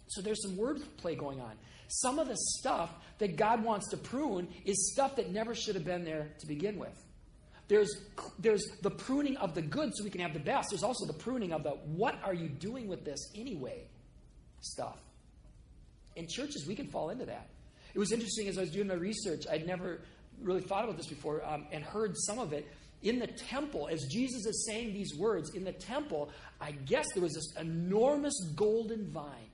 So 0.08 0.22
there's 0.22 0.42
some 0.42 0.56
wordplay 0.56 1.18
going 1.18 1.40
on. 1.40 1.52
Some 1.88 2.18
of 2.18 2.28
the 2.28 2.36
stuff 2.36 2.90
that 3.18 3.36
God 3.36 3.62
wants 3.62 3.88
to 3.90 3.96
prune 3.96 4.48
is 4.64 4.92
stuff 4.92 5.16
that 5.16 5.30
never 5.30 5.54
should 5.54 5.74
have 5.74 5.84
been 5.84 6.04
there 6.04 6.30
to 6.40 6.46
begin 6.46 6.78
with. 6.78 7.02
There's, 7.68 7.90
there's 8.38 8.64
the 8.82 8.90
pruning 8.90 9.36
of 9.38 9.54
the 9.54 9.62
good 9.62 9.90
so 9.94 10.04
we 10.04 10.10
can 10.10 10.20
have 10.20 10.32
the 10.32 10.40
best. 10.40 10.68
There's 10.70 10.84
also 10.84 11.06
the 11.06 11.12
pruning 11.12 11.52
of 11.52 11.64
the 11.64 11.70
what 11.70 12.16
are 12.22 12.34
you 12.34 12.48
doing 12.48 12.86
with 12.86 13.04
this 13.04 13.32
anyway 13.34 13.88
stuff. 14.60 14.98
In 16.14 16.26
churches, 16.28 16.64
we 16.66 16.74
can 16.74 16.86
fall 16.86 17.10
into 17.10 17.26
that. 17.26 17.48
It 17.94 17.98
was 17.98 18.12
interesting 18.12 18.48
as 18.48 18.58
I 18.58 18.62
was 18.62 18.70
doing 18.70 18.88
my 18.88 18.94
research, 18.94 19.44
I'd 19.50 19.66
never 19.66 20.00
really 20.40 20.60
thought 20.60 20.84
about 20.84 20.96
this 20.96 21.06
before 21.06 21.44
um, 21.44 21.66
and 21.72 21.82
heard 21.82 22.12
some 22.16 22.38
of 22.38 22.52
it. 22.52 22.66
In 23.02 23.18
the 23.18 23.26
temple, 23.26 23.88
as 23.90 24.04
Jesus 24.10 24.46
is 24.46 24.66
saying 24.66 24.92
these 24.92 25.14
words, 25.16 25.54
in 25.54 25.64
the 25.64 25.72
temple, 25.72 26.30
I 26.60 26.72
guess 26.72 27.06
there 27.14 27.22
was 27.22 27.34
this 27.34 27.54
enormous 27.60 28.34
golden 28.54 29.10
vine 29.10 29.45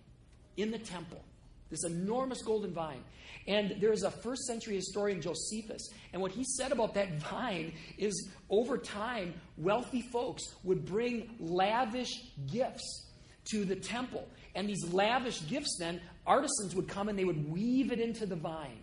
in 0.57 0.71
the 0.71 0.79
temple. 0.79 1.23
This 1.71 1.85
enormous 1.85 2.43
golden 2.43 2.73
vine. 2.73 3.03
And 3.49 3.77
there's 3.81 4.03
a 4.03 4.11
first 4.11 4.45
century 4.45 4.77
historian, 4.77 5.21
Josephus, 5.21 5.89
and 6.13 6.21
what 6.21 6.31
he 6.31 6.45
said 6.45 6.71
about 6.71 6.95
that 6.95 7.15
vine 7.31 7.73
is 7.99 8.29
over 8.51 8.79
time, 8.79 9.35
wealthy 9.57 10.03
folks 10.03 10.43
would 10.65 10.85
bring 10.85 11.31
lavish 11.41 12.11
gifts 12.51 13.07
to 13.51 13.65
the 13.65 13.77
temple. 13.77 14.29
And 14.55 14.69
these 14.69 14.93
lavish 14.93 15.47
gifts, 15.49 15.77
then, 15.79 16.01
artisans 16.27 16.75
would 16.77 16.89
come 16.89 17.09
and 17.09 17.19
they 17.19 17.25
would 17.25 17.51
weave 17.51 17.91
it 17.91 18.01
into 18.01 18.27
the 18.27 18.37
vine. 18.37 18.79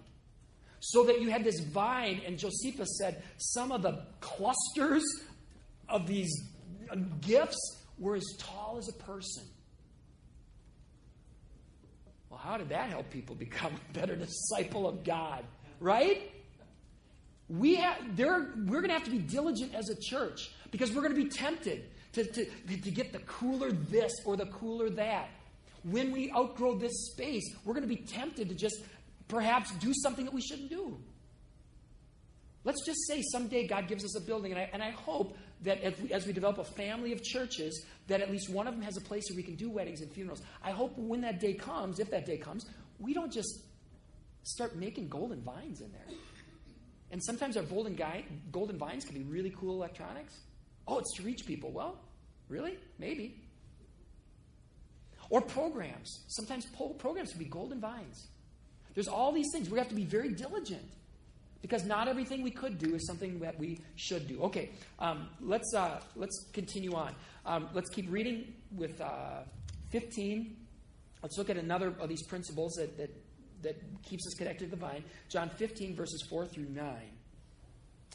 So 0.82 1.04
that 1.06 1.22
you 1.22 1.30
had 1.30 1.44
this 1.44 1.60
vine, 1.60 2.22
and 2.26 2.38
Josephus 2.38 2.98
said 3.00 3.22
some 3.38 3.72
of 3.72 3.82
the 3.82 4.02
clusters 4.22 5.04
of 5.88 6.08
these 6.08 6.32
gifts 7.22 7.78
were 7.98 8.16
as 8.16 8.26
tall 8.40 8.78
as 8.80 8.90
a 8.90 9.04
person. 9.04 9.44
Well, 12.30 12.40
how 12.40 12.58
did 12.58 12.70
that 12.70 12.90
help 12.90 13.10
people 13.10 13.36
become 13.40 13.74
a 13.74 13.94
better 13.94 14.16
disciple 14.16 14.88
of 14.88 15.04
God? 15.04 15.44
Right? 15.80 16.32
We 17.48 17.76
have, 17.76 18.16
there, 18.16 18.50
we're 18.56 18.82
going 18.82 18.90
to 18.90 18.94
have 18.94 19.06
to 19.06 19.12
be 19.12 19.18
diligent 19.18 19.74
as 19.74 19.90
a 19.90 19.96
church 20.00 20.52
because 20.72 20.92
we're 20.92 21.02
going 21.02 21.16
to 21.16 21.24
be 21.24 21.30
tempted 21.30 21.84
to, 22.14 22.24
to, 22.24 22.46
to 22.46 22.92
get 22.92 23.12
the 23.12 23.20
cooler 23.20 23.72
this 23.72 24.12
or 24.26 24.38
the 24.38 24.46
cooler 24.48 24.90
that. 24.92 25.30
When 25.84 26.12
we 26.12 26.32
outgrow 26.32 26.78
this 26.78 26.92
space, 27.12 27.44
we're 27.64 27.74
going 27.74 27.88
to 27.88 27.96
be 27.96 28.04
tempted 28.04 28.50
to 28.50 28.56
just 28.56 28.82
perhaps 29.28 29.72
do 29.76 29.94
something 29.94 30.26
that 30.26 30.34
we 30.34 30.42
shouldn't 30.42 30.70
do. 30.70 30.98
Let's 32.66 32.86
just 32.86 33.08
say 33.08 33.24
someday 33.32 33.66
God 33.68 33.88
gives 33.88 34.04
us 34.04 34.18
a 34.18 34.22
building, 34.22 34.52
and 34.52 34.60
I, 34.60 34.70
and 34.74 34.84
I 34.84 34.92
hope 34.92 35.38
that 35.64 35.82
as 35.82 36.00
we, 36.00 36.12
as 36.14 36.26
we 36.26 36.34
develop 36.34 36.58
a 36.58 36.64
family 36.64 37.12
of 37.12 37.22
churches, 37.24 37.86
that 38.08 38.22
at 38.22 38.32
least 38.32 38.50
one 38.50 38.68
of 38.68 38.74
them 38.74 38.84
has 38.84 38.98
a 38.98 39.02
place 39.02 39.26
where 39.30 39.36
we 39.36 39.44
can 39.44 39.56
do 39.56 39.70
weddings 39.70 40.02
and 40.02 40.12
funerals. 40.12 40.42
I 40.64 40.72
hope 40.72 40.98
when 40.98 41.22
that 41.22 41.40
day 41.40 41.54
comes, 41.54 42.00
if 42.00 42.10
that 42.12 42.26
day 42.26 42.38
comes, 42.38 42.66
we 43.00 43.14
don't 43.14 43.32
just 43.32 43.60
start 44.44 44.76
making 44.76 45.10
golden 45.10 45.42
vines 45.42 45.82
in 45.82 45.92
there. 45.92 46.18
And 47.12 47.24
sometimes 47.24 47.58
our 47.58 47.64
golden, 47.64 47.96
guy, 47.96 48.24
golden 48.52 48.78
vines 48.78 49.04
can 49.04 49.16
be 49.16 49.24
really 49.24 49.50
cool 49.50 49.76
electronics. 49.76 50.34
Oh, 50.88 51.00
it's 51.00 51.14
to 51.18 51.24
reach 51.24 51.46
people. 51.46 51.72
Well, 51.72 52.00
really? 52.48 52.78
Maybe. 52.98 53.42
Or 55.30 55.42
programs. 55.42 56.24
Sometimes 56.28 56.66
programs 56.98 57.32
can 57.32 57.40
be 57.40 57.46
golden 57.46 57.80
vines. 57.80 58.28
There's 58.94 59.08
all 59.08 59.32
these 59.32 59.48
things. 59.54 59.70
We 59.70 59.78
have 59.78 59.90
to 59.90 59.96
be 59.96 60.06
very 60.06 60.30
diligent 60.30 60.90
because 61.62 61.86
not 61.86 62.08
everything 62.08 62.42
we 62.42 62.52
could 62.52 62.78
do 62.78 62.96
is 62.96 63.06
something 63.06 63.40
that 63.40 63.58
we 63.60 63.80
should 63.96 64.28
do. 64.28 64.42
Okay, 64.44 64.72
um, 65.00 65.30
let's 65.42 65.74
uh, 65.76 66.00
let's 66.16 66.46
continue 66.54 66.94
on. 66.94 67.14
Um, 67.46 67.70
let's 67.74 67.90
keep 67.90 68.12
reading 68.12 68.54
with 68.76 69.00
uh, 69.02 69.42
15. 69.90 70.56
Let's 71.22 71.38
look 71.38 71.50
at 71.50 71.58
another 71.58 71.94
of 72.00 72.08
these 72.08 72.24
principles 72.24 72.74
that, 72.74 72.98
that 72.98 73.10
that 73.62 73.76
keeps 74.04 74.26
us 74.26 74.34
connected 74.36 74.66
to 74.66 74.72
the 74.72 74.78
vine. 74.78 75.04
John 75.28 75.50
15 75.50 75.96
verses 75.96 76.24
4 76.30 76.46
through 76.46 76.70
9 76.70 76.86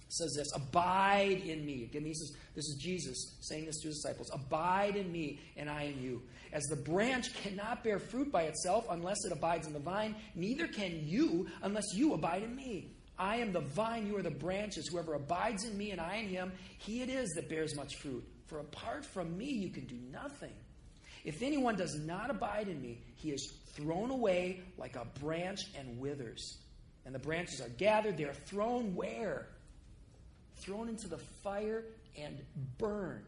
says 0.09 0.35
this 0.37 0.49
abide 0.55 1.43
in 1.45 1.65
me 1.65 1.85
again 1.85 2.05
this 2.05 2.21
is, 2.21 2.37
this 2.55 2.65
is 2.67 2.77
jesus 2.81 3.37
saying 3.41 3.65
this 3.65 3.81
to 3.81 3.89
his 3.89 3.97
disciples 3.97 4.31
abide 4.33 4.97
in 4.97 5.11
me 5.11 5.41
and 5.57 5.69
i 5.69 5.83
in 5.83 6.01
you 6.01 6.23
as 6.53 6.63
the 6.65 6.77
branch 6.77 7.35
cannot 7.35 7.83
bear 7.83 7.99
fruit 7.99 8.31
by 8.31 8.43
itself 8.43 8.87
unless 8.91 9.17
it 9.25 9.33
abides 9.33 9.67
in 9.67 9.73
the 9.73 9.79
vine 9.79 10.15
neither 10.35 10.69
can 10.69 11.01
you 11.05 11.49
unless 11.63 11.85
you 11.95 12.13
abide 12.13 12.43
in 12.43 12.55
me 12.55 12.94
I 13.19 13.37
am 13.37 13.53
the 13.53 13.61
vine, 13.61 14.07
you 14.07 14.17
are 14.17 14.23
the 14.23 14.31
branches. 14.31 14.89
Whoever 14.89 15.15
abides 15.15 15.65
in 15.65 15.77
me 15.79 15.93
and 15.93 16.01
I 16.01 16.17
in 16.17 16.29
him, 16.29 16.53
he 16.79 17.03
it 17.03 17.09
is 17.09 17.31
that 17.37 17.49
bears 17.49 17.77
much 17.77 17.97
fruit. 17.97 18.25
For 18.47 18.59
apart 18.59 19.05
from 19.05 19.37
me, 19.39 19.47
you 19.47 19.71
can 19.71 19.87
do 19.87 19.97
nothing. 20.11 20.53
If 21.25 21.43
anyone 21.43 21.77
does 21.77 21.99
not 21.99 22.31
abide 22.31 22.69
in 22.69 22.81
me, 22.83 23.01
he 23.17 23.31
is 23.31 23.53
thrown 23.75 24.11
away 24.11 24.63
like 24.77 24.97
a 24.97 25.07
branch 25.21 25.61
and 25.79 25.99
withers. 25.99 26.59
And 27.07 27.15
the 27.15 27.19
branches 27.19 27.61
are 27.61 27.69
gathered, 27.69 28.17
they 28.17 28.25
are 28.25 28.35
thrown 28.35 28.95
where? 28.95 29.49
Thrown 30.57 30.89
into 30.89 31.09
the 31.09 31.19
fire 31.43 31.85
and 32.19 32.39
burned. 32.79 33.25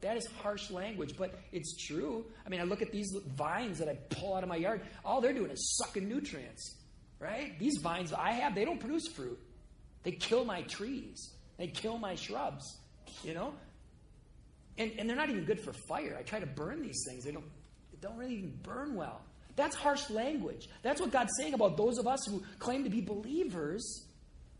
That 0.00 0.16
is 0.16 0.26
harsh 0.42 0.70
language, 0.70 1.14
but 1.16 1.38
it's 1.52 1.76
true. 1.86 2.24
I 2.44 2.48
mean, 2.48 2.60
I 2.60 2.64
look 2.64 2.82
at 2.82 2.90
these 2.90 3.14
vines 3.36 3.78
that 3.78 3.88
I 3.88 3.94
pull 4.10 4.34
out 4.34 4.42
of 4.42 4.48
my 4.48 4.56
yard, 4.56 4.82
all 5.04 5.20
they're 5.20 5.32
doing 5.32 5.50
is 5.50 5.78
sucking 5.78 6.08
nutrients 6.08 6.81
right? 7.22 7.58
These 7.58 7.78
vines 7.82 8.12
I 8.12 8.32
have, 8.32 8.54
they 8.54 8.64
don't 8.64 8.80
produce 8.80 9.06
fruit. 9.08 9.38
They 10.02 10.12
kill 10.12 10.44
my 10.44 10.62
trees. 10.62 11.30
They 11.58 11.68
kill 11.68 11.98
my 11.98 12.16
shrubs, 12.16 12.80
you 13.22 13.34
know? 13.34 13.54
And, 14.78 14.92
and 14.98 15.08
they're 15.08 15.16
not 15.16 15.30
even 15.30 15.44
good 15.44 15.60
for 15.60 15.72
fire. 15.72 16.16
I 16.18 16.22
try 16.22 16.40
to 16.40 16.46
burn 16.46 16.82
these 16.82 17.04
things. 17.06 17.24
They 17.24 17.30
don't, 17.30 17.44
they 17.92 17.98
don't 18.00 18.16
really 18.16 18.34
even 18.34 18.58
burn 18.62 18.94
well. 18.94 19.20
That's 19.54 19.76
harsh 19.76 20.10
language. 20.10 20.68
That's 20.82 21.00
what 21.00 21.10
God's 21.12 21.32
saying 21.38 21.54
about 21.54 21.76
those 21.76 21.98
of 21.98 22.06
us 22.06 22.26
who 22.26 22.42
claim 22.58 22.84
to 22.84 22.90
be 22.90 23.00
believers 23.00 24.06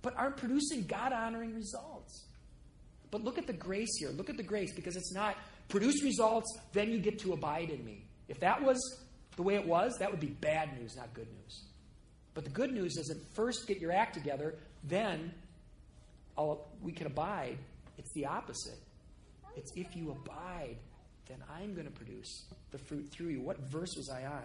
but 0.02 0.14
aren't 0.16 0.36
producing 0.36 0.84
God 0.84 1.12
honoring 1.12 1.54
results. 1.54 2.26
But 3.10 3.24
look 3.24 3.38
at 3.38 3.46
the 3.46 3.52
grace 3.52 3.96
here. 3.98 4.10
Look 4.10 4.30
at 4.30 4.36
the 4.36 4.42
grace 4.42 4.72
because 4.74 4.96
it's 4.96 5.12
not 5.12 5.36
produce 5.68 6.02
results, 6.02 6.58
then 6.72 6.90
you 6.90 6.98
get 6.98 7.18
to 7.20 7.32
abide 7.32 7.70
in 7.70 7.84
me. 7.84 8.04
If 8.28 8.40
that 8.40 8.62
was 8.62 8.78
the 9.36 9.42
way 9.42 9.54
it 9.54 9.66
was, 9.66 9.96
that 9.98 10.10
would 10.10 10.20
be 10.20 10.26
bad 10.26 10.78
news, 10.78 10.96
not 10.96 11.14
good 11.14 11.28
news. 11.32 11.64
But 12.34 12.44
the 12.44 12.50
good 12.50 12.72
news 12.72 12.96
is 12.96 13.08
that 13.08 13.18
first 13.34 13.66
get 13.66 13.78
your 13.78 13.92
act 13.92 14.14
together, 14.14 14.54
then 14.84 15.32
I'll, 16.36 16.68
we 16.80 16.92
can 16.92 17.06
abide. 17.06 17.58
It's 17.98 18.12
the 18.14 18.26
opposite. 18.26 18.78
It's 19.56 19.70
if 19.76 19.94
you 19.94 20.10
abide, 20.10 20.76
then 21.28 21.38
I'm 21.54 21.74
going 21.74 21.86
to 21.86 21.92
produce 21.92 22.46
the 22.70 22.78
fruit 22.78 23.10
through 23.10 23.28
you. 23.28 23.40
What 23.42 23.58
verse 23.70 23.94
was 23.96 24.10
I 24.10 24.24
on? 24.24 24.42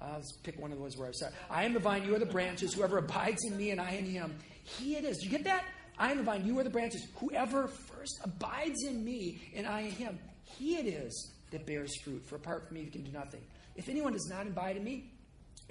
Uh, 0.00 0.14
let's 0.14 0.32
pick 0.42 0.58
one 0.60 0.70
of 0.70 0.78
the 0.78 0.82
ones 0.82 0.96
where 0.96 1.08
I 1.08 1.12
said, 1.12 1.32
I 1.50 1.64
am 1.64 1.72
the 1.72 1.80
vine, 1.80 2.04
you 2.04 2.14
are 2.14 2.18
the 2.18 2.26
branches. 2.26 2.74
Whoever 2.74 2.98
abides 2.98 3.44
in 3.44 3.56
me 3.56 3.70
and 3.70 3.80
I 3.80 3.92
in 3.92 4.04
him, 4.04 4.36
he 4.62 4.96
it 4.96 5.04
is. 5.04 5.22
You 5.22 5.30
get 5.30 5.44
that? 5.44 5.64
I 5.98 6.12
am 6.12 6.18
the 6.18 6.22
vine, 6.22 6.46
you 6.46 6.56
are 6.58 6.64
the 6.64 6.70
branches. 6.70 7.06
Whoever 7.16 7.66
first 7.66 8.20
abides 8.22 8.84
in 8.84 9.04
me 9.04 9.40
and 9.56 9.66
I 9.66 9.80
in 9.80 9.90
him, 9.90 10.18
he 10.44 10.76
it 10.76 10.86
is 10.86 11.32
that 11.50 11.66
bears 11.66 11.90
fruit. 12.02 12.24
For 12.26 12.36
apart 12.36 12.68
from 12.68 12.76
me, 12.76 12.82
you 12.84 12.90
can 12.90 13.02
do 13.02 13.10
nothing. 13.10 13.40
If 13.74 13.88
anyone 13.88 14.12
does 14.12 14.28
not 14.28 14.46
abide 14.46 14.76
in 14.76 14.84
me, 14.84 15.10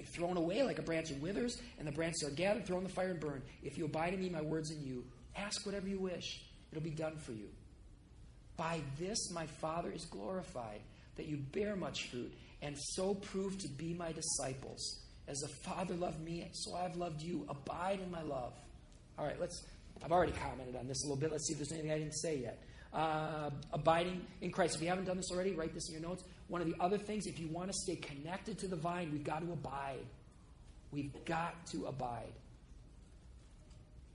thrown 0.06 0.36
away 0.36 0.62
like 0.62 0.78
a 0.78 0.82
branch 0.82 1.10
and 1.10 1.20
withers, 1.20 1.60
and 1.78 1.86
the 1.86 1.92
branches 1.92 2.22
are 2.24 2.30
gathered, 2.30 2.66
thrown 2.66 2.80
in 2.80 2.86
the 2.86 2.92
fire, 2.92 3.10
and 3.10 3.20
burned. 3.20 3.42
If 3.62 3.76
you 3.76 3.84
abide 3.84 4.14
in 4.14 4.20
me, 4.20 4.28
my 4.28 4.42
words 4.42 4.70
in 4.70 4.84
you, 4.84 5.04
ask 5.36 5.64
whatever 5.66 5.88
you 5.88 5.98
wish. 5.98 6.42
It'll 6.70 6.84
be 6.84 6.90
done 6.90 7.16
for 7.16 7.32
you. 7.32 7.48
By 8.56 8.80
this 8.98 9.30
my 9.30 9.46
Father 9.46 9.90
is 9.90 10.04
glorified, 10.04 10.80
that 11.16 11.26
you 11.26 11.36
bear 11.36 11.76
much 11.76 12.08
fruit, 12.08 12.32
and 12.62 12.76
so 12.78 13.14
prove 13.14 13.58
to 13.58 13.68
be 13.68 13.94
my 13.94 14.12
disciples. 14.12 15.00
As 15.28 15.38
the 15.38 15.48
Father 15.48 15.94
loved 15.94 16.20
me, 16.20 16.48
so 16.52 16.74
I've 16.74 16.96
loved 16.96 17.22
you. 17.22 17.46
Abide 17.48 18.00
in 18.00 18.10
my 18.10 18.22
love. 18.22 18.54
All 19.18 19.26
right, 19.26 19.38
let's. 19.40 19.62
I've 20.02 20.12
already 20.12 20.32
commented 20.32 20.76
on 20.76 20.86
this 20.86 21.02
a 21.02 21.06
little 21.06 21.20
bit. 21.20 21.32
Let's 21.32 21.46
see 21.46 21.52
if 21.52 21.58
there's 21.58 21.72
anything 21.72 21.90
I 21.90 21.98
didn't 21.98 22.14
say 22.14 22.38
yet. 22.38 22.62
Uh, 22.92 23.50
abiding 23.72 24.22
in 24.40 24.50
Christ. 24.50 24.76
If 24.76 24.82
you 24.82 24.88
haven't 24.88 25.04
done 25.04 25.18
this 25.18 25.30
already, 25.30 25.52
write 25.52 25.74
this 25.74 25.88
in 25.88 26.00
your 26.00 26.08
notes. 26.08 26.24
One 26.48 26.62
of 26.62 26.66
the 26.66 26.74
other 26.80 26.96
things, 26.96 27.26
if 27.26 27.38
you 27.38 27.48
want 27.48 27.70
to 27.70 27.78
stay 27.78 27.96
connected 27.96 28.58
to 28.60 28.68
the 28.68 28.76
vine, 28.76 29.10
we've 29.12 29.24
got 29.24 29.42
to 29.42 29.52
abide. 29.52 30.06
We've 30.90 31.12
got 31.26 31.66
to 31.72 31.84
abide. 31.84 32.32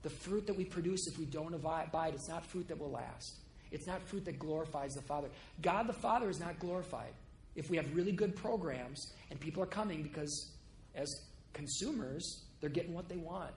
The 0.02 0.10
fruit 0.10 0.48
that 0.48 0.56
we 0.56 0.64
produce, 0.64 1.06
if 1.06 1.18
we 1.18 1.24
don't 1.24 1.54
abide, 1.54 2.14
it's 2.14 2.28
not 2.28 2.44
fruit 2.44 2.68
that 2.68 2.78
will 2.78 2.90
last. 2.90 3.38
It's 3.70 3.86
not 3.86 4.02
fruit 4.02 4.24
that 4.26 4.38
glorifies 4.38 4.94
the 4.94 5.02
Father. 5.02 5.28
God 5.62 5.86
the 5.86 5.92
Father 5.92 6.28
is 6.28 6.40
not 6.40 6.58
glorified. 6.58 7.12
If 7.56 7.70
we 7.70 7.76
have 7.76 7.94
really 7.94 8.12
good 8.12 8.34
programs 8.36 9.12
and 9.30 9.38
people 9.38 9.62
are 9.62 9.66
coming 9.66 10.02
because, 10.02 10.50
as 10.94 11.08
consumers, 11.52 12.42
they're 12.60 12.70
getting 12.70 12.92
what 12.92 13.08
they 13.08 13.16
want, 13.16 13.52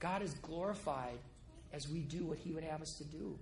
God 0.00 0.22
is 0.22 0.32
glorified 0.42 1.18
as 1.72 1.88
we 1.88 2.00
do 2.00 2.24
what 2.24 2.38
He 2.38 2.52
would 2.52 2.64
have 2.64 2.82
us 2.82 2.94
to 2.98 3.04
do, 3.04 3.38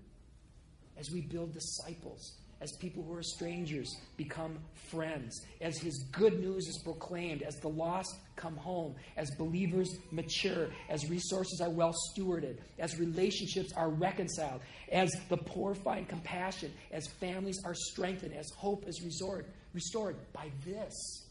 as 0.98 1.10
we 1.10 1.20
build 1.20 1.52
disciples, 1.52 2.36
as 2.60 2.72
people 2.78 3.02
who 3.02 3.14
are 3.14 3.22
strangers 3.22 3.94
become 4.16 4.58
friends, 4.90 5.44
as 5.60 5.76
his 5.78 6.04
good 6.12 6.40
news 6.40 6.66
is 6.66 6.80
proclaimed, 6.82 7.42
as 7.42 7.56
the 7.56 7.68
lost 7.68 8.14
come 8.36 8.56
home, 8.56 8.94
as 9.16 9.30
believers 9.36 9.88
mature, 10.10 10.68
as 10.88 11.08
resources 11.10 11.60
are 11.60 11.70
well 11.70 11.92
stewarded, 12.10 12.58
as 12.78 12.98
relationships 12.98 13.72
are 13.76 13.90
reconciled, 13.90 14.60
as 14.92 15.10
the 15.28 15.36
poor 15.36 15.74
find 15.74 16.08
compassion, 16.08 16.72
as 16.92 17.06
families 17.20 17.60
are 17.64 17.74
strengthened, 17.74 18.34
as 18.34 18.48
hope 18.56 18.88
is 18.88 19.02
restored, 19.02 19.46
restored. 19.72 20.16
By 20.32 20.50
this, 20.64 21.26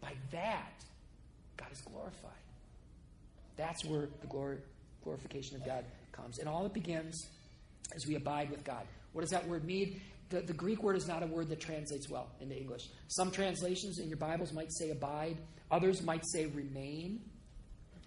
by 0.00 0.12
that, 0.30 0.84
God 1.56 1.72
is 1.72 1.80
glorified. 1.80 2.30
That's 3.56 3.84
where 3.84 4.08
the 4.20 4.26
glory, 4.26 4.58
glorification 5.02 5.56
of 5.56 5.66
God 5.66 5.84
comes. 6.12 6.38
And 6.38 6.48
all 6.48 6.64
it 6.64 6.72
begins 6.72 7.26
as 7.94 8.06
we 8.06 8.14
abide 8.16 8.50
with 8.50 8.64
God. 8.64 8.86
What 9.12 9.22
does 9.22 9.30
that 9.30 9.46
word 9.48 9.64
mean? 9.64 10.00
the, 10.30 10.40
the 10.40 10.52
Greek 10.52 10.82
word 10.82 10.96
is 10.96 11.06
not 11.06 11.22
a 11.22 11.26
word 11.26 11.48
that 11.48 11.60
translates 11.60 12.08
well 12.08 12.28
into 12.40 12.56
English. 12.56 12.88
Some 13.08 13.30
translations 13.30 13.98
in 13.98 14.08
your 14.08 14.16
Bibles 14.16 14.52
might 14.52 14.72
say 14.72 14.90
abide, 14.90 15.36
others 15.70 16.02
might 16.02 16.24
say 16.26 16.46
remain. 16.46 17.20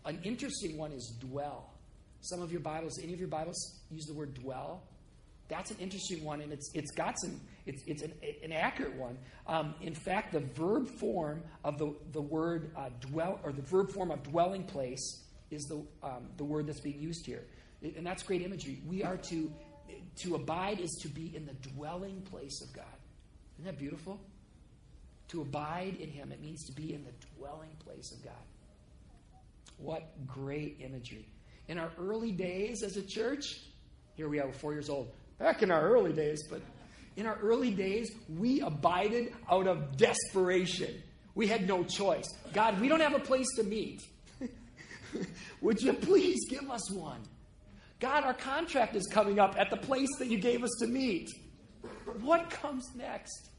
An 0.06 0.20
interesting 0.24 0.78
one 0.78 0.92
is 0.92 1.14
dwell. 1.20 1.70
Some 2.22 2.42
of 2.42 2.52
your 2.52 2.62
Bibles, 2.62 3.00
any 3.04 3.14
of 3.14 3.20
your 3.20 3.28
Bibles 3.28 3.82
use 3.92 4.06
the 4.06 4.14
word 4.14 4.34
dwell. 4.34 4.84
That's 5.50 5.72
an 5.72 5.78
interesting 5.80 6.24
one, 6.24 6.40
and 6.40 6.54
it's, 6.54 6.72
it's 6.74 6.92
got 6.92 7.20
some, 7.20 7.40
it's, 7.66 7.84
it's 7.86 8.02
an, 8.02 8.14
an 8.42 8.54
accurate 8.54 8.96
one. 8.96 9.18
Um, 9.46 9.76
in 9.82 9.94
fact, 9.94 10.32
the 10.32 10.40
verb 10.40 10.88
form 10.88 11.44
of 11.66 11.78
the, 11.78 11.94
the 12.14 12.22
word 12.22 12.72
uh, 12.78 12.90
dwell, 13.02 13.42
or 13.44 13.52
the 13.52 13.62
verb 13.62 13.92
form 13.92 14.10
of 14.10 14.24
dwelling 14.24 14.64
place, 14.64 15.26
is 15.52 15.64
the, 15.66 15.86
um, 16.02 16.30
the 16.38 16.46
word 16.46 16.68
that's 16.68 16.80
being 16.80 17.00
used 17.00 17.26
here. 17.26 17.44
And 17.82 18.06
that's 18.06 18.24
great 18.24 18.42
imagery. 18.42 18.82
We 18.88 19.04
are 19.04 19.18
to 19.18 19.52
to 20.24 20.36
abide 20.36 20.80
is 20.80 20.92
to 21.02 21.08
be 21.08 21.36
in 21.36 21.46
the 21.46 21.54
dwelling 21.70 22.22
place 22.22 22.62
of 22.62 22.74
God. 22.74 22.86
Isn't 23.56 23.66
that 23.66 23.80
beautiful? 23.80 24.20
To 25.30 25.42
abide 25.42 25.98
in 26.00 26.10
Him, 26.10 26.32
it 26.32 26.42
means 26.42 26.66
to 26.66 26.72
be 26.74 26.94
in 26.94 27.04
the 27.04 27.14
dwelling 27.38 27.72
place 27.84 28.12
of 28.12 28.24
God. 28.24 28.34
What 29.78 30.28
great 30.28 30.78
imagery. 30.80 31.28
In 31.68 31.78
our 31.78 31.92
early 32.00 32.32
days 32.32 32.84
as 32.84 32.98
a 32.98 33.02
church, 33.02 33.62
here 34.16 34.30
we 34.30 34.40
are, 34.40 34.52
four 34.52 34.74
years 34.74 34.90
old. 34.90 35.12
Back 35.40 35.64
in 35.64 35.72
our 35.72 35.82
early 35.82 36.14
days, 36.14 36.44
but 36.50 36.62
in 37.16 37.26
our 37.26 37.38
early 37.38 37.72
days, 37.72 38.12
we 38.30 38.62
abided 38.62 39.34
out 39.50 39.68
of 39.68 39.98
desperation. 39.98 41.02
We 41.36 41.48
had 41.48 41.68
no 41.68 41.84
choice. 41.84 42.28
God, 42.54 42.80
we 42.80 42.88
don't 42.88 43.02
have 43.02 43.16
a 43.16 43.20
place 43.20 43.48
to 43.56 43.64
meet. 43.64 44.02
Would 45.62 45.82
you 45.82 45.94
please 45.94 46.48
give 46.50 46.70
us 46.70 46.92
one? 46.92 47.22
God, 48.00 48.24
our 48.24 48.34
contract 48.34 48.96
is 48.96 49.08
coming 49.08 49.40
up 49.40 49.56
at 49.58 49.70
the 49.70 49.78
place 49.78 50.10
that 50.20 50.28
you 50.28 50.38
gave 50.38 50.64
us 50.64 50.72
to 50.80 50.88
meet. 50.88 51.30
What 52.22 52.50
comes 52.50 52.90
next? 52.96 53.50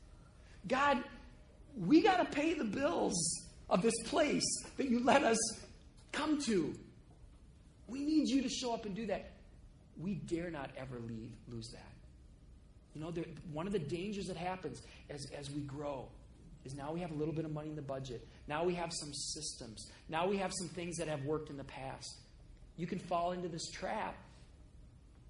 God, 0.69 1.03
we 1.77 2.03
got 2.03 2.19
to 2.19 2.25
pay 2.25 2.55
the 2.55 2.65
bills 2.65 3.15
of 3.69 3.83
this 3.83 3.95
place 4.05 4.45
that 4.77 4.89
you 4.89 5.03
let 5.03 5.25
us 5.25 5.39
come 6.13 6.41
to. 6.43 6.75
We 7.89 8.01
need 8.01 8.29
you 8.29 8.43
to 8.43 8.49
show 8.49 8.73
up 8.75 8.87
and 8.87 8.95
do 8.95 9.07
that. 9.07 9.33
We 9.99 10.15
dare 10.15 10.51
not 10.51 10.71
ever 10.77 10.99
leave, 11.01 11.33
lose 11.49 11.69
that. 11.73 11.93
You 12.95 13.01
know, 13.01 13.13
one 13.53 13.67
of 13.67 13.73
the 13.73 13.79
dangers 13.79 14.27
that 14.27 14.37
happens 14.37 14.83
as, 15.11 15.27
as 15.37 15.51
we 15.51 15.61
grow 15.63 16.09
is 16.65 16.75
now 16.75 16.93
we 16.93 17.01
have 17.01 17.11
a 17.11 17.15
little 17.15 17.35
bit 17.35 17.45
of 17.45 17.53
money 17.53 17.69
in 17.69 17.77
the 17.77 17.83
budget. 17.83 18.27
Now 18.49 18.65
we 18.65 18.75
have 18.75 18.93
some 18.93 19.13
systems. 19.13 19.91
Now 20.09 20.27
we 20.27 20.37
have 20.39 20.53
some 20.55 20.69
things 20.69 20.97
that 20.97 21.09
have 21.09 21.25
worked 21.25 21.51
in 21.51 21.57
the 21.57 21.65
past. 21.65 22.21
You 22.77 22.87
can 22.87 22.99
fall 22.99 23.33
into 23.33 23.49
this 23.49 23.71
trap 23.71 24.17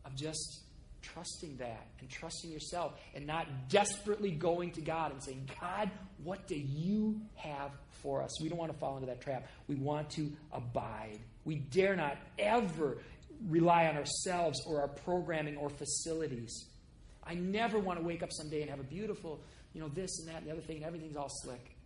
of 0.05 0.14
just 0.14 0.61
trusting 1.03 1.57
that 1.59 1.86
and 2.01 2.09
trusting 2.09 2.51
yourself 2.51 2.95
and 3.14 3.26
not 3.26 3.68
desperately 3.68 4.30
going 4.30 4.70
to 4.72 4.80
God 4.80 5.12
and 5.12 5.22
saying, 5.22 5.51
God, 5.61 5.90
what 6.22 6.47
do 6.47 6.57
you 6.57 7.20
have 7.34 7.72
for 8.03 8.22
us? 8.22 8.40
We 8.40 8.49
don't 8.49 8.59
want 8.59 8.72
to 8.72 8.78
fall 8.78 8.97
into 8.97 9.07
that 9.07 9.20
trap. 9.20 9.47
We 9.68 9.74
want 9.74 10.11
to 10.11 10.32
abide. 10.53 11.18
We 11.45 11.57
dare 11.57 11.95
not 11.97 12.16
ever 12.38 12.99
rely 13.49 13.86
on 13.86 13.97
ourselves 13.97 14.61
or 14.66 14.80
our 14.80 14.88
programming 14.88 15.57
or 15.57 15.68
facilities. 15.68 16.66
I 17.22 17.34
never 17.34 17.78
want 17.78 17.99
to 17.99 18.05
wake 18.05 18.22
up 18.22 18.32
someday 18.32 18.62
and 18.62 18.70
have 18.70 18.80
a 18.80 18.84
beautiful, 18.84 19.40
you 19.72 19.80
know, 19.80 19.88
this 19.88 20.20
and 20.20 20.28
that 20.28 20.38
and 20.38 20.47
the 20.47 20.53
other 20.53 20.61
thing, 20.61 20.76
and 20.76 20.84
everything's 20.84 21.16
all 21.16 21.30
slick. 21.30 21.76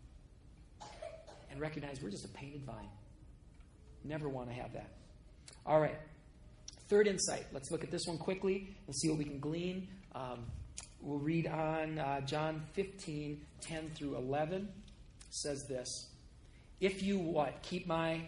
And 1.50 1.60
recognize 1.60 2.00
we're 2.02 2.10
just 2.10 2.24
a 2.24 2.28
painted 2.28 2.62
vine. 2.64 2.88
Never 4.04 4.28
want 4.28 4.48
to 4.48 4.54
have 4.54 4.72
that. 4.74 4.90
All 5.68 5.80
right. 5.80 5.98
Third 6.88 7.06
insight. 7.06 7.44
Let's 7.52 7.70
look 7.70 7.84
at 7.84 7.90
this 7.90 8.06
one 8.06 8.16
quickly 8.16 8.74
and 8.86 8.96
see 8.96 9.10
what 9.10 9.18
we 9.18 9.24
can 9.24 9.38
glean. 9.38 9.86
Um, 10.14 10.46
we'll 11.02 11.18
read 11.18 11.46
on 11.46 11.98
uh, 11.98 12.22
John 12.22 12.62
15, 12.72 13.38
10 13.60 13.90
through 13.90 14.16
11. 14.16 14.62
It 14.62 14.68
says 15.28 15.66
this 15.68 15.86
If 16.80 17.02
you 17.02 17.18
what? 17.18 17.60
Keep 17.60 17.86
my. 17.86 18.22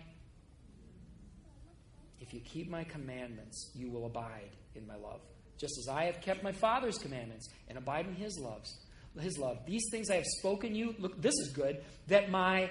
If 2.21 2.35
you 2.35 2.41
keep 2.41 2.69
my 2.69 2.85
commandments, 2.85 3.71
you 3.75 3.91
will 3.91 4.05
abide 4.05 4.51
in 4.75 4.87
my 4.87 4.97
love, 4.97 5.23
just 5.57 5.79
as 5.79 5.89
I 5.89 6.05
have 6.05 6.21
kept 6.21 6.45
my 6.45 6.53
Father's 6.53 6.99
commandments 6.99 7.49
and 7.69 7.79
abide 7.79 8.07
in 8.07 8.15
his 8.15 8.39
loves. 8.39 8.81
His 9.19 9.39
love. 9.39 9.61
These 9.67 9.87
things 9.91 10.11
I 10.11 10.17
have 10.17 10.27
spoken 10.27 10.75
you. 10.75 10.95
Look, 10.99 11.21
this 11.23 11.35
is 11.41 11.53
good. 11.55 11.83
That 12.09 12.31
my 12.31 12.71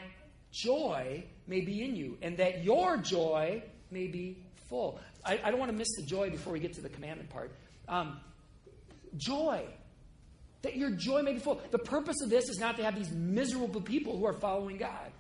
joy 0.52 1.26
may 1.48 1.62
be 1.62 1.84
in 1.84 1.96
you, 1.96 2.20
and 2.22 2.38
that 2.38 2.64
your 2.64 2.98
joy 2.98 3.64
may 3.92 4.08
be 4.08 4.44
full. 4.70 5.00
I, 5.26 5.40
I 5.44 5.50
don't 5.50 5.60
want 5.60 5.72
to 5.72 5.78
miss 5.78 5.96
the 5.96 6.04
joy 6.04 6.30
before 6.30 6.54
we 6.54 6.60
get 6.60 6.74
to 6.74 6.82
the 6.82 6.90
commandment 6.90 7.30
part. 7.30 7.52
Um, 7.88 8.20
joy. 9.18 9.66
That 10.62 10.76
your 10.76 10.92
joy 10.92 11.22
may 11.22 11.34
be 11.34 11.40
full. 11.40 11.62
The 11.72 11.80
purpose 11.80 12.18
of 12.22 12.30
this 12.30 12.50
is 12.50 12.60
not 12.60 12.78
to 12.78 12.84
have 12.84 12.96
these 12.96 13.12
miserable 13.12 13.82
people 13.82 14.18
who 14.18 14.26
are 14.26 14.34
following 14.34 14.78
God. 14.78 15.12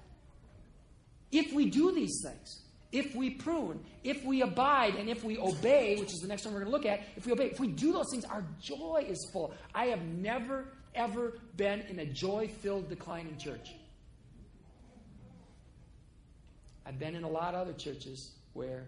If 1.32 1.54
we 1.54 1.70
do 1.70 1.92
these 1.94 2.22
things, 2.24 2.62
if 2.92 3.16
we 3.16 3.30
prune, 3.30 3.80
if 4.04 4.24
we 4.26 4.42
abide, 4.42 4.96
and 4.96 5.10
if 5.10 5.24
we 5.24 5.38
obey, 5.38 5.96
which 5.98 6.12
is 6.12 6.20
the 6.20 6.28
next 6.28 6.46
one 6.46 6.54
we're 6.54 6.62
going 6.62 6.72
to 6.72 6.78
look 6.78 6.86
at, 6.86 7.02
if 7.16 7.26
we 7.26 7.32
obey, 7.32 7.46
if 7.46 7.60
we 7.60 7.68
do 7.68 7.94
those 7.94 8.08
things, 8.12 8.26
our 8.26 8.44
joy 8.60 9.06
is 9.08 9.30
full. 9.32 9.54
I 9.74 9.86
have 9.88 10.02
never, 10.02 10.74
ever 10.96 11.40
been 11.56 11.82
in 11.82 12.00
a 12.00 12.06
joy 12.06 12.48
filled, 12.48 12.90
declining 12.90 13.38
church. 13.38 13.70
I've 16.86 16.98
been 16.98 17.16
in 17.16 17.24
a 17.24 17.30
lot 17.30 17.54
of 17.54 17.62
other 17.62 17.74
churches 17.74 18.32
where 18.54 18.88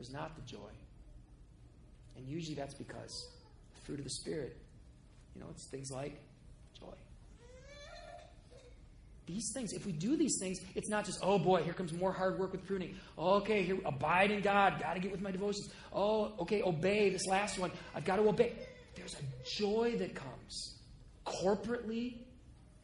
there's 0.00 0.14
not 0.14 0.34
the 0.34 0.42
joy. 0.42 0.72
And 2.16 2.26
usually 2.26 2.54
that's 2.54 2.72
because 2.72 3.28
the 3.74 3.80
fruit 3.82 3.98
of 3.98 4.04
the 4.04 4.10
Spirit, 4.10 4.56
you 5.34 5.42
know, 5.42 5.48
it's 5.50 5.68
things 5.68 5.90
like 5.90 6.18
joy. 6.80 6.94
these 9.26 9.52
things, 9.52 9.74
if 9.74 9.84
we 9.84 9.92
do 9.92 10.16
these 10.16 10.38
things, 10.40 10.58
it's 10.74 10.88
not 10.88 11.04
just, 11.04 11.18
oh 11.22 11.38
boy, 11.38 11.62
here 11.64 11.74
comes 11.74 11.92
more 11.92 12.12
hard 12.12 12.38
work 12.38 12.52
with 12.52 12.66
pruning. 12.66 12.96
okay, 13.18 13.62
here, 13.62 13.76
abide 13.84 14.30
in 14.30 14.40
God. 14.40 14.80
Got 14.80 14.94
to 14.94 15.00
get 15.00 15.12
with 15.12 15.20
my 15.20 15.32
devotions. 15.32 15.68
Oh, 15.92 16.32
okay, 16.40 16.62
obey 16.62 17.10
this 17.10 17.26
last 17.26 17.58
one. 17.58 17.70
I've 17.94 18.06
got 18.06 18.16
to 18.16 18.26
obey. 18.26 18.54
There's 18.96 19.14
a 19.14 19.58
joy 19.58 19.96
that 19.98 20.14
comes 20.14 20.78
corporately 21.26 22.14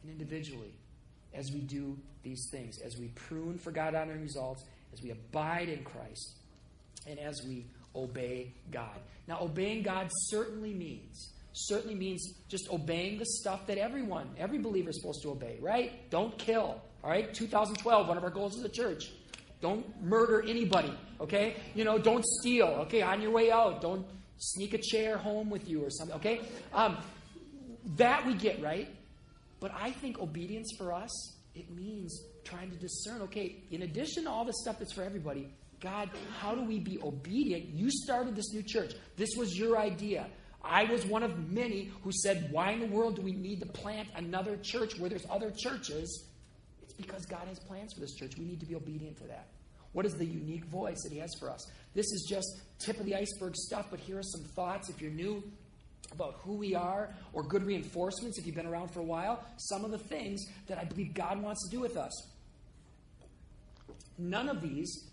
and 0.03 0.11
individually 0.11 0.75
as 1.33 1.51
we 1.51 1.61
do 1.61 1.97
these 2.21 2.47
things, 2.51 2.77
as 2.85 2.95
we 2.99 3.07
prune 3.07 3.57
for 3.57 3.71
God 3.71 3.95
honoring 3.95 4.21
results, 4.21 4.63
as 4.93 5.01
we 5.01 5.09
abide 5.09 5.69
in 5.69 5.83
Christ, 5.83 6.35
and 7.05 7.19
as 7.19 7.41
we 7.45 7.65
obey 7.95 8.53
God. 8.71 8.99
Now, 9.27 9.39
obeying 9.41 9.83
God 9.83 10.09
certainly 10.29 10.73
means 10.73 11.33
certainly 11.57 11.95
means 11.95 12.33
just 12.47 12.69
obeying 12.69 13.17
the 13.17 13.25
stuff 13.25 13.65
that 13.67 13.77
everyone, 13.77 14.29
every 14.37 14.59
believer 14.59 14.89
is 14.89 15.01
supposed 15.01 15.23
to 15.23 15.31
obey, 15.31 15.57
right? 15.59 16.09
Don't 16.11 16.37
kill, 16.37 16.79
all 17.03 17.09
right? 17.09 17.33
2012, 17.33 18.07
one 18.07 18.17
of 18.17 18.23
our 18.23 18.29
goals 18.29 18.57
as 18.57 18.63
a 18.63 18.69
church. 18.69 19.11
Don't 19.59 19.85
murder 20.03 20.43
anybody, 20.47 20.93
okay? 21.19 21.55
You 21.73 21.83
know, 21.83 21.97
don't 21.97 22.23
steal, 22.23 22.67
okay? 22.81 23.01
On 23.01 23.21
your 23.21 23.31
way 23.31 23.49
out, 23.49 23.81
don't 23.81 24.05
sneak 24.37 24.75
a 24.75 24.77
chair 24.77 25.17
home 25.17 25.49
with 25.49 25.67
you 25.67 25.83
or 25.83 25.89
something, 25.89 26.15
okay? 26.17 26.41
Um, 26.73 26.97
that 27.95 28.25
we 28.27 28.35
get, 28.35 28.61
right? 28.61 28.87
But 29.59 29.71
I 29.73 29.91
think 29.91 30.19
obedience 30.19 30.75
for 30.77 30.93
us, 30.93 31.35
it 31.55 31.71
means 31.71 32.21
trying 32.43 32.69
to 32.69 32.77
discern, 32.77 33.21
okay, 33.23 33.55
in 33.71 33.81
addition 33.81 34.25
to 34.25 34.29
all 34.29 34.45
the 34.45 34.53
stuff 34.53 34.77
that's 34.77 34.93
for 34.93 35.01
everybody, 35.01 35.49
God, 35.79 36.09
how 36.39 36.55
do 36.55 36.63
we 36.63 36.79
be 36.79 36.99
obedient? 37.03 37.65
You 37.69 37.89
started 37.91 38.35
this 38.35 38.51
new 38.53 38.63
church. 38.63 38.93
This 39.15 39.29
was 39.37 39.57
your 39.57 39.77
idea. 39.77 40.27
I 40.63 40.85
was 40.85 41.05
one 41.05 41.23
of 41.23 41.51
many 41.51 41.91
who 42.03 42.11
said, 42.11 42.49
Why 42.51 42.71
in 42.71 42.79
the 42.79 42.87
world 42.87 43.15
do 43.15 43.21
we 43.21 43.31
need 43.31 43.59
to 43.59 43.67
plant 43.67 44.09
another 44.15 44.57
church 44.57 44.99
where 44.99 45.09
there's 45.09 45.25
other 45.29 45.51
churches? 45.51 46.25
It's 46.81 46.93
because 46.93 47.25
God 47.25 47.47
has 47.47 47.59
plans 47.59 47.93
for 47.93 47.99
this 47.99 48.15
church. 48.15 48.33
We 48.37 48.45
need 48.45 48.59
to 48.59 48.65
be 48.65 48.75
obedient 48.75 49.17
to 49.17 49.27
that. 49.27 49.47
What 49.93 50.05
is 50.05 50.13
the 50.15 50.25
unique 50.25 50.65
voice 50.65 51.01
that 51.03 51.11
He 51.11 51.19
has 51.19 51.33
for 51.39 51.49
us? 51.49 51.65
This 51.93 52.05
is 52.05 52.25
just 52.29 52.61
tip 52.79 52.99
of 52.99 53.05
the 53.05 53.15
iceberg 53.15 53.55
stuff, 53.55 53.87
but 53.89 53.99
here 53.99 54.17
are 54.17 54.23
some 54.23 54.43
thoughts 54.55 54.89
if 54.89 55.01
you're 55.01 55.11
new 55.11 55.43
about 56.11 56.35
who 56.43 56.53
we 56.53 56.73
are, 56.73 57.13
or 57.33 57.43
good 57.43 57.63
reinforcements 57.63 58.37
if 58.37 58.45
you've 58.45 58.55
been 58.55 58.67
around 58.67 58.89
for 58.89 59.01
a 59.01 59.03
while. 59.03 59.43
Some 59.57 59.83
of 59.83 59.91
the 59.91 59.97
things 59.97 60.45
that 60.67 60.77
I 60.77 60.85
believe 60.85 61.13
God 61.13 61.41
wants 61.41 61.67
to 61.67 61.75
do 61.75 61.81
with 61.81 61.97
us. 61.97 62.11
None 64.17 64.49
of 64.49 64.61
these 64.61 65.09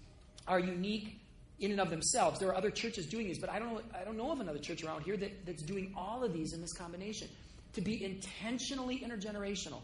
are 0.46 0.58
unique 0.58 1.20
in 1.60 1.70
and 1.70 1.80
of 1.80 1.90
themselves. 1.90 2.38
There 2.38 2.48
are 2.48 2.56
other 2.56 2.70
churches 2.70 3.06
doing 3.06 3.26
these, 3.26 3.38
but 3.38 3.50
I 3.50 3.58
don't 3.58 3.74
know, 3.74 3.80
I 3.98 4.04
don't 4.04 4.16
know 4.16 4.32
of 4.32 4.40
another 4.40 4.58
church 4.58 4.82
around 4.82 5.02
here 5.02 5.16
that, 5.16 5.46
that's 5.46 5.62
doing 5.62 5.92
all 5.96 6.24
of 6.24 6.32
these 6.32 6.52
in 6.52 6.60
this 6.60 6.72
combination. 6.72 7.28
To 7.74 7.80
be 7.80 8.04
intentionally 8.04 9.04
intergenerational. 9.04 9.80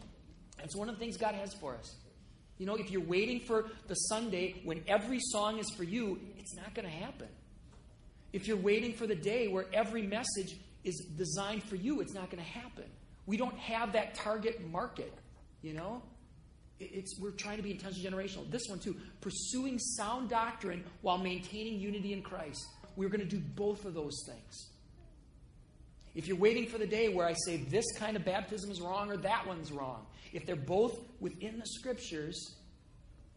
That's 0.57 0.75
one 0.75 0.89
of 0.89 0.95
the 0.95 0.99
things 0.99 1.17
God 1.17 1.35
has 1.35 1.53
for 1.55 1.75
us. 1.75 1.95
You 2.57 2.65
know, 2.67 2.75
if 2.75 2.91
you're 2.91 3.03
waiting 3.03 3.39
for 3.39 3.65
the 3.87 3.95
Sunday 3.95 4.61
when 4.63 4.83
every 4.87 5.19
song 5.19 5.57
is 5.57 5.67
for 5.75 5.83
you, 5.83 6.19
it's 6.37 6.55
not 6.55 6.73
going 6.75 6.85
to 6.85 6.93
happen. 6.93 7.27
If 8.33 8.47
you're 8.47 8.57
waiting 8.57 8.93
for 8.93 9.07
the 9.07 9.15
day 9.15 9.47
where 9.47 9.65
every 9.73 10.03
message 10.03 10.55
is 10.83 11.05
designed 11.17 11.63
for 11.63 11.75
you, 11.75 12.01
it's 12.01 12.13
not 12.13 12.29
going 12.29 12.43
to 12.43 12.49
happen. 12.49 12.85
We 13.25 13.37
don't 13.37 13.57
have 13.57 13.93
that 13.93 14.15
target 14.15 14.65
market, 14.69 15.13
you 15.61 15.73
know? 15.73 16.01
It's, 16.81 17.19
we're 17.19 17.31
trying 17.31 17.57
to 17.57 17.63
be 17.63 17.71
intentionally 17.71 18.09
generational. 18.09 18.49
This 18.49 18.63
one, 18.67 18.79
too, 18.79 18.95
pursuing 19.21 19.79
sound 19.79 20.29
doctrine 20.29 20.83
while 21.01 21.17
maintaining 21.17 21.79
unity 21.79 22.13
in 22.13 22.21
Christ. 22.21 22.65
We're 22.95 23.09
going 23.09 23.21
to 23.21 23.25
do 23.25 23.39
both 23.39 23.85
of 23.85 23.93
those 23.93 24.23
things. 24.27 24.69
If 26.13 26.27
you're 26.27 26.37
waiting 26.37 26.67
for 26.67 26.77
the 26.77 26.87
day 26.87 27.07
where 27.07 27.25
I 27.25 27.33
say 27.45 27.57
this 27.57 27.85
kind 27.97 28.17
of 28.17 28.25
baptism 28.25 28.69
is 28.69 28.81
wrong 28.81 29.09
or 29.11 29.17
that 29.17 29.47
one's 29.47 29.71
wrong, 29.71 30.05
if 30.33 30.45
they're 30.45 30.55
both 30.55 30.99
within 31.19 31.57
the 31.57 31.65
scriptures, 31.65 32.55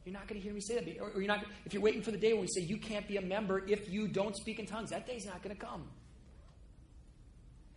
you're 0.05 0.13
not 0.13 0.27
going 0.27 0.41
to 0.41 0.45
hear 0.45 0.53
me 0.53 0.61
say 0.61 0.75
that. 0.75 1.01
Or, 1.01 1.13
you're 1.17 1.29
not, 1.29 1.45
if 1.65 1.73
you're 1.73 1.83
waiting 1.83 2.03
for 2.03 2.11
the 2.11 2.19
day 2.19 2.33
when 2.33 2.43
we 2.43 2.49
say 2.49 2.63
you 2.63 2.79
can't 2.79 3.07
be 3.07 3.17
a 3.17 3.23
member 3.23 3.65
if 3.69 3.89
you 3.89 4.09
don't 4.09 4.37
speak 4.37 4.59
in 4.59 4.67
tongues, 4.67 4.91
that 4.91 5.07
day's 5.07 5.25
not 5.25 5.43
going 5.43 5.55
to 5.55 5.61
come. 5.61 5.89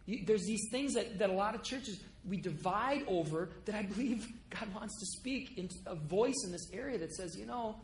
There's 0.07 0.45
these 0.45 0.67
things 0.71 0.93
that, 0.93 1.19
that 1.19 1.29
a 1.29 1.33
lot 1.33 1.55
of 1.55 1.63
churches 1.63 1.99
we 2.27 2.37
divide 2.37 3.03
over 3.07 3.49
that 3.65 3.75
I 3.75 3.81
believe 3.93 4.27
God 4.49 4.73
wants 4.73 4.99
to 4.99 5.05
speak 5.19 5.57
in 5.57 5.69
a 5.85 5.95
voice 5.95 6.43
in 6.45 6.51
this 6.51 6.69
area 6.71 6.97
that 6.99 7.13
says, 7.13 7.35
you 7.37 7.45
know, 7.45 7.75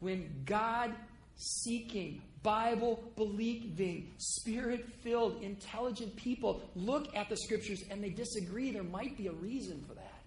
when 0.00 0.42
God 0.44 0.94
seeking, 1.36 2.22
Bible 2.42 3.02
believing, 3.16 4.12
spirit 4.18 4.86
filled, 5.02 5.42
intelligent 5.42 6.14
people 6.16 6.62
look 6.74 7.14
at 7.14 7.28
the 7.28 7.36
scriptures 7.36 7.82
and 7.90 8.02
they 8.02 8.10
disagree, 8.10 8.70
there 8.70 8.82
might 8.82 9.16
be 9.16 9.26
a 9.26 9.32
reason 9.32 9.84
for 9.86 9.94
that. 9.94 10.22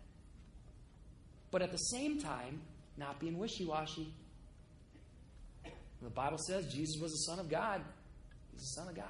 But 1.52 1.62
at 1.62 1.72
the 1.72 1.78
same 1.78 2.20
time, 2.20 2.62
not 2.98 3.20
being 3.20 3.38
wishy 3.38 3.66
washy. 3.66 4.14
The 6.02 6.10
Bible 6.10 6.38
says 6.38 6.72
Jesus 6.72 7.02
was 7.02 7.12
the 7.12 7.32
Son 7.32 7.40
of 7.40 7.50
God. 7.50 7.82
He's 8.52 8.62
the 8.62 8.82
Son 8.82 8.88
of 8.88 8.96
God. 8.96 9.06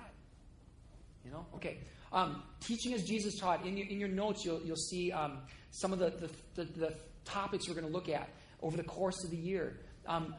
You 1.26 1.32
know? 1.32 1.46
Okay. 1.56 1.80
Um, 2.12 2.44
teaching 2.60 2.94
as 2.94 3.04
Jesus 3.04 3.38
taught. 3.38 3.66
In 3.66 3.78
your, 3.78 3.88
in 3.88 4.00
your 4.00 4.10
notes, 4.10 4.44
you'll, 4.44 4.62
you'll 4.62 4.76
see 4.76 5.12
um, 5.12 5.40
some 5.72 5.94
of 5.94 6.00
the, 6.00 6.10
the, 6.10 6.64
the, 6.64 6.80
the, 6.80 6.94
topics 7.26 7.68
we're 7.68 7.76
going 7.76 7.86
to 7.86 7.94
look 7.94 8.10
at 8.10 8.28
over 8.64 8.76
the 8.76 8.84
course 8.84 9.24
of 9.24 9.30
the 9.30 9.38
year. 9.38 9.82
Um, 10.08 10.34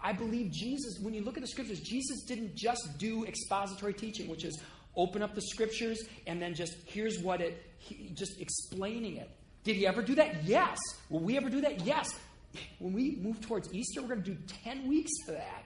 I 0.00 0.12
believe 0.12 0.52
Jesus, 0.52 1.00
when 1.02 1.12
you 1.12 1.22
look 1.22 1.36
at 1.36 1.40
the 1.40 1.48
scriptures, 1.48 1.80
Jesus 1.80 2.22
didn't 2.22 2.54
just 2.54 2.96
do 2.98 3.24
expository 3.24 3.92
teaching, 3.92 4.28
which 4.28 4.44
is 4.44 4.60
open 4.94 5.22
up 5.22 5.34
the 5.34 5.40
scriptures 5.40 6.00
and 6.26 6.40
then 6.40 6.54
just 6.54 6.74
here's 6.86 7.20
what 7.20 7.40
it, 7.40 7.60
he, 7.78 8.10
just 8.14 8.40
explaining 8.40 9.16
it. 9.16 9.30
Did 9.64 9.76
he 9.76 9.86
ever 9.86 10.02
do 10.02 10.14
that? 10.14 10.44
Yes. 10.44 10.78
Will 11.10 11.20
we 11.20 11.36
ever 11.36 11.50
do 11.50 11.60
that? 11.62 11.84
Yes. 11.84 12.08
When 12.78 12.92
we 12.92 13.18
move 13.20 13.40
towards 13.40 13.72
Easter, 13.74 14.00
we're 14.00 14.08
going 14.08 14.22
to 14.22 14.30
do 14.30 14.38
10 14.64 14.88
weeks 14.88 15.10
for 15.26 15.32
that. 15.32 15.64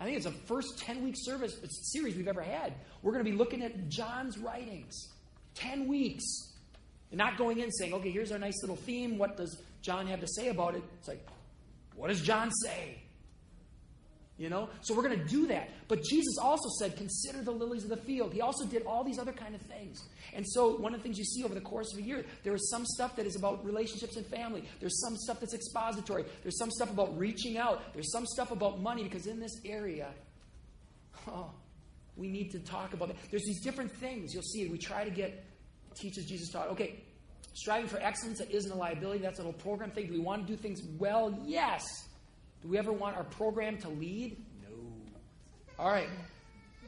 I 0.00 0.04
think 0.04 0.16
it's 0.16 0.26
the 0.26 0.32
first 0.32 0.78
10 0.78 1.02
week 1.02 1.14
service 1.16 1.56
uh, 1.62 1.66
series 1.68 2.16
we've 2.16 2.28
ever 2.28 2.42
had. 2.42 2.74
We're 3.02 3.12
going 3.12 3.24
to 3.24 3.30
be 3.30 3.36
looking 3.36 3.62
at 3.62 3.88
John's 3.88 4.38
writings. 4.38 5.08
10 5.54 5.86
weeks. 5.86 6.24
And 7.10 7.18
not 7.18 7.38
going 7.38 7.60
in 7.60 7.70
saying, 7.70 7.94
okay, 7.94 8.10
here's 8.10 8.32
our 8.32 8.38
nice 8.38 8.60
little 8.62 8.76
theme. 8.76 9.18
What 9.18 9.36
does 9.36 9.62
John 9.82 10.06
have 10.08 10.20
to 10.20 10.26
say 10.26 10.48
about 10.48 10.74
it? 10.74 10.82
It's 10.98 11.08
like, 11.08 11.24
what 11.94 12.08
does 12.08 12.20
John 12.20 12.50
say? 12.50 13.03
You 14.36 14.50
know? 14.50 14.68
So 14.80 14.94
we're 14.94 15.02
going 15.02 15.18
to 15.18 15.24
do 15.24 15.46
that. 15.46 15.70
But 15.86 16.02
Jesus 16.02 16.38
also 16.40 16.68
said, 16.78 16.96
consider 16.96 17.42
the 17.42 17.52
lilies 17.52 17.84
of 17.84 17.90
the 17.90 17.96
field. 17.96 18.32
He 18.32 18.40
also 18.40 18.66
did 18.66 18.82
all 18.84 19.04
these 19.04 19.18
other 19.18 19.32
kind 19.32 19.54
of 19.54 19.60
things. 19.62 20.02
And 20.34 20.44
so 20.46 20.76
one 20.76 20.92
of 20.92 21.00
the 21.00 21.04
things 21.04 21.18
you 21.18 21.24
see 21.24 21.44
over 21.44 21.54
the 21.54 21.60
course 21.60 21.92
of 21.92 22.00
a 22.00 22.02
year, 22.02 22.24
there 22.42 22.54
is 22.54 22.68
some 22.70 22.84
stuff 22.84 23.14
that 23.16 23.26
is 23.26 23.36
about 23.36 23.64
relationships 23.64 24.16
and 24.16 24.26
family. 24.26 24.64
There's 24.80 25.00
some 25.00 25.16
stuff 25.16 25.40
that's 25.40 25.54
expository. 25.54 26.24
There's 26.42 26.58
some 26.58 26.70
stuff 26.70 26.90
about 26.90 27.16
reaching 27.16 27.58
out. 27.58 27.82
There's 27.94 28.10
some 28.10 28.26
stuff 28.26 28.50
about 28.50 28.80
money 28.80 29.04
because 29.04 29.26
in 29.26 29.38
this 29.38 29.60
area, 29.64 30.08
oh, 31.28 31.50
we 32.16 32.28
need 32.28 32.50
to 32.52 32.58
talk 32.58 32.92
about 32.92 33.10
it. 33.10 33.16
There's 33.30 33.44
these 33.44 33.62
different 33.62 33.92
things 33.92 34.34
you'll 34.34 34.42
see. 34.42 34.66
We 34.66 34.78
try 34.78 35.04
to 35.04 35.10
get 35.10 35.44
teaches 35.94 36.26
Jesus 36.26 36.50
taught. 36.50 36.68
Okay, 36.70 37.00
striving 37.54 37.88
for 37.88 37.98
excellence 37.98 38.38
that 38.38 38.50
isn't 38.50 38.70
a 38.70 38.74
liability. 38.74 39.20
That's 39.20 39.38
a 39.38 39.42
whole 39.42 39.52
program 39.52 39.90
thing. 39.90 40.08
Do 40.08 40.12
we 40.12 40.20
want 40.20 40.46
to 40.46 40.52
do 40.52 40.60
things 40.60 40.82
well? 40.98 41.38
Yes. 41.44 41.84
Do 42.64 42.70
we 42.70 42.78
ever 42.78 42.92
want 42.92 43.14
our 43.16 43.24
program 43.24 43.76
to 43.78 43.90
lead? 43.90 44.42
No. 44.62 44.74
All 45.78 45.90
right. 45.90 46.08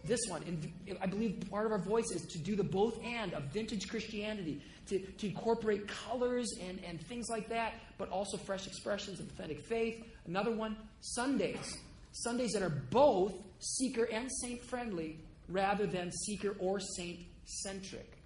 This 0.04 0.20
one, 0.28 0.42
and 0.46 0.98
I 1.02 1.06
believe 1.06 1.44
part 1.50 1.66
of 1.66 1.72
our 1.72 1.82
voice 1.82 2.10
is 2.14 2.22
to 2.28 2.38
do 2.38 2.56
the 2.56 2.64
both 2.64 2.98
and 3.04 3.34
of 3.34 3.42
vintage 3.52 3.88
Christianity, 3.88 4.62
to, 4.86 5.00
to 5.00 5.26
incorporate 5.26 5.86
colors 5.86 6.50
and, 6.62 6.80
and 6.82 6.98
things 6.98 7.26
like 7.28 7.48
that, 7.50 7.74
but 7.98 8.08
also 8.08 8.38
fresh 8.38 8.66
expressions 8.66 9.20
of 9.20 9.26
authentic 9.26 9.66
faith. 9.66 10.02
Another 10.26 10.52
one, 10.52 10.76
Sundays. 11.00 11.76
Sundays 12.12 12.52
that 12.52 12.62
are 12.62 12.82
both 12.90 13.34
seeker 13.58 14.04
and 14.04 14.30
saint 14.40 14.62
friendly 14.64 15.18
rather 15.48 15.86
than 15.86 16.10
seeker 16.10 16.56
or 16.58 16.80
saint 16.80 17.18
centric. 17.44 18.16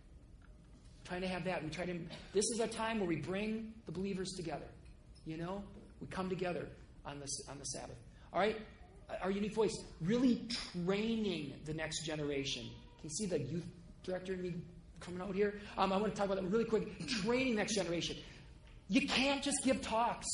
Trying 1.05 1.23
to 1.23 1.29
have 1.29 1.45
that. 1.45 1.65
We 1.65 1.71
try 1.71 1.87
to 1.87 1.99
this 2.33 2.45
is 2.51 2.61
a 2.61 2.69
time 2.69 3.01
where 3.01 3.09
we 3.09 3.17
bring 3.17 3.73
the 3.87 3.93
believers 3.93 4.35
together. 4.37 4.69
You 5.27 5.39
know? 5.39 5.65
We 6.01 6.07
come 6.07 6.29
together 6.29 6.69
on 7.11 7.21
the, 7.21 7.27
on 7.51 7.59
the 7.59 7.65
Sabbath. 7.65 7.97
All 8.33 8.41
right? 8.41 8.57
Our 9.23 9.31
unique 9.31 9.55
voice, 9.55 9.77
really 10.01 10.47
training 10.85 11.55
the 11.65 11.75
next 11.75 12.07
generation. 12.07 12.63
Can 12.63 13.05
you 13.05 13.11
see 13.11 13.27
the 13.27 13.41
youth 13.41 13.67
director 14.05 14.35
and 14.35 14.43
me 14.43 14.55
coming 15.01 15.21
out 15.21 15.35
here? 15.35 15.61
Um, 15.77 15.93
I 15.93 15.97
want 15.97 16.15
to 16.15 16.17
talk 16.17 16.27
about 16.31 16.41
that 16.41 16.49
really 16.49 16.65
quick. 16.65 17.07
Training 17.07 17.57
next 17.57 17.75
generation. 17.75 18.17
You 18.89 19.07
can't 19.09 19.43
just 19.43 19.59
give 19.65 19.83
talks. 19.83 20.27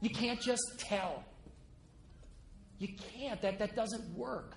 You 0.00 0.10
can't 0.10 0.40
just 0.40 0.62
tell. 0.78 1.24
You 2.78 2.88
can't. 3.14 3.40
That, 3.42 3.58
that 3.58 3.76
doesn't 3.76 4.16
work. 4.16 4.56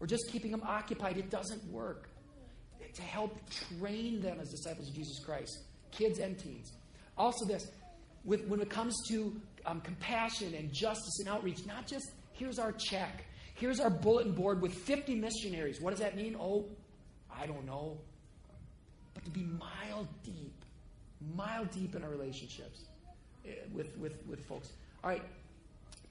Or 0.00 0.06
just 0.06 0.30
keeping 0.30 0.50
them 0.50 0.62
occupied, 0.64 1.18
it 1.18 1.30
doesn't 1.30 1.64
work. 1.70 2.08
To 2.94 3.02
help 3.02 3.38
train 3.78 4.20
them 4.20 4.40
as 4.40 4.48
disciples 4.50 4.88
of 4.88 4.94
Jesus 4.94 5.20
Christ, 5.24 5.58
kids 5.92 6.18
and 6.18 6.38
teens. 6.38 6.72
Also, 7.16 7.46
this, 7.46 7.70
with, 8.24 8.46
when 8.46 8.60
it 8.60 8.70
comes 8.70 8.96
to 9.08 9.34
um, 9.66 9.80
compassion 9.80 10.54
and 10.54 10.72
justice 10.72 11.18
and 11.20 11.28
outreach, 11.28 11.66
not 11.66 11.86
just 11.86 12.10
here's 12.32 12.58
our 12.58 12.72
check, 12.72 13.24
here's 13.54 13.80
our 13.80 13.90
bulletin 13.90 14.32
board 14.32 14.60
with 14.60 14.74
50 14.74 15.14
missionaries. 15.14 15.80
What 15.80 15.90
does 15.90 16.00
that 16.00 16.16
mean? 16.16 16.36
Oh, 16.38 16.66
I 17.34 17.46
don't 17.46 17.66
know. 17.66 17.98
But 19.14 19.24
to 19.24 19.30
be 19.30 19.42
mile 19.42 20.08
deep, 20.24 20.64
mile 21.36 21.64
deep 21.66 21.94
in 21.94 22.02
our 22.02 22.10
relationships. 22.10 22.84
uh, 23.46 23.50
with, 23.72 23.96
with, 23.98 24.14
with 24.26 24.44
folks. 24.46 24.72
All 25.02 25.10
right, 25.10 25.22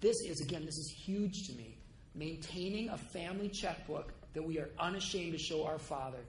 this 0.02 0.16
is, 0.22 0.42
again, 0.42 0.66
this 0.66 0.78
is 0.78 0.90
huge 0.90 1.48
to 1.48 1.54
me. 1.54 1.78
Maintaining 2.16 2.90
a 2.90 2.98
family 2.98 3.50
checkbook 3.50 4.14
that 4.34 4.44
we 4.44 4.58
are 4.60 4.70
unashamed 4.80 5.34
to 5.34 5.38
show 5.38 5.66
our 5.66 5.78
Father. 5.78 6.20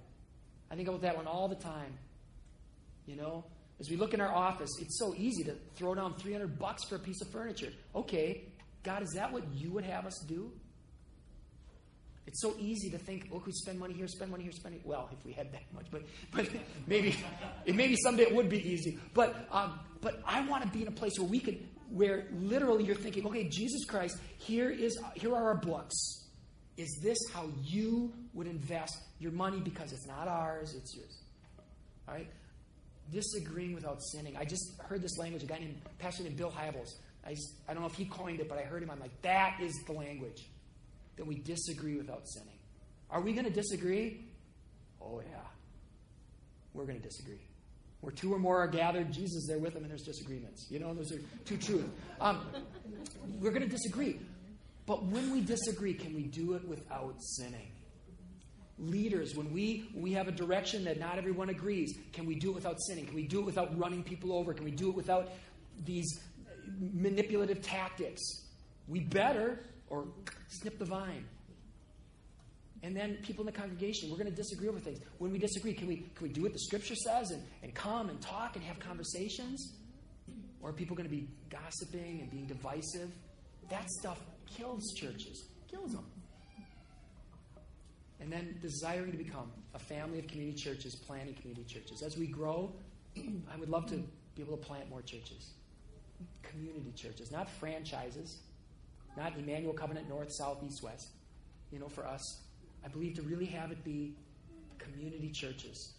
I 0.70 0.76
think 0.76 0.88
about 0.88 1.00
that 1.02 1.16
one 1.16 1.26
all 1.26 1.48
the 1.48 1.54
time. 1.56 1.98
You 3.06 3.16
know, 3.16 3.44
as 3.80 3.88
we 3.88 3.96
look 3.96 4.12
in 4.12 4.20
our 4.20 4.32
office, 4.32 4.70
it's 4.78 4.98
so 4.98 5.14
easy 5.16 5.42
to 5.44 5.54
throw 5.74 5.94
down 5.94 6.14
300 6.14 6.58
bucks 6.58 6.84
for 6.84 6.96
a 6.96 6.98
piece 6.98 7.20
of 7.22 7.28
furniture. 7.28 7.72
Okay, 7.94 8.44
God, 8.82 9.02
is 9.02 9.10
that 9.14 9.32
what 9.32 9.42
you 9.54 9.72
would 9.72 9.84
have 9.84 10.06
us 10.06 10.22
do? 10.28 10.52
It's 12.26 12.42
so 12.42 12.54
easy 12.60 12.90
to 12.90 12.98
think, 12.98 13.28
look, 13.32 13.46
we 13.46 13.52
spend 13.52 13.80
money 13.80 13.94
here, 13.94 14.06
spend 14.06 14.30
money 14.30 14.44
here, 14.44 14.52
spend 14.52 14.74
money. 14.74 14.82
Well, 14.84 15.08
if 15.10 15.24
we 15.24 15.32
had 15.32 15.50
that 15.52 15.62
much, 15.74 15.86
but 15.90 16.02
but 16.30 16.48
maybe 16.86 17.16
maybe 17.66 17.96
someday 17.96 18.24
it 18.24 18.34
would 18.34 18.50
be 18.50 18.70
easy. 18.70 18.98
But 19.14 19.48
um, 19.50 19.80
but 20.00 20.22
I 20.26 20.46
want 20.46 20.62
to 20.62 20.68
be 20.68 20.82
in 20.82 20.88
a 20.88 20.92
place 20.92 21.18
where 21.18 21.28
we 21.28 21.40
could, 21.40 21.66
where 21.88 22.28
literally 22.32 22.84
you're 22.84 22.94
thinking, 22.94 23.26
okay, 23.26 23.48
Jesus 23.48 23.84
Christ, 23.84 24.18
here 24.38 24.70
is 24.70 24.96
here 25.14 25.34
are 25.34 25.48
our 25.48 25.56
books. 25.56 25.96
Is 26.76 27.00
this 27.02 27.18
how 27.32 27.48
you 27.64 28.12
would 28.32 28.46
invest 28.46 28.96
your 29.18 29.32
money? 29.32 29.60
Because 29.60 29.92
it's 29.92 30.06
not 30.06 30.28
ours, 30.28 30.74
it's 30.76 30.94
yours. 30.94 31.18
All 32.06 32.14
right. 32.14 32.28
Disagreeing 33.12 33.74
without 33.74 34.02
sinning. 34.02 34.36
I 34.36 34.44
just 34.44 34.72
heard 34.82 35.02
this 35.02 35.18
language. 35.18 35.42
A 35.42 35.46
guy 35.46 35.58
named 35.58 35.80
Pastor 35.98 36.22
named 36.22 36.36
Bill 36.36 36.50
Hybels. 36.50 36.94
I, 37.26 37.34
I 37.68 37.74
don't 37.74 37.82
know 37.82 37.88
if 37.88 37.94
he 37.94 38.04
coined 38.04 38.40
it, 38.40 38.48
but 38.48 38.58
I 38.58 38.62
heard 38.62 38.82
him. 38.82 38.90
I'm 38.90 39.00
like, 39.00 39.20
that 39.22 39.58
is 39.60 39.74
the 39.86 39.92
language 39.92 40.48
that 41.16 41.26
we 41.26 41.36
disagree 41.36 41.96
without 41.96 42.26
sinning. 42.28 42.58
Are 43.10 43.20
we 43.20 43.32
going 43.32 43.44
to 43.44 43.50
disagree? 43.50 44.24
Oh, 45.02 45.20
yeah. 45.20 45.38
We're 46.72 46.86
going 46.86 47.00
to 47.00 47.06
disagree. 47.06 47.40
Where 48.00 48.12
two 48.12 48.32
or 48.32 48.38
more 48.38 48.58
are 48.58 48.68
gathered, 48.68 49.12
Jesus 49.12 49.42
is 49.42 49.46
there 49.46 49.58
with 49.58 49.74
them, 49.74 49.82
and 49.82 49.90
there's 49.90 50.02
disagreements. 50.04 50.66
You 50.70 50.78
know, 50.78 50.94
those 50.94 51.12
are 51.12 51.20
two 51.44 51.56
truths. 51.58 51.84
Um, 52.20 52.40
we're 53.40 53.50
going 53.50 53.62
to 53.62 53.68
disagree. 53.68 54.18
But 54.86 55.04
when 55.04 55.30
we 55.32 55.40
disagree, 55.42 55.94
can 55.94 56.14
we 56.14 56.22
do 56.22 56.54
it 56.54 56.66
without 56.66 57.14
sinning? 57.20 57.72
Leaders, 58.80 59.34
when 59.34 59.52
we, 59.52 59.90
we 59.94 60.12
have 60.12 60.26
a 60.26 60.32
direction 60.32 60.84
that 60.84 60.98
not 60.98 61.18
everyone 61.18 61.50
agrees, 61.50 61.94
can 62.12 62.24
we 62.24 62.34
do 62.34 62.50
it 62.50 62.54
without 62.54 62.80
sinning? 62.80 63.04
Can 63.04 63.14
we 63.14 63.26
do 63.26 63.40
it 63.40 63.44
without 63.44 63.78
running 63.78 64.02
people 64.02 64.32
over? 64.32 64.54
Can 64.54 64.64
we 64.64 64.70
do 64.70 64.88
it 64.88 64.96
without 64.96 65.28
these 65.84 66.20
manipulative 66.78 67.60
tactics? 67.60 68.22
We 68.88 69.00
better, 69.00 69.60
or 69.88 70.06
snip 70.48 70.78
the 70.78 70.86
vine. 70.86 71.26
And 72.82 72.96
then 72.96 73.18
people 73.22 73.42
in 73.42 73.52
the 73.52 73.58
congregation, 73.58 74.10
we're 74.10 74.16
going 74.16 74.30
to 74.30 74.36
disagree 74.36 74.68
over 74.68 74.78
things. 74.78 74.98
When 75.18 75.30
we 75.30 75.38
disagree, 75.38 75.74
can 75.74 75.86
we, 75.86 75.96
can 76.14 76.28
we 76.28 76.32
do 76.32 76.42
what 76.42 76.54
the 76.54 76.58
scripture 76.58 76.94
says 76.94 77.30
and, 77.30 77.42
and 77.62 77.74
come 77.74 78.08
and 78.08 78.20
talk 78.20 78.56
and 78.56 78.64
have 78.64 78.78
conversations? 78.80 79.76
Or 80.62 80.70
are 80.70 80.72
people 80.72 80.96
going 80.96 81.08
to 81.08 81.14
be 81.14 81.28
gossiping 81.50 82.20
and 82.20 82.30
being 82.30 82.46
divisive? 82.46 83.10
That 83.68 83.88
stuff 83.90 84.18
kills 84.46 84.94
churches, 84.96 85.48
kills 85.70 85.92
them. 85.92 86.06
And 88.20 88.30
then 88.30 88.58
desiring 88.60 89.12
to 89.12 89.18
become 89.18 89.50
a 89.74 89.78
family 89.78 90.18
of 90.18 90.26
community 90.26 90.58
churches, 90.58 90.94
planting 90.94 91.34
community 91.34 91.64
churches. 91.64 92.02
As 92.02 92.16
we 92.16 92.26
grow, 92.26 92.72
I 93.16 93.56
would 93.58 93.70
love 93.70 93.86
to 93.86 93.96
be 94.34 94.42
able 94.42 94.56
to 94.56 94.64
plant 94.64 94.90
more 94.90 95.02
churches. 95.02 95.54
Community 96.42 96.92
churches, 96.94 97.30
not 97.32 97.48
franchises, 97.48 98.40
not 99.16 99.36
Emmanuel 99.38 99.72
Covenant 99.72 100.08
North, 100.08 100.30
South, 100.32 100.62
East, 100.66 100.82
West. 100.82 101.08
You 101.72 101.78
know, 101.78 101.88
for 101.88 102.06
us, 102.06 102.42
I 102.84 102.88
believe 102.88 103.14
to 103.16 103.22
really 103.22 103.46
have 103.46 103.70
it 103.70 103.82
be 103.84 104.14
community 104.78 105.30
churches 105.30 105.94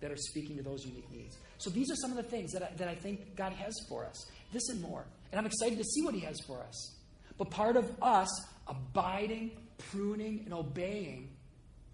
that 0.00 0.10
are 0.10 0.16
speaking 0.16 0.56
to 0.56 0.62
those 0.62 0.84
unique 0.84 1.10
needs. 1.10 1.36
So 1.58 1.70
these 1.70 1.90
are 1.90 1.96
some 1.96 2.10
of 2.10 2.16
the 2.16 2.22
things 2.22 2.52
that 2.52 2.62
I, 2.62 2.70
that 2.76 2.88
I 2.88 2.94
think 2.94 3.34
God 3.34 3.52
has 3.52 3.74
for 3.88 4.04
us. 4.04 4.26
This 4.52 4.68
and 4.68 4.80
more. 4.82 5.06
And 5.32 5.38
I'm 5.38 5.46
excited 5.46 5.78
to 5.78 5.84
see 5.84 6.02
what 6.02 6.14
He 6.14 6.20
has 6.20 6.38
for 6.46 6.60
us. 6.62 6.96
But 7.38 7.50
part 7.50 7.76
of 7.76 7.90
us 8.02 8.28
abiding, 8.66 9.52
pruning, 9.90 10.42
and 10.44 10.54
obeying 10.54 11.30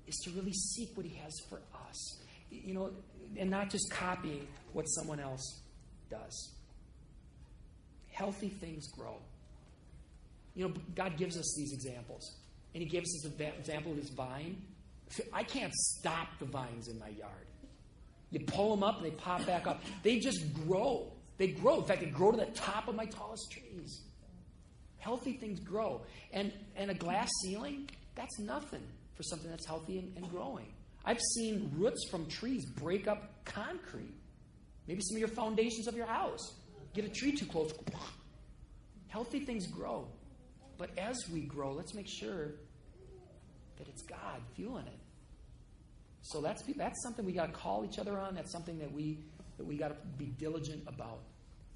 is 0.07 0.17
to 0.25 0.31
really 0.31 0.53
seek 0.53 0.97
what 0.97 1.07
He 1.07 1.17
has 1.17 1.33
for 1.49 1.61
us. 1.89 2.21
You 2.51 2.75
know, 2.75 2.91
and 3.37 3.51
not 3.51 3.71
just 3.71 3.91
copying 3.91 4.47
what 4.73 4.85
someone 4.85 5.21
else 5.21 5.63
does. 6.11 6.53
Healthy 8.11 8.51
things 8.51 8.87
grow. 8.89 9.17
You 10.55 10.69
know, 10.69 10.75
God 10.95 11.17
gives 11.17 11.39
us 11.39 11.55
these 11.57 11.73
examples. 11.73 12.37
And 12.75 12.83
He 12.83 12.89
gives 12.89 13.09
us 13.17 13.33
an 13.33 13.47
example 13.59 13.93
of 13.93 13.99
His 13.99 14.11
vine. 14.11 14.63
I 15.33 15.43
can't 15.43 15.73
stop 15.73 16.29
the 16.39 16.47
vines 16.47 16.89
in 16.89 16.99
my 16.99 17.09
yard. 17.09 17.47
You 18.31 18.41
pull 18.41 18.75
them 18.75 18.83
up 18.83 18.97
and 18.97 19.07
they 19.07 19.11
pop 19.11 19.45
back 19.47 19.67
up. 19.67 19.83
They 20.03 20.19
just 20.19 20.55
grow. 20.67 21.13
They 21.37 21.49
grow. 21.49 21.81
In 21.81 21.85
fact, 21.85 22.01
they 22.01 22.07
grow 22.07 22.31
to 22.31 22.39
the 22.39 22.47
top 22.47 22.89
of 22.89 22.95
my 22.95 23.05
tallest 23.05 23.51
trees. 23.51 24.03
Healthy 24.99 25.35
things 25.35 25.61
grow. 25.61 26.03
And, 26.33 26.53
and 26.77 26.91
a 26.91 26.95
glass 26.95 27.29
ceiling, 27.43 27.91
that's 28.15 28.39
nothing 28.39 28.83
for 29.23 29.29
something 29.29 29.51
that's 29.51 29.67
healthy 29.67 29.99
and, 29.99 30.17
and 30.17 30.31
growing. 30.31 30.67
I've 31.05 31.21
seen 31.35 31.71
roots 31.77 32.09
from 32.11 32.27
trees 32.27 32.65
break 32.65 33.07
up 33.07 33.45
concrete. 33.45 34.15
Maybe 34.89 35.01
some 35.03 35.17
of 35.17 35.21
your 35.21 35.29
foundations 35.29 35.87
of 35.87 35.97
your 35.97 36.07
house. 36.07 36.55
Get 36.95 37.05
a 37.05 37.09
tree 37.09 37.33
too 37.33 37.47
close. 37.47 37.73
Healthy 39.09 39.41
things 39.41 39.67
grow. 39.67 40.09
But 40.77 40.91
as 40.99 41.17
we 41.33 41.43
grow, 41.43 41.73
let's 41.73 41.95
make 41.95 42.09
sure 42.09 42.55
that 43.79 43.89
it's 43.89 44.03
God 44.03 44.41
fueling 44.55 44.87
it. 44.87 44.99
So 46.23 46.41
that's 46.41 46.63
that's 46.77 47.03
something 47.03 47.25
we 47.25 47.33
got 47.33 47.47
to 47.47 47.53
call 47.53 47.85
each 47.85 47.99
other 47.99 48.19
on. 48.19 48.35
That's 48.35 48.53
something 48.53 48.79
that 48.79 48.93
we 48.93 49.19
that 49.59 49.67
we 49.67 49.77
got 49.77 49.89
to 49.89 49.97
be 50.19 50.27
diligent 50.27 50.83
about. 50.87 51.21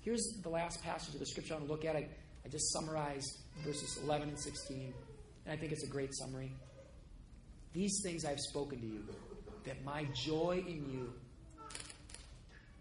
Here's 0.00 0.22
the 0.42 0.48
last 0.48 0.82
passage 0.82 1.14
of 1.14 1.20
the 1.20 1.26
scripture 1.26 1.54
I 1.54 1.56
want 1.58 1.68
to 1.68 1.72
look 1.72 1.84
at. 1.84 1.96
I, 1.96 2.08
I 2.44 2.48
just 2.48 2.72
summarized 2.72 3.42
verses 3.64 3.98
11 4.04 4.28
and 4.28 4.38
16, 4.38 4.94
and 5.44 5.52
I 5.52 5.56
think 5.56 5.72
it's 5.72 5.84
a 5.84 5.88
great 5.88 6.14
summary. 6.14 6.52
These 7.76 8.00
things 8.02 8.24
I've 8.24 8.40
spoken 8.40 8.80
to 8.80 8.86
you, 8.86 9.04
that 9.64 9.84
my 9.84 10.04
joy 10.14 10.64
in 10.66 10.90
you, 10.90 11.12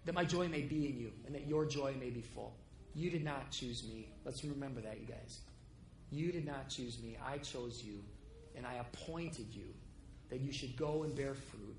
that 0.05 0.15
my 0.15 0.23
joy 0.23 0.47
may 0.47 0.61
be 0.61 0.87
in 0.87 0.97
you, 0.97 1.11
and 1.25 1.35
that 1.35 1.47
your 1.47 1.65
joy 1.65 1.93
may 1.99 2.09
be 2.09 2.21
full. 2.21 2.55
You 2.93 3.11
did 3.11 3.21
not 3.21 3.51
choose 3.51 3.83
me. 3.83 4.07
Let's 4.23 4.41
remember 4.45 4.79
that, 4.79 4.97
you 5.01 5.05
guys. 5.05 5.41
You 6.11 6.31
did 6.31 6.45
not 6.45 6.69
choose 6.69 6.97
me. 7.03 7.17
I 7.21 7.39
chose 7.39 7.83
you, 7.83 7.95
and 8.55 8.65
I 8.65 8.75
appointed 8.75 9.47
you 9.51 9.67
that 10.29 10.39
you 10.39 10.53
should 10.53 10.77
go 10.77 11.03
and 11.03 11.13
bear 11.13 11.33
fruit, 11.33 11.75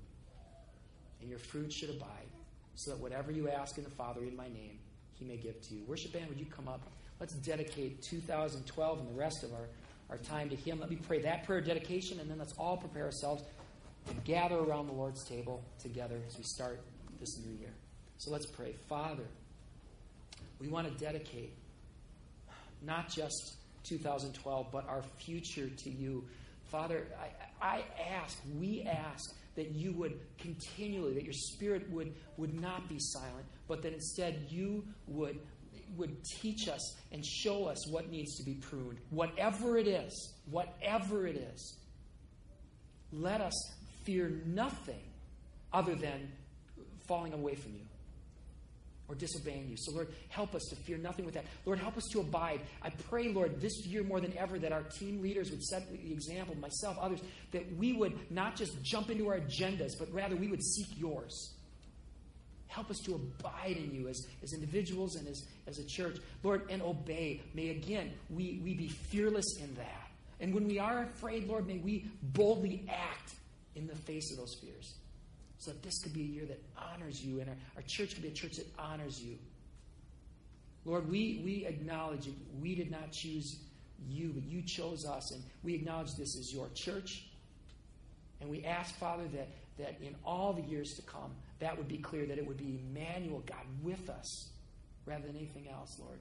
and 1.19 1.27
your 1.27 1.39
fruit 1.39 1.73
should 1.73 1.89
abide, 1.89 2.29
so 2.75 2.91
that 2.91 2.99
whatever 2.99 3.31
you 3.31 3.49
ask 3.49 3.79
in 3.79 3.83
the 3.83 3.89
Father 3.89 4.21
in 4.21 4.35
my 4.35 4.47
name, 4.49 4.77
he 5.15 5.25
may 5.25 5.37
give 5.37 5.59
to 5.59 5.73
you. 5.73 5.83
Worship 5.87 6.13
band, 6.13 6.29
would 6.29 6.39
you 6.39 6.45
come 6.45 6.67
up? 6.67 6.81
Let's 7.19 7.33
dedicate 7.33 8.03
2012 8.03 8.99
and 8.99 9.09
the 9.09 9.19
rest 9.19 9.43
of 9.43 9.53
our, 9.53 9.69
our 10.09 10.17
time 10.17 10.49
to 10.49 10.55
him. 10.55 10.79
Let 10.79 10.89
me 10.89 10.95
pray 10.95 11.21
that 11.21 11.45
prayer 11.45 11.59
of 11.59 11.65
dedication, 11.65 12.19
and 12.19 12.29
then 12.29 12.37
let's 12.37 12.53
all 12.57 12.77
prepare 12.77 13.05
ourselves 13.05 13.43
to 14.07 14.13
gather 14.23 14.57
around 14.57 14.87
the 14.87 14.93
Lord's 14.93 15.23
table 15.23 15.63
together 15.79 16.19
as 16.27 16.37
we 16.37 16.43
start 16.43 16.81
this 17.19 17.37
new 17.45 17.57
year. 17.57 17.73
So 18.17 18.31
let's 18.31 18.45
pray. 18.45 18.75
Father, 18.87 19.25
we 20.59 20.67
want 20.69 20.87
to 20.87 21.03
dedicate 21.03 21.53
not 22.81 23.09
just 23.09 23.57
2012, 23.83 24.67
but 24.71 24.87
our 24.87 25.03
future 25.25 25.69
to 25.69 25.89
you. 25.89 26.23
Father, 26.65 27.07
I, 27.61 27.65
I 27.65 27.83
ask, 28.11 28.37
we 28.57 28.83
ask 28.83 29.35
that 29.55 29.71
you 29.71 29.93
would 29.93 30.19
continually, 30.37 31.13
that 31.15 31.23
your 31.23 31.33
spirit 31.33 31.89
would, 31.91 32.13
would 32.37 32.59
not 32.59 32.87
be 32.87 32.97
silent, 32.99 33.45
but 33.67 33.81
that 33.81 33.93
instead 33.93 34.45
you 34.49 34.85
would, 35.07 35.39
would 35.95 36.23
teach 36.41 36.67
us 36.67 36.95
and 37.11 37.25
show 37.25 37.65
us 37.65 37.87
what 37.89 38.09
needs 38.09 38.37
to 38.37 38.43
be 38.43 38.55
pruned. 38.55 38.99
Whatever 39.09 39.77
it 39.77 39.87
is, 39.87 40.33
whatever 40.49 41.27
it 41.27 41.37
is, 41.37 41.77
let 43.11 43.41
us 43.41 43.53
fear 44.03 44.41
nothing 44.45 45.01
other 45.71 45.95
than 45.95 46.31
falling 47.07 47.33
away 47.33 47.55
from 47.55 47.73
you 47.73 47.81
or 49.09 49.15
disobeying 49.15 49.69
you. 49.69 49.77
So, 49.77 49.93
Lord, 49.93 50.09
help 50.29 50.53
us 50.53 50.63
to 50.69 50.75
fear 50.75 50.97
nothing 50.97 51.25
with 51.25 51.33
that. 51.35 51.45
Lord, 51.65 51.79
help 51.79 51.97
us 51.97 52.03
to 52.11 52.19
abide. 52.19 52.61
I 52.81 52.89
pray, 52.89 53.29
Lord, 53.29 53.61
this 53.61 53.85
year 53.85 54.03
more 54.03 54.19
than 54.19 54.35
ever, 54.37 54.59
that 54.59 54.73
our 54.73 54.83
team 54.83 55.21
leaders 55.21 55.49
would 55.49 55.63
set 55.63 55.89
the 55.89 56.11
example, 56.11 56.55
myself, 56.57 56.97
others, 56.99 57.21
that 57.51 57.73
we 57.77 57.93
would 57.93 58.31
not 58.31 58.55
just 58.55 58.81
jump 58.83 59.09
into 59.09 59.29
our 59.29 59.39
agendas, 59.39 59.91
but 59.97 60.11
rather 60.11 60.35
we 60.35 60.47
would 60.47 60.63
seek 60.63 60.87
yours. 60.97 61.53
Help 62.67 62.89
us 62.89 62.99
to 62.99 63.15
abide 63.15 63.77
in 63.77 63.93
you 63.93 64.07
as, 64.07 64.27
as 64.43 64.53
individuals 64.53 65.15
and 65.15 65.27
as, 65.27 65.45
as 65.67 65.79
a 65.79 65.85
church. 65.85 66.17
Lord, 66.43 66.69
and 66.69 66.81
obey. 66.81 67.41
May 67.53 67.69
again 67.69 68.11
we, 68.29 68.59
we 68.63 68.73
be 68.73 68.87
fearless 68.87 69.57
in 69.61 69.73
that. 69.75 70.07
And 70.39 70.53
when 70.53 70.67
we 70.67 70.77
are 70.77 71.03
afraid, 71.03 71.47
Lord, 71.47 71.65
may 71.65 71.77
we 71.77 72.05
boldly 72.21 72.85
act 72.89 73.33
in 73.75 73.87
the 73.87 73.95
face 73.95 74.31
of 74.31 74.37
those 74.37 74.55
fears 74.55 74.95
so 75.59 75.71
that 75.71 75.81
this 75.81 75.97
could 76.03 76.13
be 76.13 76.21
a 76.21 76.25
year 76.25 76.45
that 76.45 76.61
honors 76.77 77.23
you 77.23 77.39
and 77.39 77.49
our, 77.49 77.55
our 77.77 77.81
church 77.87 78.13
could 78.13 78.23
be 78.23 78.29
a 78.29 78.33
church 78.33 78.57
that 78.57 78.67
honors 78.77 79.21
you. 79.21 79.37
Lord, 80.85 81.09
we, 81.09 81.41
we 81.43 81.65
acknowledge 81.65 82.25
that 82.25 82.35
we 82.61 82.75
did 82.75 82.91
not 82.91 83.11
choose 83.11 83.59
you, 84.07 84.31
but 84.33 84.43
you 84.45 84.61
chose 84.61 85.05
us, 85.05 85.31
and 85.31 85.43
we 85.63 85.73
acknowledge 85.73 86.13
this 86.17 86.37
as 86.37 86.53
your 86.53 86.69
church. 86.75 87.25
And 88.39 88.49
we 88.49 88.63
ask, 88.63 88.95
Father, 88.95 89.27
that, 89.33 89.49
that 89.79 89.97
in 90.01 90.15
all 90.23 90.53
the 90.53 90.61
years 90.61 90.93
to 90.93 91.01
come, 91.01 91.35
that 91.59 91.77
would 91.77 91.87
be 91.87 91.97
clear, 91.97 92.25
that 92.25 92.37
it 92.37 92.45
would 92.45 92.57
be 92.57 92.79
Emmanuel, 92.89 93.43
God, 93.45 93.65
with 93.81 94.09
us. 94.09 94.49
rather 95.05 95.25
than 95.25 95.37
anything 95.37 95.69
else, 95.69 95.97
Lord. 95.99 96.19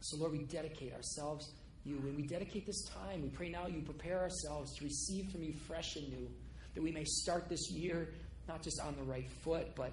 So, 0.00 0.16
Lord, 0.16 0.32
we 0.32 0.44
dedicate 0.44 0.94
ourselves 0.94 1.52
you. 1.84 1.96
When 1.96 2.16
we 2.16 2.22
dedicate 2.22 2.66
this 2.66 2.84
time, 2.84 3.22
we 3.22 3.28
pray 3.28 3.48
now 3.48 3.66
you 3.66 3.80
prepare 3.82 4.20
ourselves 4.20 4.74
to 4.76 4.84
receive 4.84 5.30
from 5.30 5.42
you 5.42 5.52
fresh 5.66 5.96
and 5.96 6.08
new, 6.08 6.30
that 6.74 6.82
we 6.82 6.90
may 6.90 7.04
start 7.04 7.48
this 7.48 7.70
year 7.70 8.08
not 8.48 8.62
just 8.62 8.80
on 8.80 8.96
the 8.96 9.02
right 9.02 9.30
foot, 9.44 9.74
but 9.74 9.92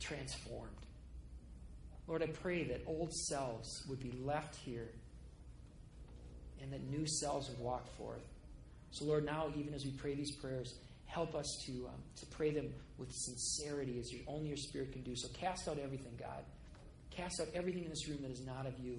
transformed. 0.00 0.70
Lord, 2.08 2.22
I 2.22 2.26
pray 2.26 2.64
that 2.64 2.82
old 2.86 3.12
selves 3.12 3.84
would 3.88 4.00
be 4.00 4.12
left 4.22 4.56
here 4.56 4.88
and 6.60 6.72
that 6.72 6.82
new 6.90 7.06
selves 7.06 7.48
would 7.48 7.58
walk 7.58 7.86
forth. 7.96 8.22
So, 8.90 9.04
Lord, 9.04 9.24
now, 9.24 9.50
even 9.56 9.72
as 9.72 9.84
we 9.84 9.92
pray 9.92 10.14
these 10.14 10.34
prayers, 10.36 10.74
help 11.12 11.34
us 11.34 11.62
to, 11.66 11.72
um, 11.86 12.02
to 12.16 12.26
pray 12.26 12.50
them 12.50 12.72
with 12.96 13.12
sincerity 13.12 13.98
as 14.00 14.10
your, 14.10 14.22
only 14.26 14.48
your 14.48 14.56
Spirit 14.56 14.92
can 14.92 15.02
do. 15.02 15.14
So, 15.14 15.28
cast 15.38 15.68
out 15.68 15.78
everything, 15.78 16.14
God. 16.18 16.44
Cast 17.10 17.40
out 17.40 17.48
everything 17.54 17.84
in 17.84 17.90
this 17.90 18.08
room 18.08 18.18
that 18.22 18.30
is 18.30 18.44
not 18.46 18.66
of 18.66 18.78
you. 18.78 18.98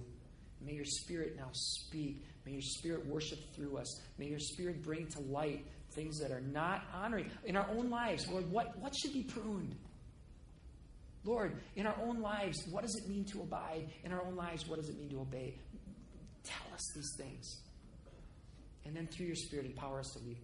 May 0.61 0.73
your 0.73 0.85
Spirit 0.85 1.35
now 1.35 1.49
speak. 1.51 2.23
May 2.45 2.53
your 2.53 2.61
Spirit 2.61 3.05
worship 3.07 3.39
through 3.55 3.77
us. 3.77 3.99
May 4.19 4.27
your 4.27 4.39
Spirit 4.39 4.83
bring 4.83 5.07
to 5.07 5.19
light 5.21 5.65
things 5.91 6.19
that 6.19 6.31
are 6.31 6.41
not 6.41 6.83
honoring 6.93 7.31
in 7.45 7.57
our 7.57 7.67
own 7.71 7.89
lives. 7.89 8.27
Lord, 8.29 8.49
what, 8.51 8.77
what 8.77 8.95
should 8.95 9.13
be 9.13 9.23
pruned? 9.23 9.75
Lord, 11.25 11.57
in 11.75 11.87
our 11.87 11.95
own 12.03 12.21
lives, 12.21 12.63
what 12.69 12.83
does 12.83 12.95
it 12.95 13.09
mean 13.09 13.25
to 13.25 13.41
abide? 13.41 13.89
In 14.03 14.11
our 14.11 14.23
own 14.23 14.35
lives, 14.35 14.67
what 14.67 14.77
does 14.77 14.89
it 14.89 14.99
mean 14.99 15.09
to 15.09 15.21
obey? 15.21 15.55
Tell 16.43 16.73
us 16.75 16.91
these 16.95 17.15
things. 17.17 17.61
And 18.85 18.95
then 18.95 19.07
through 19.07 19.27
your 19.27 19.35
Spirit, 19.35 19.65
empower 19.65 19.99
us 19.99 20.11
to 20.11 20.19
leave 20.19 20.37